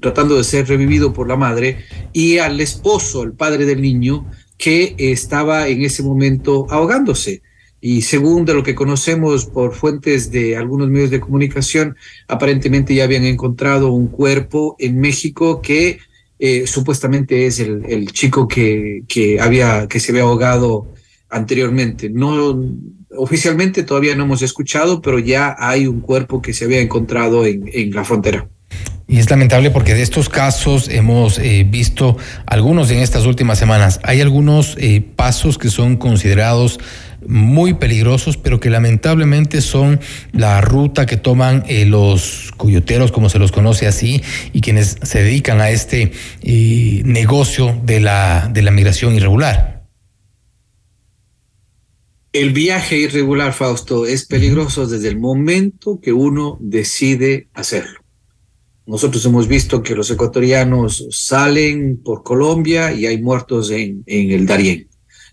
tratando 0.00 0.36
de 0.36 0.44
ser 0.44 0.68
revivido 0.68 1.14
por 1.14 1.26
la 1.26 1.36
madre, 1.36 1.78
y 2.12 2.36
al 2.36 2.60
esposo, 2.60 3.22
el 3.22 3.32
padre 3.32 3.64
del 3.64 3.80
niño, 3.80 4.26
que 4.58 4.94
estaba 4.98 5.66
en 5.66 5.80
ese 5.80 6.02
momento 6.02 6.66
ahogándose. 6.68 7.40
Y 7.80 8.02
según 8.02 8.44
de 8.44 8.52
lo 8.52 8.62
que 8.62 8.74
conocemos 8.74 9.46
por 9.46 9.72
fuentes 9.72 10.30
de 10.30 10.58
algunos 10.58 10.90
medios 10.90 11.08
de 11.08 11.20
comunicación, 11.20 11.96
aparentemente 12.26 12.94
ya 12.94 13.04
habían 13.04 13.24
encontrado 13.24 13.92
un 13.92 14.08
cuerpo 14.08 14.76
en 14.78 15.00
México 15.00 15.62
que 15.62 15.98
eh, 16.38 16.66
supuestamente 16.66 17.46
es 17.46 17.60
el, 17.60 17.82
el 17.88 18.12
chico 18.12 18.46
que, 18.46 19.04
que, 19.08 19.40
había, 19.40 19.88
que 19.88 20.00
se 20.00 20.12
había 20.12 20.24
ahogado 20.24 20.92
anteriormente. 21.30 22.10
No, 22.10 22.62
oficialmente 23.16 23.82
todavía 23.82 24.14
no 24.14 24.24
hemos 24.24 24.42
escuchado, 24.42 25.00
pero 25.00 25.18
ya 25.18 25.56
hay 25.58 25.86
un 25.86 26.00
cuerpo 26.00 26.42
que 26.42 26.52
se 26.52 26.64
había 26.64 26.80
encontrado 26.80 27.44
en, 27.46 27.70
en 27.72 27.90
la 27.92 28.04
frontera. 28.04 28.48
Y 29.10 29.18
es 29.18 29.30
lamentable 29.30 29.70
porque 29.70 29.94
de 29.94 30.02
estos 30.02 30.28
casos 30.28 30.90
hemos 30.90 31.38
eh, 31.38 31.64
visto 31.66 32.18
algunos 32.44 32.90
en 32.90 32.98
estas 32.98 33.24
últimas 33.24 33.58
semanas. 33.58 34.00
Hay 34.02 34.20
algunos 34.20 34.76
eh, 34.78 35.00
pasos 35.00 35.56
que 35.56 35.70
son 35.70 35.96
considerados 35.96 36.78
muy 37.26 37.72
peligrosos, 37.72 38.36
pero 38.36 38.60
que 38.60 38.68
lamentablemente 38.68 39.62
son 39.62 39.98
la 40.32 40.60
ruta 40.60 41.06
que 41.06 41.16
toman 41.16 41.64
eh, 41.68 41.86
los 41.86 42.52
coyoteros, 42.58 43.10
como 43.10 43.30
se 43.30 43.38
los 43.38 43.50
conoce 43.50 43.86
así, 43.86 44.22
y 44.52 44.60
quienes 44.60 44.98
se 45.02 45.22
dedican 45.22 45.62
a 45.62 45.70
este 45.70 46.12
negocio 46.42 47.80
de 47.82 48.00
la, 48.00 48.50
de 48.52 48.60
la 48.60 48.70
migración 48.70 49.14
irregular. 49.14 49.77
El 52.32 52.52
viaje 52.52 52.98
irregular, 52.98 53.54
Fausto, 53.54 54.04
es 54.04 54.26
peligroso 54.26 54.86
desde 54.86 55.08
el 55.08 55.18
momento 55.18 55.98
que 55.98 56.12
uno 56.12 56.58
decide 56.60 57.48
hacerlo. 57.54 58.00
Nosotros 58.86 59.24
hemos 59.24 59.48
visto 59.48 59.82
que 59.82 59.94
los 59.94 60.10
ecuatorianos 60.10 61.06
salen 61.10 62.02
por 62.02 62.22
Colombia 62.22 62.92
y 62.92 63.06
hay 63.06 63.22
muertos 63.22 63.70
en, 63.70 64.02
en 64.04 64.30
el 64.30 64.44
Darién. 64.44 64.88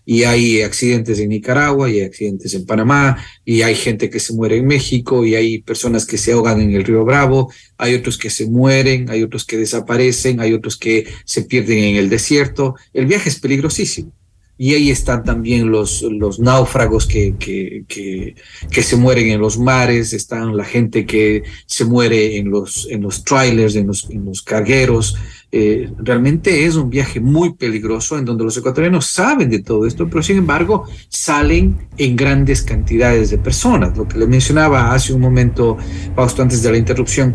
Y 0.06 0.22
hay 0.22 0.62
accidentes 0.62 1.18
en 1.18 1.30
Nicaragua, 1.30 1.90
y 1.90 1.98
hay 1.98 2.06
accidentes 2.06 2.54
en 2.54 2.64
Panamá, 2.64 3.22
y 3.44 3.62
hay 3.62 3.74
gente 3.74 4.08
que 4.08 4.20
se 4.20 4.32
muere 4.32 4.56
en 4.56 4.66
México, 4.66 5.26
y 5.26 5.34
hay 5.34 5.60
personas 5.62 6.06
que 6.06 6.16
se 6.16 6.32
ahogan 6.32 6.60
en 6.60 6.72
el 6.74 6.84
río 6.84 7.04
Bravo, 7.04 7.52
hay 7.76 7.94
otros 7.94 8.16
que 8.16 8.30
se 8.30 8.46
mueren, 8.46 9.10
hay 9.10 9.22
otros 9.22 9.44
que 9.44 9.58
desaparecen, 9.58 10.40
hay 10.40 10.52
otros 10.54 10.78
que 10.78 11.06
se 11.24 11.42
pierden 11.42 11.78
en 11.78 11.96
el 11.96 12.08
desierto. 12.08 12.76
El 12.94 13.06
viaje 13.06 13.28
es 13.28 13.40
peligrosísimo 13.40 14.15
y 14.58 14.74
ahí 14.74 14.90
están 14.90 15.22
también 15.22 15.70
los, 15.70 16.02
los 16.02 16.38
náufragos 16.38 17.06
que, 17.06 17.34
que, 17.38 17.84
que, 17.86 18.34
que, 18.70 18.82
se 18.82 18.96
mueren 18.96 19.28
en 19.28 19.40
los 19.40 19.58
mares, 19.58 20.14
están 20.14 20.56
la 20.56 20.64
gente 20.64 21.04
que 21.04 21.42
se 21.66 21.84
muere 21.84 22.38
en 22.38 22.50
los, 22.50 22.88
en 22.90 23.02
los 23.02 23.22
trailers, 23.22 23.76
en 23.76 23.88
los, 23.88 24.08
en 24.08 24.24
los 24.24 24.40
cargueros, 24.42 25.16
eh, 25.52 25.92
realmente 25.98 26.66
es 26.66 26.74
un 26.74 26.90
viaje 26.90 27.20
muy 27.20 27.54
peligroso 27.54 28.18
en 28.18 28.24
donde 28.24 28.42
los 28.42 28.56
ecuatorianos 28.56 29.06
saben 29.06 29.48
de 29.48 29.60
todo 29.60 29.86
esto, 29.86 30.08
pero 30.08 30.20
sin 30.22 30.38
embargo 30.38 30.84
salen 31.08 31.88
en 31.96 32.16
grandes 32.16 32.62
cantidades 32.62 33.30
de 33.30 33.38
personas. 33.38 33.96
Lo 33.96 34.08
que 34.08 34.18
le 34.18 34.26
mencionaba 34.26 34.92
hace 34.92 35.12
un 35.12 35.20
momento, 35.20 35.76
Fausto, 36.16 36.42
antes 36.42 36.62
de 36.62 36.72
la 36.72 36.78
interrupción, 36.78 37.34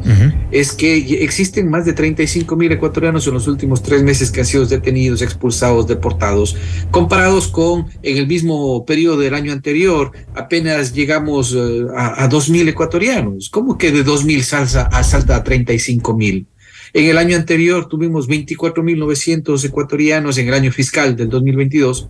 es 0.52 0.74
que 0.74 1.24
existen 1.24 1.70
más 1.70 1.86
de 1.86 1.94
35 1.94 2.56
mil 2.58 2.72
ecuatorianos 2.72 3.26
en 3.28 3.34
los 3.34 3.48
últimos 3.48 3.82
tres 3.82 4.04
meses 4.04 4.30
que 4.30 4.42
han 4.42 4.46
sido 4.46 4.66
detenidos, 4.66 5.22
expulsados, 5.22 5.88
deportados, 5.88 6.58
comparados 6.92 7.48
con 7.48 7.88
en 8.04 8.18
el 8.18 8.28
mismo 8.28 8.86
periodo 8.86 9.20
del 9.20 9.34
año 9.34 9.54
anterior, 9.54 10.12
apenas 10.36 10.94
llegamos 10.94 11.56
eh, 11.58 11.86
a, 11.96 12.24
a 12.24 12.28
2 12.28 12.50
mil 12.50 12.68
ecuatorianos. 12.68 13.50
¿Cómo 13.50 13.78
que 13.78 13.92
de 13.92 14.04
2 14.04 14.26
mil 14.26 14.44
salsa, 14.44 14.90
salta 15.04 15.38
a 15.38 15.44
35 15.44 16.14
mil? 16.16 16.48
En 16.94 17.06
el 17.06 17.18
año 17.18 17.38
anterior 17.38 17.88
tuvimos 17.88 18.28
24.900 18.28 19.64
ecuatorianos 19.64 20.38
en 20.38 20.50
el 20.50 20.54
año 20.54 20.72
fiscal 20.72 21.16
del 21.16 21.30
2022 21.30 22.10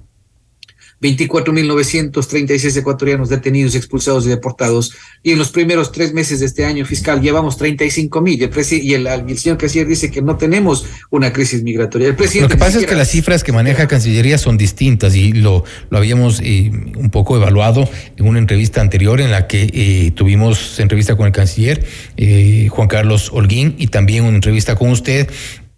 24.936 1.02 2.78
ecuatorianos 2.78 3.30
detenidos, 3.30 3.76
expulsados 3.76 4.26
y 4.26 4.30
deportados. 4.30 4.94
Y 5.24 5.32
en 5.32 5.40
los 5.40 5.50
primeros 5.50 5.92
tres 5.92 6.14
meses 6.14 6.40
de 6.40 6.46
este 6.46 6.66
año 6.66 6.86
fiscal 6.86 7.22
llevamos 7.22 7.60
35.000. 7.60 8.82
Y, 8.82 8.88
y 8.88 8.94
el, 8.94 9.08
el 9.08 9.38
señor 9.38 9.58
Canciller 9.58 9.88
dice 9.88 10.12
que 10.12 10.22
no 10.22 10.38
tenemos 10.38 10.86
una 11.10 11.34
crisis 11.34 11.64
migratoria. 11.64 12.08
El 12.08 12.16
presidente 12.16 12.54
lo 12.54 12.60
que 12.60 12.64
pasa 12.64 12.80
es 12.80 12.86
que 12.86 12.96
las 12.96 13.10
cifras 13.10 13.44
que 13.44 13.52
maneja 13.52 13.88
Cancillería 13.88 14.38
son 14.38 14.58
distintas 14.58 15.16
y 15.16 15.34
lo, 15.34 15.64
lo 15.90 15.98
habíamos 15.98 16.40
eh, 16.44 16.72
un 16.96 17.10
poco 17.10 17.36
evaluado 17.36 17.90
en 18.18 18.28
una 18.28 18.40
entrevista 18.40 18.82
anterior 18.82 19.22
en 19.22 19.32
la 19.32 19.48
que 19.48 19.70
eh, 19.74 20.12
tuvimos 20.12 20.80
entrevista 20.80 21.16
con 21.16 21.26
el 21.26 21.32
canciller 21.32 21.84
eh, 22.18 22.68
Juan 22.70 22.88
Carlos 22.88 23.32
Holguín 23.34 23.76
y 23.78 23.88
también 23.88 24.24
una 24.24 24.36
entrevista 24.36 24.76
con 24.76 24.92
usted. 24.92 25.30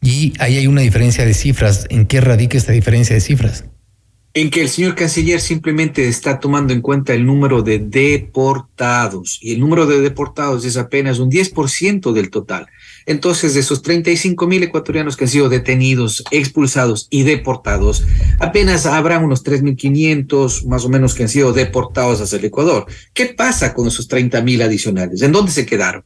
Y 0.01 0.33
ahí 0.39 0.57
hay 0.57 0.67
una 0.67 0.81
diferencia 0.81 1.25
de 1.25 1.33
cifras. 1.33 1.85
¿En 1.89 2.05
qué 2.05 2.19
radica 2.19 2.57
esta 2.57 2.73
diferencia 2.73 3.15
de 3.15 3.21
cifras? 3.21 3.63
En 4.35 4.49
que 4.49 4.61
el 4.61 4.69
señor 4.69 4.95
canciller 4.95 5.39
simplemente 5.39 6.07
está 6.07 6.39
tomando 6.39 6.73
en 6.73 6.81
cuenta 6.81 7.13
el 7.13 7.23
número 7.23 7.61
de 7.61 7.77
deportados 7.77 9.37
y 9.41 9.53
el 9.53 9.59
número 9.59 9.85
de 9.85 10.01
deportados 10.01 10.65
es 10.65 10.75
apenas 10.75 11.19
un 11.19 11.29
10% 11.29 12.11
del 12.13 12.31
total. 12.31 12.65
Entonces, 13.05 13.53
de 13.53 13.59
esos 13.59 13.83
35 13.83 14.47
mil 14.47 14.63
ecuatorianos 14.63 15.17
que 15.17 15.25
han 15.25 15.29
sido 15.29 15.49
detenidos, 15.49 16.23
expulsados 16.31 17.07
y 17.11 17.23
deportados, 17.23 18.05
apenas 18.39 18.87
habrá 18.87 19.19
unos 19.19 19.43
3.500 19.43 20.65
más 20.65 20.83
o 20.83 20.89
menos 20.89 21.13
que 21.13 21.23
han 21.23 21.29
sido 21.29 21.53
deportados 21.53 22.19
hacia 22.19 22.39
el 22.39 22.45
Ecuador. 22.45 22.87
¿Qué 23.13 23.27
pasa 23.27 23.75
con 23.75 23.87
esos 23.87 24.07
30 24.07 24.41
mil 24.41 24.63
adicionales? 24.63 25.21
¿En 25.21 25.31
dónde 25.31 25.51
se 25.51 25.67
quedaron? 25.67 26.03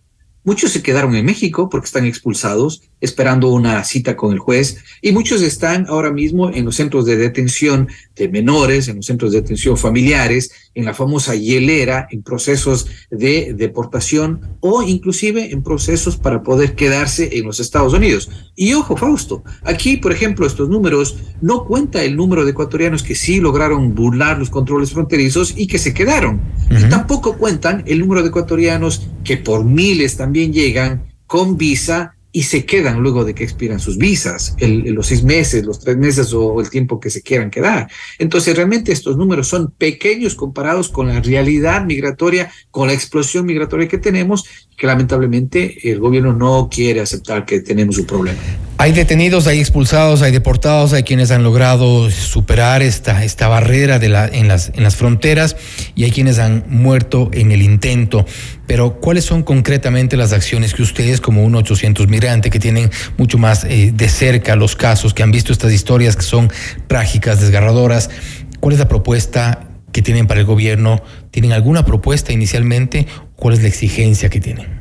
Muchos 0.47 0.71
se 0.71 0.81
quedaron 0.81 1.13
en 1.13 1.25
México 1.25 1.67
porque 1.67 1.87
están 1.87 2.05
expulsados, 2.05 2.81
esperando 3.01 3.49
una 3.49 3.83
cita 3.83 4.15
con 4.15 4.31
el 4.31 4.39
juez, 4.39 4.77
y 5.01 5.11
muchos 5.11 5.41
están 5.41 5.87
ahora 5.87 6.09
mismo 6.09 6.49
en 6.49 6.63
los 6.63 6.77
centros 6.77 7.03
de 7.03 7.17
detención 7.17 7.89
de 8.15 8.29
menores, 8.29 8.87
en 8.87 8.95
los 8.95 9.05
centros 9.07 9.33
de 9.33 9.41
detención 9.41 9.75
familiares, 9.75 10.51
en 10.73 10.85
la 10.85 10.93
famosa 10.93 11.35
hielera, 11.35 12.07
en 12.11 12.23
procesos 12.23 12.87
de 13.11 13.55
deportación 13.57 14.39
o 14.61 14.83
inclusive 14.83 15.51
en 15.51 15.63
procesos 15.63 16.15
para 16.15 16.41
poder 16.43 16.75
quedarse 16.75 17.37
en 17.37 17.43
los 17.45 17.59
Estados 17.59 17.91
Unidos. 17.93 18.29
Y 18.59 18.73
ojo, 18.73 18.97
Fausto, 18.97 19.43
aquí, 19.61 19.97
por 19.97 20.11
ejemplo, 20.11 20.47
estos 20.47 20.67
números 20.67 21.19
no 21.41 21.63
cuenta 21.63 22.03
el 22.03 22.15
número 22.15 22.43
de 22.43 22.51
ecuatorianos 22.51 23.03
que 23.03 23.13
sí 23.13 23.39
lograron 23.39 23.93
burlar 23.93 24.39
los 24.39 24.49
controles 24.49 24.91
fronterizos 24.91 25.53
y 25.55 25.67
que 25.67 25.77
se 25.77 25.93
quedaron. 25.93 26.41
Y 26.71 26.89
tampoco 26.89 27.37
cuentan 27.37 27.83
el 27.85 27.99
número 27.99 28.23
de 28.23 28.29
ecuatorianos 28.29 29.09
que 29.23 29.37
por 29.37 29.63
miles 29.63 30.17
también 30.17 30.51
llegan 30.51 31.03
con 31.27 31.55
visa 31.55 32.16
y 32.37 32.43
se 32.43 32.67
quedan 32.67 32.99
luego 32.99 33.25
de 33.25 33.33
que 33.33 33.43
expiran 33.43 33.79
sus 33.79 33.97
visas, 33.97 34.55
los 34.59 35.07
seis 35.07 35.23
meses, 35.23 35.65
los 35.65 35.79
tres 35.79 35.97
meses 35.97 36.31
o 36.35 36.61
el 36.61 36.69
tiempo 36.69 36.99
que 36.99 37.09
se 37.09 37.23
quieran 37.23 37.49
quedar. 37.49 37.89
Entonces, 38.19 38.55
realmente 38.55 38.91
estos 38.91 39.17
números 39.17 39.47
son 39.47 39.71
pequeños 39.71 40.35
comparados 40.35 40.89
con 40.89 41.07
la 41.07 41.19
realidad 41.19 41.83
migratoria, 41.83 42.51
con 42.69 42.89
la 42.89 42.93
explosión 42.93 43.47
migratoria 43.47 43.87
que 43.87 43.97
tenemos, 43.97 44.45
que 44.77 44.85
lamentablemente 44.85 45.89
el 45.89 45.99
gobierno 45.99 46.31
no 46.31 46.69
quiere 46.71 47.01
aceptar 47.01 47.43
que 47.43 47.61
tenemos 47.61 47.97
un 47.97 48.05
problema. 48.05 48.39
Hay 48.79 48.91
detenidos, 48.91 49.47
hay 49.47 49.59
expulsados, 49.59 50.21
hay 50.21 50.31
deportados, 50.31 50.93
hay 50.93 51.01
quienes 51.01 51.31
han 51.31 51.41
logrado 51.41 52.11
superar 52.11 52.83
esta, 52.83 53.23
esta 53.23 53.47
barrera 53.47 53.97
de 53.97 54.07
la, 54.07 54.27
en, 54.27 54.47
las, 54.47 54.71
en 54.75 54.83
las 54.83 54.95
fronteras 54.95 55.55
y 55.95 56.03
hay 56.03 56.11
quienes 56.11 56.37
han 56.37 56.63
muerto 56.69 57.31
en 57.33 57.51
el 57.51 57.63
intento. 57.63 58.23
Pero, 58.67 58.99
¿cuáles 58.99 59.25
son 59.25 59.41
concretamente 59.41 60.15
las 60.15 60.31
acciones 60.31 60.75
que 60.75 60.83
ustedes, 60.83 61.21
como 61.21 61.43
un 61.43 61.55
800 61.55 62.07
migrante, 62.07 62.51
que 62.51 62.59
tienen 62.59 62.91
mucho 63.17 63.39
más 63.39 63.63
eh, 63.63 63.91
de 63.91 64.09
cerca 64.09 64.55
los 64.55 64.75
casos, 64.75 65.15
que 65.15 65.23
han 65.23 65.31
visto 65.31 65.51
estas 65.51 65.73
historias 65.73 66.15
que 66.15 66.21
son 66.21 66.51
trágicas, 66.85 67.41
desgarradoras, 67.41 68.11
cuál 68.59 68.73
es 68.73 68.79
la 68.79 68.87
propuesta 68.87 69.69
que 69.91 70.03
tienen 70.03 70.27
para 70.27 70.39
el 70.39 70.45
gobierno? 70.45 71.01
¿Tienen 71.31 71.51
alguna 71.51 71.83
propuesta 71.83 72.31
inicialmente? 72.31 73.07
¿Cuál 73.35 73.55
es 73.55 73.63
la 73.63 73.69
exigencia 73.69 74.29
que 74.29 74.39
tienen? 74.39 74.76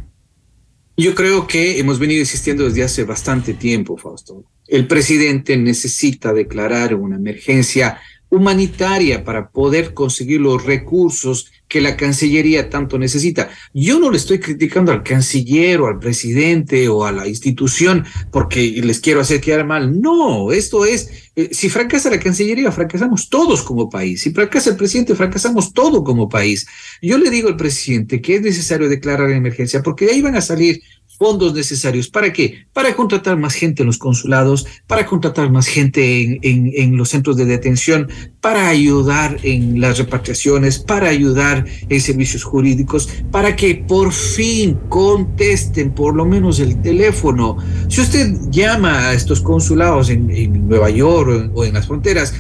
Yo 0.97 1.15
creo 1.15 1.47
que 1.47 1.79
hemos 1.79 1.99
venido 1.99 2.21
insistiendo 2.21 2.65
desde 2.65 2.83
hace 2.83 3.05
bastante 3.05 3.53
tiempo, 3.53 3.99
Fausto. 3.99 4.45
El 4.67 4.87
presidente 4.87 5.57
necesita 5.57 6.33
declarar 6.33 6.95
una 6.95 7.17
emergencia 7.17 8.01
humanitaria 8.29 9.24
para 9.24 9.51
poder 9.51 9.95
conseguir 9.95 10.41
los 10.41 10.64
recursos 10.64 11.51
que 11.68 11.81
la 11.81 11.97
Cancillería 11.97 12.70
tanto 12.70 12.99
necesita. 12.99 13.51
Yo 13.74 13.99
no 13.99 14.11
le 14.11 14.16
estoy 14.16 14.39
criticando 14.39 14.93
al 14.93 15.03
canciller 15.03 15.81
o 15.81 15.89
al 15.89 15.99
presidente 15.99 16.89
o 16.89 17.05
a 17.05 17.12
la 17.12 17.27
institución 17.27 18.05
porque 18.31 18.81
les 18.85 19.01
quiero 19.01 19.20
hacer 19.20 19.41
quedar 19.41 19.66
mal. 19.66 20.01
No, 20.01 20.53
esto 20.53 20.85
es, 20.85 21.31
eh, 21.35 21.51
si 21.53 21.68
fracasa 21.68 22.11
la 22.11 22.20
Cancillería, 22.20 22.70
fracasamos 22.70 23.29
todos 23.29 23.62
como 23.62 23.91
país. 23.91 24.22
Si 24.22 24.31
fracasa 24.31 24.70
el 24.70 24.77
presidente, 24.77 25.14
fracasamos 25.14 25.72
todo 25.72 26.05
como 26.05 26.29
país. 26.29 26.66
Yo 27.03 27.18
le 27.18 27.31
digo 27.31 27.49
al 27.49 27.57
presidente 27.57 28.20
que 28.20 28.37
es 28.37 28.43
necesario 28.43 28.89
declarar 28.89 29.31
emergencia 29.31 29.83
porque 29.83 30.07
de 30.07 30.12
ahí 30.12 30.22
van 30.22 30.37
a 30.37 30.41
salir 30.41 30.83
fondos 31.19 31.55
necesarios. 31.55 32.09
¿Para 32.09 32.33
qué? 32.33 32.67
Para 32.73 32.95
contratar 32.95 33.37
más 33.37 33.55
gente 33.55 33.83
en 33.83 33.87
los 33.87 33.99
consulados, 33.99 34.67
para 34.87 35.07
contratar 35.07 35.51
más 35.51 35.67
gente 35.67 36.23
en, 36.23 36.41
en, 36.43 36.97
los 36.97 37.11
centros 37.11 37.37
de 37.37 37.45
detención, 37.45 38.09
para 38.41 38.69
ayudar 38.69 39.39
en 39.43 39.81
las 39.81 39.99
repatriaciones, 39.99 40.79
para 40.79 41.09
ayudar 41.09 41.64
en 41.89 42.01
servicios 42.01 42.45
jurídicos, 42.45 43.09
para 43.31 43.57
que 43.57 43.75
por 43.75 44.12
fin 44.12 44.79
contesten 44.89 45.91
por 45.93 46.14
lo 46.14 46.25
menos 46.25 46.61
el 46.61 46.81
teléfono. 46.81 47.57
Si 47.89 48.01
usted 48.01 48.35
llama 48.51 49.09
a 49.09 49.14
estos 49.14 49.41
consulados 49.41 50.11
en, 50.11 50.31
en 50.31 50.69
Nueva 50.69 50.91
York 50.91 51.51
o 51.55 51.57
o 51.57 51.64
en 51.64 51.75
las 51.75 51.87
fronteras, 51.87 52.35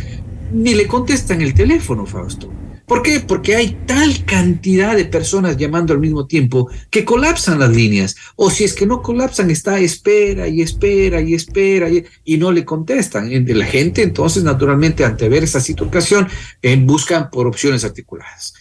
ni 0.52 0.74
le 0.74 0.86
contestan 0.86 1.40
el 1.40 1.54
teléfono, 1.54 2.06
Fausto. 2.06 2.50
¿Por 2.86 3.02
qué? 3.02 3.18
Porque 3.18 3.56
hay 3.56 3.76
tal 3.86 4.24
cantidad 4.24 4.94
de 4.94 5.04
personas 5.04 5.56
llamando 5.56 5.92
al 5.92 5.98
mismo 5.98 6.26
tiempo 6.26 6.70
que 6.88 7.04
colapsan 7.04 7.58
las 7.58 7.70
líneas. 7.70 8.14
O 8.36 8.48
si 8.48 8.62
es 8.62 8.74
que 8.74 8.86
no 8.86 9.02
colapsan, 9.02 9.50
está 9.50 9.80
espera 9.80 10.46
y 10.46 10.62
espera 10.62 11.20
y 11.20 11.34
espera 11.34 11.90
y, 11.90 12.04
y 12.24 12.38
no 12.38 12.52
le 12.52 12.64
contestan. 12.64 13.28
La 13.46 13.66
gente 13.66 14.02
entonces, 14.02 14.44
naturalmente, 14.44 15.04
ante 15.04 15.28
ver 15.28 15.42
esa 15.42 15.60
situación, 15.60 16.28
eh, 16.62 16.76
buscan 16.76 17.28
por 17.30 17.48
opciones 17.48 17.84
articuladas. 17.84 18.54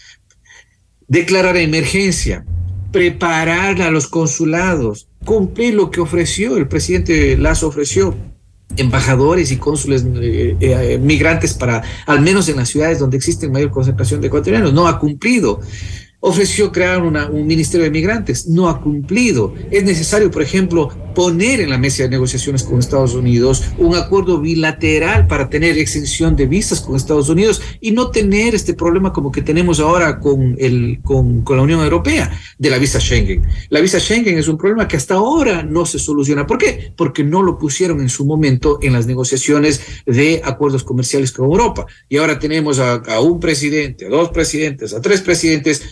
Declarar 1.07 1.55
emergencia, 1.57 2.43
preparar 2.91 3.79
a 3.83 3.91
los 3.91 4.07
consulados, 4.07 5.07
cumplir 5.23 5.75
lo 5.75 5.91
que 5.91 6.01
ofreció, 6.01 6.57
el 6.57 6.67
presidente 6.67 7.37
Lazo 7.37 7.67
ofreció, 7.67 8.15
embajadores 8.77 9.51
y 9.51 9.57
cónsules 9.57 10.05
eh, 10.05 10.57
eh, 10.59 10.99
migrantes 11.01 11.53
para, 11.53 11.83
al 12.05 12.21
menos 12.21 12.49
en 12.49 12.57
las 12.57 12.69
ciudades 12.69 12.99
donde 12.99 13.17
existe 13.17 13.47
mayor 13.47 13.71
concentración 13.71 14.21
de 14.21 14.27
ecuatorianos. 14.27 14.73
No 14.73 14.87
ha 14.87 14.99
cumplido 14.99 15.61
ofreció 16.27 16.71
crear 16.71 17.03
un 17.03 17.45
ministerio 17.45 17.83
de 17.83 17.91
migrantes, 17.91 18.47
no 18.47 18.67
ha 18.67 18.81
cumplido. 18.81 19.53
Es 19.69 19.83
necesario, 19.83 20.31
por 20.31 20.41
ejemplo, 20.41 20.89
poner 21.13 21.59
en 21.59 21.69
la 21.69 21.77
mesa 21.77 22.01
de 22.01 22.09
negociaciones 22.09 22.63
con 22.63 22.79
Estados 22.79 23.13
Unidos 23.13 23.63
un 23.77 23.95
acuerdo 23.95 24.41
bilateral 24.41 25.27
para 25.27 25.51
tener 25.51 25.77
exención 25.77 26.35
de 26.35 26.47
visas 26.47 26.81
con 26.81 26.95
Estados 26.95 27.29
Unidos 27.29 27.61
y 27.79 27.91
no 27.91 28.09
tener 28.09 28.55
este 28.55 28.73
problema 28.73 29.13
como 29.13 29.31
que 29.31 29.43
tenemos 29.43 29.79
ahora 29.79 30.19
con, 30.19 30.55
el, 30.57 30.99
con 31.03 31.43
la 31.47 31.61
Unión 31.61 31.81
Europea 31.81 32.31
de 32.57 32.69
la 32.71 32.79
visa 32.79 32.99
Schengen. 32.99 33.43
La 33.69 33.79
visa 33.79 33.99
Schengen 33.99 34.39
es 34.39 34.47
un 34.47 34.57
problema 34.57 34.87
que 34.87 34.97
hasta 34.97 35.13
ahora 35.13 35.61
no 35.61 35.85
se 35.85 35.99
soluciona. 35.99 36.47
¿Por 36.47 36.57
qué? 36.57 36.91
Porque 36.97 37.23
no 37.23 37.43
lo 37.43 37.59
pusieron 37.59 38.01
en 38.01 38.09
su 38.09 38.25
momento 38.25 38.79
en 38.81 38.93
las 38.93 39.05
negociaciones 39.05 39.79
de 40.07 40.41
acuerdos 40.43 40.83
comerciales 40.83 41.31
con 41.31 41.45
Europa. 41.45 41.85
Y 42.09 42.17
ahora 42.17 42.39
tenemos 42.39 42.79
a, 42.79 42.95
a 42.95 43.21
un 43.21 43.39
presidente, 43.39 44.07
a 44.07 44.09
dos 44.09 44.29
presidentes, 44.29 44.91
a 44.91 45.01
tres 45.01 45.21
presidentes 45.21 45.83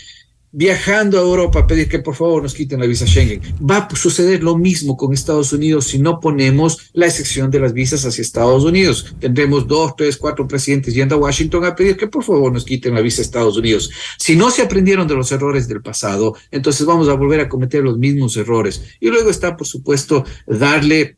viajando 0.54 1.18
a 1.18 1.22
Europa 1.22 1.60
a 1.60 1.68
pedir 1.68 1.90
que 1.90 2.00
por 2.00 2.16
favor 2.16 2.44
nos 2.44 2.54
quiten 2.54 2.80
la 2.80 2.86
visa 2.86 3.08
Schengen. 3.08 3.42
Va 3.60 3.78
a 3.78 3.96
suceder 3.96 4.44
lo 4.44 4.56
mismo 4.56 4.96
con 4.96 5.12
Estados 5.12 5.52
Unidos 5.52 5.88
si 5.88 5.98
no 5.98 6.20
ponemos 6.20 6.92
la 6.94 7.08
excepción 7.08 7.50
de 7.50 7.60
las 7.60 7.74
visas 7.74 8.06
hacia 8.06 8.22
Estados 8.22 8.64
Unidos. 8.64 9.16
Tendremos 9.20 9.68
dos, 9.68 9.96
tres, 9.98 10.16
cuatro 10.16 10.48
presidentes 10.48 10.94
yendo 10.94 11.16
a 11.16 11.18
Washington 11.18 11.66
a 11.66 11.76
pedir 11.76 11.98
que 11.98 12.08
por 12.08 12.24
favor 12.24 12.54
nos 12.54 12.66
quiten 12.66 12.94
la 12.94 13.02
visa 13.02 13.22
a 13.22 13.26
Estados 13.26 13.58
Unidos. 13.58 13.90
Si 14.18 14.36
no 14.36 14.52
se 14.52 14.62
aprendieron 14.62 15.08
de 15.08 15.16
los 15.16 15.32
errores 15.32 15.68
del 15.68 15.82
pasado, 15.82 16.36
entonces 16.52 16.86
vamos 16.86 17.10
a 17.10 17.14
volver 17.14 17.40
a 17.40 17.50
cometer 17.50 17.84
los 17.84 17.98
mismos 17.98 18.38
errores. 18.38 18.84
Y 19.00 19.10
luego 19.10 19.32
está, 19.32 19.58
por 19.58 19.66
supuesto, 19.66 20.24
darle 20.46 21.18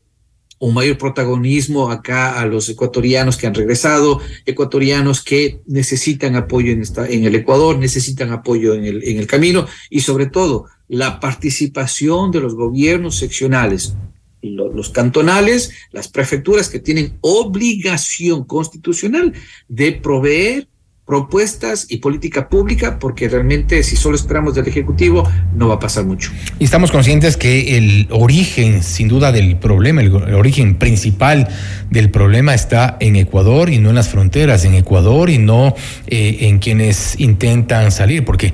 un 0.58 0.74
mayor 0.74 0.96
protagonismo 0.96 1.90
acá 1.90 2.40
a 2.40 2.46
los 2.46 2.68
ecuatorianos 2.68 3.36
que 3.36 3.46
han 3.46 3.54
regresado, 3.54 4.20
ecuatorianos 4.46 5.22
que 5.22 5.60
necesitan 5.66 6.34
apoyo 6.34 6.72
en, 6.72 6.82
esta, 6.82 7.06
en 7.06 7.24
el 7.24 7.34
Ecuador, 7.34 7.78
necesitan 7.78 8.32
apoyo 8.32 8.74
en 8.74 8.84
el, 8.84 9.04
en 9.04 9.18
el 9.18 9.26
camino 9.26 9.66
y 9.90 10.00
sobre 10.00 10.26
todo 10.26 10.66
la 10.88 11.20
participación 11.20 12.30
de 12.30 12.40
los 12.40 12.54
gobiernos 12.54 13.16
seccionales, 13.16 13.94
los, 14.42 14.90
cantonales, 14.90 15.72
las 15.92 16.08
prefecturas 16.08 16.68
que 16.68 16.78
tienen 16.78 17.18
obligación 17.20 18.44
constitucional 18.44 19.32
de 19.68 19.92
proveer 19.92 20.68
propuestas 21.06 21.86
y 21.88 21.98
política 21.98 22.48
pública, 22.48 22.98
porque 22.98 23.28
realmente 23.28 23.84
si 23.84 23.94
solo 23.94 24.16
esperamos 24.16 24.56
del 24.56 24.66
Ejecutivo 24.66 25.22
no 25.54 25.68
va 25.68 25.76
a 25.76 25.78
pasar 25.78 26.04
mucho. 26.04 26.32
Y 26.58 26.64
estamos 26.64 26.90
conscientes 26.90 27.36
que 27.36 27.78
el 27.78 28.08
origen, 28.10 28.82
sin 28.82 29.06
duda, 29.06 29.30
del 29.30 29.56
problema, 29.56 30.02
el, 30.02 30.12
origen 30.34 30.74
principal 30.74 31.48
del 31.90 32.10
problema 32.10 32.54
está 32.54 32.96
en 32.98 33.14
Ecuador 33.14 33.70
y 33.70 33.78
no 33.78 33.90
en 33.90 33.94
las 33.94 34.08
fronteras, 34.08 34.64
en 34.64 34.74
Ecuador 34.74 35.30
y 35.30 35.38
no 35.38 35.76
eh, 36.08 36.38
en 36.40 36.58
quienes 36.58 37.20
intentan 37.20 37.92
salir, 37.92 38.24
porque 38.24 38.52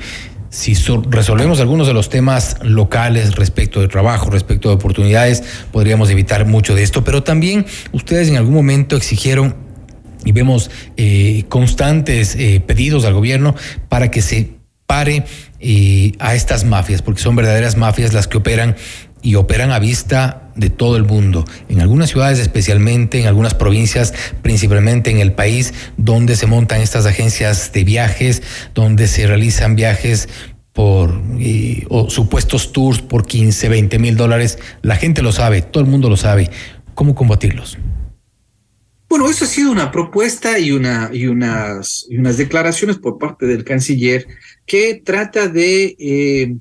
si 0.50 0.74
so 0.74 1.03
resolvemos 1.09 1.61
algunos 1.61 1.86
de 1.86 1.94
los 1.94 2.11
temas 2.11 2.59
locales 2.62 3.36
respecto 3.36 3.80
de 3.80 3.88
trabajo, 3.88 4.28
respecto 4.28 4.68
de 4.68 4.74
oportunidades, 4.74 5.42
podríamos 5.72 6.11
evitar 6.11 6.44
mucho 6.44 6.74
de 6.74 6.82
esto, 6.82 7.03
pero 7.03 7.22
también 7.22 7.64
ustedes 7.92 8.28
en 8.28 8.36
algún 8.36 8.53
momento 8.53 8.94
exigieron 8.94 9.71
y 10.24 10.32
vemos 10.32 10.70
eh, 10.96 11.44
constantes 11.48 12.36
eh, 12.36 12.62
pedidos 12.64 13.04
al 13.04 13.14
gobierno 13.14 13.54
para 13.88 14.10
que 14.10 14.22
se 14.22 14.50
pare 14.86 15.24
eh, 15.60 16.12
a 16.18 16.34
estas 16.34 16.64
mafias, 16.64 17.02
porque 17.02 17.22
son 17.22 17.36
verdaderas 17.36 17.76
mafias 17.76 18.12
las 18.12 18.28
que 18.28 18.38
operan 18.38 18.76
y 19.22 19.36
operan 19.36 19.70
a 19.70 19.78
vista 19.78 20.50
de 20.56 20.68
todo 20.68 20.96
el 20.96 21.04
mundo, 21.04 21.44
en 21.68 21.80
algunas 21.80 22.10
ciudades 22.10 22.40
especialmente, 22.40 23.20
en 23.20 23.26
algunas 23.26 23.54
provincias, 23.54 24.12
principalmente 24.42 25.10
en 25.10 25.18
el 25.18 25.32
país, 25.32 25.72
donde 25.96 26.36
se 26.36 26.46
montan 26.46 26.80
estas 26.80 27.06
agencias 27.06 27.72
de 27.72 27.84
viajes, 27.84 28.42
donde 28.74 29.06
se 29.06 29.26
realizan 29.26 29.76
viajes 29.76 30.28
por 30.72 31.22
supuestos 32.08 32.72
tours 32.72 33.00
por 33.00 33.26
15, 33.26 33.68
20 33.68 33.98
mil 33.98 34.16
dólares. 34.16 34.58
La 34.82 34.96
gente 34.96 35.22
lo 35.22 35.30
sabe, 35.30 35.62
todo 35.62 35.84
el 35.84 35.88
mundo 35.88 36.08
lo 36.08 36.16
sabe. 36.16 36.50
¿Cómo 36.94 37.14
combatirlos? 37.14 37.78
Bueno, 39.12 39.28
eso 39.28 39.44
ha 39.44 39.46
sido 39.46 39.70
una 39.70 39.90
propuesta 39.92 40.58
y, 40.58 40.72
una, 40.72 41.10
y, 41.12 41.26
unas, 41.26 42.08
declaraciones 42.08 42.96
por 42.96 43.18
parte 43.18 43.44
del 43.44 43.62
canciller 43.62 44.26
que 44.64 45.02
trata 45.04 45.48
de, 45.48 45.94
eh, 45.98 46.56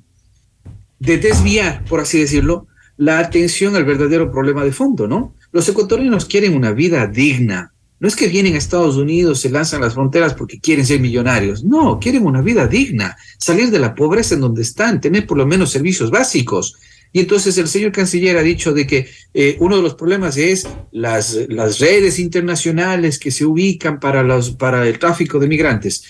de 0.98 1.16
desviar, 1.16 1.82
por 1.86 2.00
así 2.00 2.20
decirlo, 2.20 2.66
la 2.98 3.20
atención 3.20 3.74
al 3.74 3.86
verdadero 3.86 4.30
problema 4.30 4.64
de 4.64 4.72
fondo, 4.72 5.08
¿no? 5.08 5.34
Los 5.50 5.66
ecuatorianos 5.70 6.26
quieren 6.26 6.54
una 6.54 6.72
vida 6.72 7.06
digna. 7.06 7.72
No 8.00 8.06
es 8.06 8.14
que 8.14 8.28
vienen 8.28 8.52
a 8.52 8.58
Estados 8.58 8.98
Unidos, 8.98 9.40
se 9.40 9.48
lanzan 9.48 9.80
las 9.80 9.94
fronteras 9.94 10.34
porque 10.34 10.60
quieren 10.60 10.84
ser 10.84 11.00
millonarios. 11.00 11.64
No, 11.64 11.98
quieren 11.98 12.26
una 12.26 12.42
vida 12.42 12.66
digna, 12.66 13.16
salir 13.38 13.70
de 13.70 13.78
la 13.78 13.94
pobreza 13.94 14.34
en 14.34 14.42
donde 14.42 14.60
están, 14.60 15.00
tener 15.00 15.26
por 15.26 15.38
lo 15.38 15.46
menos 15.46 15.70
servicios 15.70 16.10
básicos. 16.10 16.76
Y 17.12 17.20
entonces 17.20 17.58
el 17.58 17.68
señor 17.68 17.92
canciller 17.92 18.38
ha 18.38 18.42
dicho 18.42 18.72
de 18.72 18.86
que 18.86 19.08
eh, 19.34 19.56
uno 19.60 19.76
de 19.76 19.82
los 19.82 19.94
problemas 19.94 20.36
es 20.36 20.66
las, 20.92 21.38
las 21.48 21.78
redes 21.78 22.18
internacionales 22.18 23.18
que 23.18 23.30
se 23.30 23.44
ubican 23.44 24.00
para, 24.00 24.22
los, 24.22 24.50
para 24.50 24.88
el 24.88 24.98
tráfico 24.98 25.38
de 25.38 25.46
migrantes. 25.46 26.04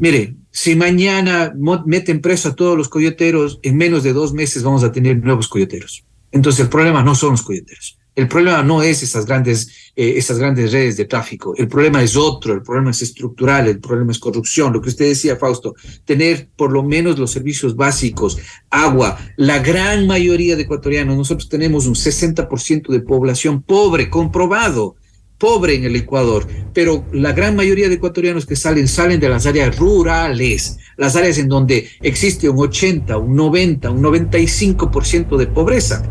Mire, 0.00 0.34
si 0.50 0.74
mañana 0.74 1.54
meten 1.84 2.20
preso 2.20 2.48
a 2.48 2.54
todos 2.54 2.76
los 2.76 2.88
coyoteros, 2.88 3.60
en 3.62 3.76
menos 3.76 4.02
de 4.02 4.12
dos 4.12 4.32
meses 4.32 4.62
vamos 4.62 4.84
a 4.84 4.92
tener 4.92 5.18
nuevos 5.22 5.48
coyoteros. 5.48 6.04
Entonces 6.30 6.60
el 6.60 6.70
problema 6.70 7.02
no 7.02 7.14
son 7.14 7.32
los 7.32 7.42
coyoteros. 7.42 7.98
El 8.14 8.28
problema 8.28 8.62
no 8.62 8.82
es 8.82 9.02
esas 9.02 9.24
grandes, 9.24 9.92
eh, 9.96 10.22
grandes 10.38 10.70
redes 10.70 10.98
de 10.98 11.06
tráfico. 11.06 11.54
El 11.56 11.66
problema 11.66 12.02
es 12.02 12.14
otro, 12.14 12.52
el 12.52 12.62
problema 12.62 12.90
es 12.90 13.00
estructural, 13.00 13.68
el 13.68 13.80
problema 13.80 14.12
es 14.12 14.18
corrupción. 14.18 14.70
Lo 14.72 14.82
que 14.82 14.90
usted 14.90 15.06
decía, 15.06 15.36
Fausto, 15.36 15.74
tener 16.04 16.48
por 16.54 16.72
lo 16.72 16.82
menos 16.82 17.18
los 17.18 17.30
servicios 17.30 17.74
básicos, 17.74 18.36
agua. 18.68 19.18
La 19.36 19.60
gran 19.60 20.06
mayoría 20.06 20.56
de 20.56 20.62
ecuatorianos, 20.62 21.16
nosotros 21.16 21.48
tenemos 21.48 21.86
un 21.86 21.94
60% 21.94 22.88
de 22.88 23.00
población 23.00 23.62
pobre, 23.62 24.10
comprobado, 24.10 24.96
pobre 25.38 25.74
en 25.74 25.84
el 25.84 25.96
Ecuador, 25.96 26.46
pero 26.74 27.06
la 27.12 27.32
gran 27.32 27.56
mayoría 27.56 27.88
de 27.88 27.94
ecuatorianos 27.94 28.44
que 28.44 28.56
salen, 28.56 28.88
salen 28.88 29.20
de 29.20 29.30
las 29.30 29.46
áreas 29.46 29.76
rurales, 29.78 30.76
las 30.98 31.16
áreas 31.16 31.38
en 31.38 31.48
donde 31.48 31.88
existe 32.02 32.48
un 32.48 32.58
80, 32.58 33.16
un 33.16 33.34
90, 33.34 33.90
un 33.90 34.02
95% 34.02 35.38
de 35.38 35.46
pobreza 35.46 36.02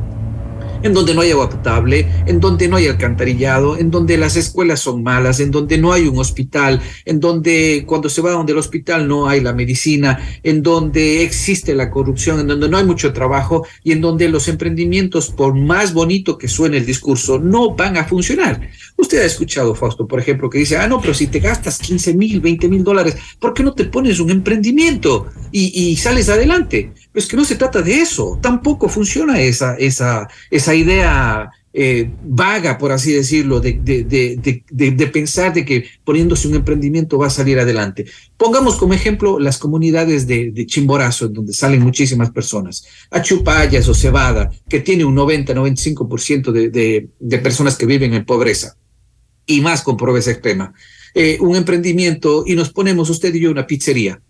en 0.83 0.93
donde 0.93 1.13
no 1.13 1.21
hay 1.21 1.31
agua 1.31 1.49
potable, 1.49 2.07
en 2.25 2.39
donde 2.39 2.67
no 2.67 2.77
hay 2.77 2.87
alcantarillado, 2.87 3.77
en 3.77 3.91
donde 3.91 4.17
las 4.17 4.35
escuelas 4.35 4.79
son 4.79 5.03
malas, 5.03 5.39
en 5.39 5.51
donde 5.51 5.77
no 5.77 5.93
hay 5.93 6.07
un 6.07 6.17
hospital, 6.19 6.81
en 7.05 7.19
donde 7.19 7.83
cuando 7.85 8.09
se 8.09 8.21
va 8.21 8.31
donde 8.31 8.53
el 8.53 8.57
hospital 8.57 9.07
no 9.07 9.27
hay 9.27 9.41
la 9.41 9.53
medicina, 9.53 10.19
en 10.43 10.63
donde 10.63 11.23
existe 11.23 11.75
la 11.75 11.89
corrupción, 11.89 12.39
en 12.39 12.47
donde 12.47 12.69
no 12.69 12.77
hay 12.77 12.85
mucho 12.85 13.13
trabajo 13.13 13.65
y 13.83 13.91
en 13.91 14.01
donde 14.01 14.29
los 14.29 14.47
emprendimientos, 14.47 15.29
por 15.29 15.53
más 15.53 15.93
bonito 15.93 16.37
que 16.37 16.47
suene 16.47 16.77
el 16.77 16.85
discurso, 16.85 17.39
no 17.39 17.75
van 17.75 17.97
a 17.97 18.05
funcionar. 18.05 18.61
Usted 18.97 19.21
ha 19.21 19.25
escuchado, 19.25 19.75
Fausto, 19.75 20.07
por 20.07 20.19
ejemplo, 20.19 20.49
que 20.49 20.59
dice, 20.59 20.77
ah, 20.77 20.87
no, 20.87 21.01
pero 21.01 21.13
si 21.13 21.27
te 21.27 21.39
gastas 21.39 21.79
15 21.79 22.13
mil, 22.13 22.39
20 22.39 22.67
mil 22.69 22.83
dólares, 22.83 23.17
¿por 23.39 23.53
qué 23.53 23.63
no 23.63 23.73
te 23.73 23.85
pones 23.85 24.19
un 24.19 24.29
emprendimiento 24.31 25.27
y, 25.51 25.89
y 25.89 25.95
sales 25.95 26.29
adelante? 26.29 26.91
Es 27.13 27.27
que 27.27 27.35
no 27.35 27.45
se 27.45 27.55
trata 27.55 27.81
de 27.81 28.01
eso, 28.01 28.39
tampoco 28.41 28.87
funciona 28.87 29.41
esa, 29.41 29.75
esa, 29.75 30.27
esa 30.49 30.75
idea 30.75 31.49
eh, 31.73 32.09
vaga, 32.23 32.77
por 32.77 32.91
así 32.91 33.11
decirlo, 33.13 33.59
de, 33.59 33.73
de, 33.81 35.07
pensar 35.07 35.53
de 35.53 35.65
que 35.65 35.85
poniéndose 36.03 36.47
un 36.47 36.55
emprendimiento 36.55 37.17
va 37.17 37.27
a 37.27 37.29
salir 37.29 37.59
adelante. 37.59 38.05
Pongamos 38.37 38.75
como 38.75 38.93
ejemplo 38.93 39.39
las 39.39 39.57
comunidades 39.57 40.27
de, 40.27 40.65
Chimborazo, 40.65 41.25
en 41.25 41.33
donde 41.33 41.53
salen 41.53 41.81
muchísimas 41.81 42.31
personas, 42.31 42.85
a 43.09 43.21
Chupayas 43.21 43.87
o 43.87 43.93
Cebada, 43.93 44.51
que 44.69 44.79
tiene 44.79 45.05
un 45.05 45.15
90-95% 45.15 46.51
de, 46.51 47.09
de 47.19 47.37
personas 47.39 47.75
que 47.75 47.85
viven 47.85 48.13
en 48.13 48.25
pobreza 48.25 48.77
y 49.45 49.61
más 49.61 49.81
con 49.81 49.97
pobreza 49.97 50.31
extrema. 50.31 50.73
Eh, 51.13 51.37
un 51.41 51.55
emprendimiento 51.57 52.43
y 52.47 52.55
nos 52.55 52.71
ponemos 52.71 53.09
usted 53.09 53.33
y 53.35 53.41
yo 53.41 53.51
una 53.51 53.67
pizzería 53.67 54.21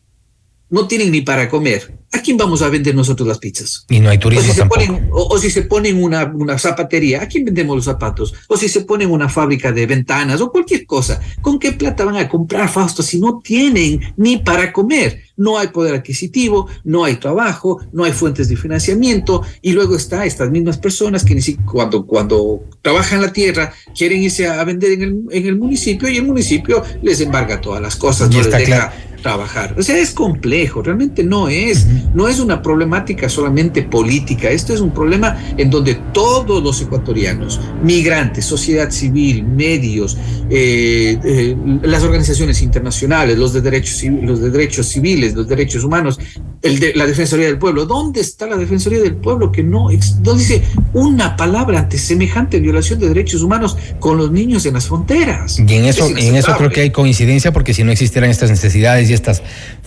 no 0.71 0.87
tienen 0.87 1.11
ni 1.11 1.21
para 1.21 1.47
comer. 1.49 1.99
¿A 2.13 2.19
quién 2.21 2.35
vamos 2.35 2.61
a 2.61 2.67
vender 2.67 2.93
nosotros 2.93 3.25
las 3.25 3.37
pizzas? 3.37 3.85
Y 3.89 3.99
no 4.01 4.09
hay 4.09 4.17
turismo. 4.17 4.43
O 4.43 4.53
si 4.53 4.59
se 4.59 4.65
ponen, 4.65 5.09
o, 5.11 5.37
si 5.37 5.49
se 5.49 5.61
ponen 5.61 6.03
una, 6.03 6.25
una, 6.25 6.57
zapatería, 6.57 7.21
¿a 7.21 7.27
quién 7.27 7.45
vendemos 7.45 7.73
los 7.73 7.85
zapatos? 7.85 8.33
O 8.49 8.57
si 8.57 8.67
se 8.67 8.81
ponen 8.81 9.09
una 9.11 9.29
fábrica 9.29 9.71
de 9.71 9.85
ventanas 9.85 10.41
o 10.41 10.51
cualquier 10.51 10.85
cosa. 10.85 11.21
¿Con 11.41 11.57
qué 11.57 11.71
plata 11.71 12.03
van 12.03 12.17
a 12.17 12.27
comprar, 12.27 12.67
Fausto, 12.67 13.01
si 13.01 13.19
no 13.19 13.39
tienen 13.41 14.13
ni 14.17 14.37
para 14.37 14.73
comer? 14.73 15.21
No 15.37 15.57
hay 15.57 15.69
poder 15.69 15.95
adquisitivo, 15.95 16.67
no 16.83 17.05
hay 17.05 17.15
trabajo, 17.15 17.79
no 17.93 18.03
hay 18.03 18.11
fuentes 18.11 18.49
de 18.49 18.57
financiamiento 18.57 19.41
y 19.61 19.71
luego 19.71 19.95
está 19.95 20.25
estas 20.25 20.51
mismas 20.51 20.77
personas 20.77 21.23
que 21.23 21.33
ni 21.33 21.41
siquiera 21.41 21.71
cuando, 21.71 22.05
cuando 22.05 22.63
trabajan 22.81 23.21
la 23.21 23.31
tierra 23.31 23.73
quieren 23.97 24.21
irse 24.21 24.47
a 24.47 24.61
vender 24.63 24.91
en 24.91 25.01
el, 25.01 25.23
en 25.31 25.47
el 25.47 25.57
municipio 25.57 26.09
y 26.09 26.17
el 26.17 26.25
municipio 26.25 26.83
les 27.01 27.21
embarga 27.21 27.59
todas 27.61 27.81
las 27.81 27.95
cosas, 27.95 28.29
no 28.29 28.37
les 28.37 28.51
deja 28.51 28.63
claro 28.63 29.10
trabajar. 29.21 29.75
O 29.77 29.83
sea, 29.83 29.97
es 29.97 30.11
complejo, 30.11 30.81
realmente 30.81 31.23
no 31.23 31.47
es, 31.47 31.87
no 32.13 32.27
es 32.27 32.39
una 32.39 32.61
problemática 32.61 33.29
solamente 33.29 33.83
política, 33.83 34.49
esto 34.49 34.73
es 34.73 34.81
un 34.81 34.91
problema 34.91 35.37
en 35.57 35.69
donde 35.69 35.95
todos 36.13 36.63
los 36.63 36.81
ecuatorianos, 36.81 37.59
migrantes, 37.83 38.45
sociedad 38.45 38.89
civil, 38.91 39.43
medios, 39.43 40.17
eh, 40.49 41.17
eh, 41.23 41.55
las 41.83 42.03
organizaciones 42.03 42.61
internacionales, 42.61 43.37
los 43.37 43.53
de 43.53 43.61
derechos, 43.61 44.03
los 44.21 44.41
de 44.41 44.49
derechos 44.49 44.87
civiles, 44.87 45.33
los 45.33 45.47
derechos 45.47 45.83
humanos, 45.83 46.19
el 46.61 46.79
de, 46.79 46.93
la 46.93 47.05
Defensoría 47.07 47.47
del 47.47 47.57
Pueblo, 47.57 47.85
¿dónde 47.85 48.21
está 48.21 48.47
la 48.47 48.57
Defensoría 48.57 49.01
del 49.01 49.15
Pueblo 49.15 49.51
que 49.51 49.63
no, 49.63 49.87
no 50.23 50.33
dice 50.33 50.63
una 50.93 51.35
palabra 51.35 51.79
ante 51.79 51.97
semejante 51.97 52.59
violación 52.59 52.99
de 52.99 53.07
derechos 53.07 53.41
humanos 53.41 53.77
con 53.99 54.17
los 54.17 54.31
niños 54.31 54.65
en 54.65 54.75
las 54.75 54.87
fronteras? 54.87 55.59
Y 55.59 55.73
en 55.73 55.85
eso, 55.85 56.07
en 56.07 56.35
eso 56.35 56.53
creo 56.57 56.69
que 56.69 56.81
hay 56.81 56.91
coincidencia 56.91 57.51
porque 57.51 57.73
si 57.73 57.83
no 57.83 57.91
existieran 57.91 58.29
estas 58.29 58.49
necesidades 58.49 59.09
y 59.11 59.13
esta 59.13 59.33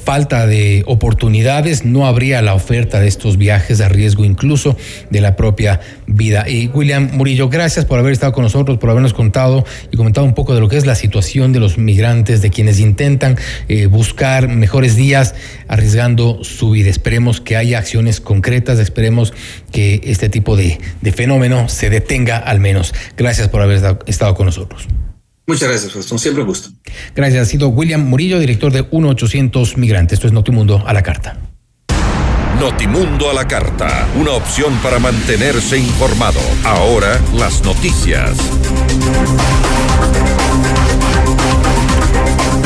falta 0.04 0.46
de 0.46 0.82
oportunidades, 0.86 1.86
no 1.86 2.06
habría 2.06 2.42
la 2.42 2.52
oferta 2.52 3.00
de 3.00 3.08
estos 3.08 3.38
viajes 3.38 3.80
a 3.80 3.88
riesgo 3.88 4.24
incluso 4.24 4.76
de 5.08 5.22
la 5.22 5.34
propia 5.34 5.80
vida. 6.06 6.46
Y 6.46 6.68
William 6.68 7.10
Murillo, 7.14 7.48
gracias 7.48 7.86
por 7.86 7.98
haber 7.98 8.12
estado 8.12 8.32
con 8.32 8.42
nosotros, 8.42 8.76
por 8.76 8.90
habernos 8.90 9.14
contado 9.14 9.64
y 9.90 9.96
comentado 9.96 10.26
un 10.26 10.34
poco 10.34 10.54
de 10.54 10.60
lo 10.60 10.68
que 10.68 10.76
es 10.76 10.84
la 10.84 10.94
situación 10.94 11.52
de 11.52 11.60
los 11.60 11.78
migrantes, 11.78 12.42
de 12.42 12.50
quienes 12.50 12.80
intentan 12.80 13.38
eh, 13.68 13.86
buscar 13.86 14.48
mejores 14.48 14.94
días 14.94 15.34
arriesgando 15.68 16.44
su 16.44 16.70
vida. 16.72 16.90
Esperemos 16.90 17.40
que 17.40 17.56
haya 17.56 17.78
acciones 17.78 18.20
concretas, 18.20 18.78
esperemos 18.78 19.32
que 19.72 20.02
este 20.04 20.28
tipo 20.28 20.54
de 20.54 20.78
fenómeno 21.14 21.70
se 21.70 21.88
detenga 21.88 22.36
al 22.36 22.60
menos. 22.60 22.94
Gracias 23.16 23.48
por 23.48 23.62
haber 23.62 23.80
estado 24.06 24.34
con 24.34 24.46
nosotros. 24.46 24.86
Muchas 25.46 25.68
gracias, 25.68 25.92
Fausto. 25.92 26.16
Siempre 26.18 26.42
un 26.42 26.48
gusto. 26.48 26.70
Gracias. 27.14 27.42
Ha 27.42 27.50
sido 27.50 27.68
William 27.68 28.02
Murillo, 28.08 28.38
director 28.38 28.72
de 28.72 28.82
1800 28.82 29.76
Migrantes. 29.76 30.14
Esto 30.14 30.26
es 30.26 30.32
Notimundo 30.32 30.82
a 30.86 30.92
la 30.92 31.02
carta. 31.02 31.36
Notimundo 32.58 33.30
a 33.30 33.34
la 33.34 33.46
carta. 33.46 34.08
Una 34.18 34.30
opción 34.32 34.74
para 34.82 34.98
mantenerse 34.98 35.76
informado. 35.76 36.40
Ahora 36.64 37.20
las 37.36 37.62
noticias. 37.62 38.30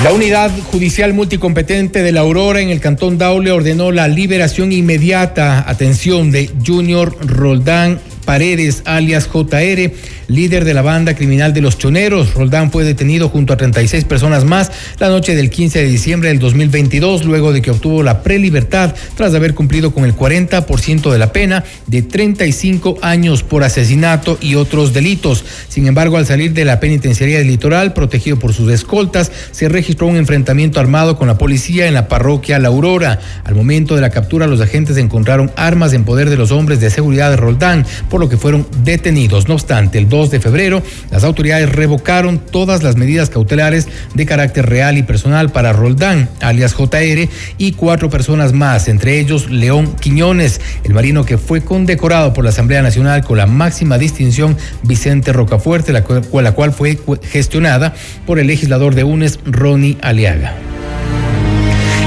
La 0.04 0.12
unidad 0.12 0.52
judicial 0.70 1.12
multicompetente 1.12 2.04
de 2.04 2.12
la 2.12 2.20
Aurora 2.20 2.60
en 2.60 2.68
el 2.70 2.80
Cantón 2.80 3.18
Daule 3.18 3.50
ordenó 3.50 3.90
la 3.90 4.06
liberación 4.06 4.70
inmediata, 4.70 5.68
atención, 5.68 6.30
de 6.30 6.48
Junior 6.64 7.16
Roldán 7.26 7.98
Paredes, 8.28 8.82
alias 8.84 9.26
JR, 9.26 9.90
líder 10.26 10.66
de 10.66 10.74
la 10.74 10.82
banda 10.82 11.14
criminal 11.14 11.54
de 11.54 11.62
los 11.62 11.78
Choneros. 11.78 12.34
Roldán 12.34 12.70
fue 12.70 12.84
detenido 12.84 13.30
junto 13.30 13.54
a 13.54 13.56
36 13.56 14.04
personas 14.04 14.44
más 14.44 14.70
la 14.98 15.08
noche 15.08 15.34
del 15.34 15.48
15 15.48 15.78
de 15.78 15.86
diciembre 15.86 16.28
del 16.28 16.38
2022, 16.38 17.24
luego 17.24 17.54
de 17.54 17.62
que 17.62 17.70
obtuvo 17.70 18.02
la 18.02 18.22
prelibertad 18.22 18.94
tras 19.16 19.34
haber 19.34 19.54
cumplido 19.54 19.94
con 19.94 20.04
el 20.04 20.14
40% 20.14 21.10
de 21.10 21.18
la 21.18 21.32
pena 21.32 21.64
de 21.86 22.02
35 22.02 22.98
años 23.00 23.42
por 23.42 23.64
asesinato 23.64 24.36
y 24.42 24.56
otros 24.56 24.92
delitos. 24.92 25.42
Sin 25.70 25.86
embargo, 25.86 26.18
al 26.18 26.26
salir 26.26 26.52
de 26.52 26.66
la 26.66 26.80
penitenciaría 26.80 27.38
del 27.38 27.46
litoral, 27.46 27.94
protegido 27.94 28.38
por 28.38 28.52
sus 28.52 28.70
escoltas, 28.70 29.32
se 29.52 29.70
registró 29.70 30.06
un 30.06 30.16
enfrentamiento 30.16 30.80
armado 30.80 31.16
con 31.16 31.28
la 31.28 31.38
policía 31.38 31.88
en 31.88 31.94
la 31.94 32.08
parroquia 32.08 32.58
La 32.58 32.68
Aurora. 32.68 33.20
Al 33.44 33.54
momento 33.54 33.94
de 33.94 34.02
la 34.02 34.10
captura, 34.10 34.46
los 34.46 34.60
agentes 34.60 34.98
encontraron 34.98 35.50
armas 35.56 35.94
en 35.94 36.04
poder 36.04 36.28
de 36.28 36.36
los 36.36 36.50
hombres 36.50 36.78
de 36.78 36.90
seguridad 36.90 37.30
de 37.30 37.36
Roldán, 37.36 37.86
por 38.18 38.24
lo 38.24 38.28
que 38.28 38.36
fueron 38.36 38.66
detenidos. 38.82 39.46
No 39.46 39.54
obstante, 39.54 39.96
el 39.96 40.08
2 40.08 40.32
de 40.32 40.40
febrero, 40.40 40.82
las 41.12 41.22
autoridades 41.22 41.70
revocaron 41.70 42.40
todas 42.40 42.82
las 42.82 42.96
medidas 42.96 43.30
cautelares 43.30 43.86
de 44.12 44.26
carácter 44.26 44.68
real 44.68 44.98
y 44.98 45.04
personal 45.04 45.50
para 45.52 45.72
Roldán, 45.72 46.28
alias 46.40 46.74
JR, 46.74 47.28
y 47.58 47.72
cuatro 47.76 48.10
personas 48.10 48.52
más, 48.52 48.88
entre 48.88 49.20
ellos 49.20 49.48
León 49.52 49.94
Quiñones, 50.00 50.60
el 50.82 50.94
marino 50.94 51.24
que 51.24 51.38
fue 51.38 51.60
condecorado 51.60 52.32
por 52.32 52.42
la 52.42 52.50
Asamblea 52.50 52.82
Nacional 52.82 53.22
con 53.22 53.38
la 53.38 53.46
máxima 53.46 53.98
distinción 53.98 54.56
Vicente 54.82 55.32
Rocafuerte, 55.32 55.92
la 55.92 56.02
cual, 56.02 56.42
la 56.42 56.52
cual 56.56 56.72
fue 56.72 56.98
gestionada 57.22 57.94
por 58.26 58.40
el 58.40 58.48
legislador 58.48 58.96
de 58.96 59.04
UNES, 59.04 59.38
Ronnie 59.44 59.96
Aliaga. 60.02 60.77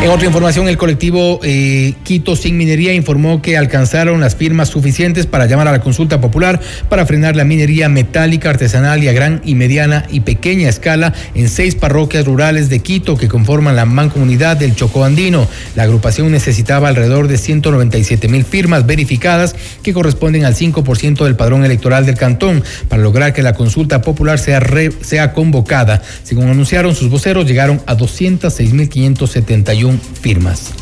En 0.02 0.10
otra 0.10 0.26
información, 0.26 0.68
el 0.68 0.78
colectivo 0.78 1.40
eh, 1.44 1.94
Quito 2.02 2.36
Sin 2.36 2.58
Minería 2.58 2.92
informó 2.92 3.40
que 3.44 3.56
alcanzaron 3.56 4.20
las 4.20 4.36
firmas 4.36 4.68
suficientes 4.68 5.28
para 5.28 5.46
llamar 5.46 5.68
a 5.68 5.72
la 5.72 5.82
consulta 5.82 6.20
popular 6.20 6.60
para 6.90 7.06
frenar 7.06 7.36
la 7.36 7.44
minería 7.44 7.88
metálica, 7.88 8.50
artesanal 8.50 9.04
y 9.04 9.10
a 9.10 9.14
gran 9.14 9.42
y 9.46 9.54
mediana 9.54 10.08
y 10.10 10.22
pequeña 10.22 10.70
escala 10.70 11.14
en 11.36 11.48
seis 11.50 11.76
parroquias 11.76 12.26
rurales 12.26 12.68
de 12.68 12.80
Quito 12.80 13.16
que 13.16 13.28
conforman 13.28 13.76
la 13.76 13.86
mancomunidad 13.86 14.58
del 14.58 14.76
Chocó 14.76 15.06
Andino. 15.06 15.48
La 15.76 15.84
agrupación 15.84 16.32
necesitaba 16.32 16.88
alrededor 16.88 17.28
de 17.28 17.38
197 17.38 18.28
mil 18.28 18.44
firmas 18.44 18.88
verificadas 18.88 19.56
que 19.84 19.94
corresponden 19.94 20.46
al 20.46 20.56
5% 20.56 21.26
del 21.26 21.36
padrón 21.36 21.64
electoral 21.64 22.08
del 22.08 22.18
cantón 22.18 22.64
para 22.90 23.04
lograr 23.04 23.34
que 23.34 23.44
la 23.44 23.54
consulta 23.54 24.02
popular 24.02 24.40
sea, 24.40 24.64
sea 25.02 25.34
convocada. 25.34 26.02
Según 26.24 26.50
anunciaron 26.50 26.96
sus 26.96 27.12
voceros, 27.12 27.46
llegaron 27.46 27.84
a 27.86 27.96
206.571 27.96 29.91
firmas. 30.00 30.74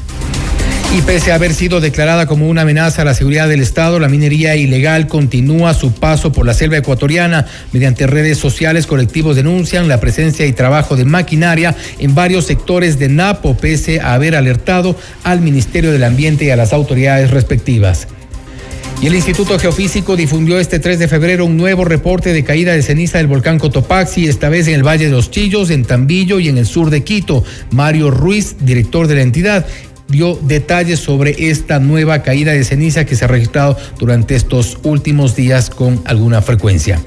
Y 0.91 1.03
pese 1.03 1.31
a 1.31 1.35
haber 1.35 1.53
sido 1.53 1.81
declarada 1.81 2.25
como 2.25 2.49
una 2.49 2.63
amenaza 2.63 3.03
a 3.03 3.05
la 3.05 3.13
seguridad 3.13 3.47
del 3.47 3.61
Estado, 3.61 3.99
la 3.99 4.09
minería 4.09 4.55
ilegal 4.55 5.07
continúa 5.07 5.75
su 5.75 5.93
paso 5.93 6.31
por 6.31 6.47
la 6.47 6.55
selva 6.55 6.77
ecuatoriana. 6.77 7.45
Mediante 7.73 8.07
redes 8.07 8.39
sociales, 8.39 8.87
colectivos 8.87 9.35
denuncian 9.35 9.87
la 9.87 9.99
presencia 9.99 10.47
y 10.47 10.51
trabajo 10.51 10.95
de 10.95 11.05
maquinaria 11.05 11.75
en 11.99 12.15
varios 12.15 12.45
sectores 12.45 12.97
de 12.97 13.07
Napo, 13.07 13.55
pese 13.55 13.99
a 13.99 14.15
haber 14.15 14.35
alertado 14.35 14.95
al 15.23 15.41
Ministerio 15.41 15.91
del 15.91 16.03
Ambiente 16.03 16.45
y 16.45 16.49
a 16.49 16.55
las 16.55 16.73
autoridades 16.73 17.29
respectivas. 17.29 18.07
Y 19.01 19.07
el 19.07 19.15
Instituto 19.15 19.57
Geofísico 19.57 20.17
difundió 20.17 20.59
este 20.59 20.77
3 20.77 20.99
de 20.99 21.07
febrero 21.07 21.45
un 21.45 21.55
nuevo 21.55 21.85
reporte 21.85 22.33
de 22.33 22.43
caída 22.43 22.73
de 22.73 22.83
ceniza 22.83 23.17
del 23.17 23.27
volcán 23.27 23.57
Cotopaxi, 23.57 24.27
esta 24.27 24.49
vez 24.49 24.67
en 24.67 24.73
el 24.73 24.85
Valle 24.85 25.05
de 25.05 25.11
los 25.11 25.31
Chillos, 25.31 25.69
en 25.69 25.85
Tambillo 25.85 26.41
y 26.41 26.49
en 26.49 26.57
el 26.57 26.65
sur 26.65 26.89
de 26.89 27.01
Quito. 27.01 27.45
Mario 27.71 28.11
Ruiz, 28.11 28.57
director 28.59 29.07
de 29.07 29.15
la 29.15 29.21
entidad, 29.21 29.65
dio 30.09 30.37
detalles 30.41 30.99
sobre 30.99 31.49
esta 31.49 31.79
nueva 31.79 32.23
caída 32.23 32.51
de 32.51 32.65
ceniza 32.65 33.05
que 33.05 33.15
se 33.15 33.23
ha 33.23 33.29
registrado 33.29 33.77
durante 33.99 34.35
estos 34.35 34.77
últimos 34.83 35.33
días 35.33 35.69
con 35.69 36.01
alguna 36.03 36.41
frecuencia. 36.41 36.99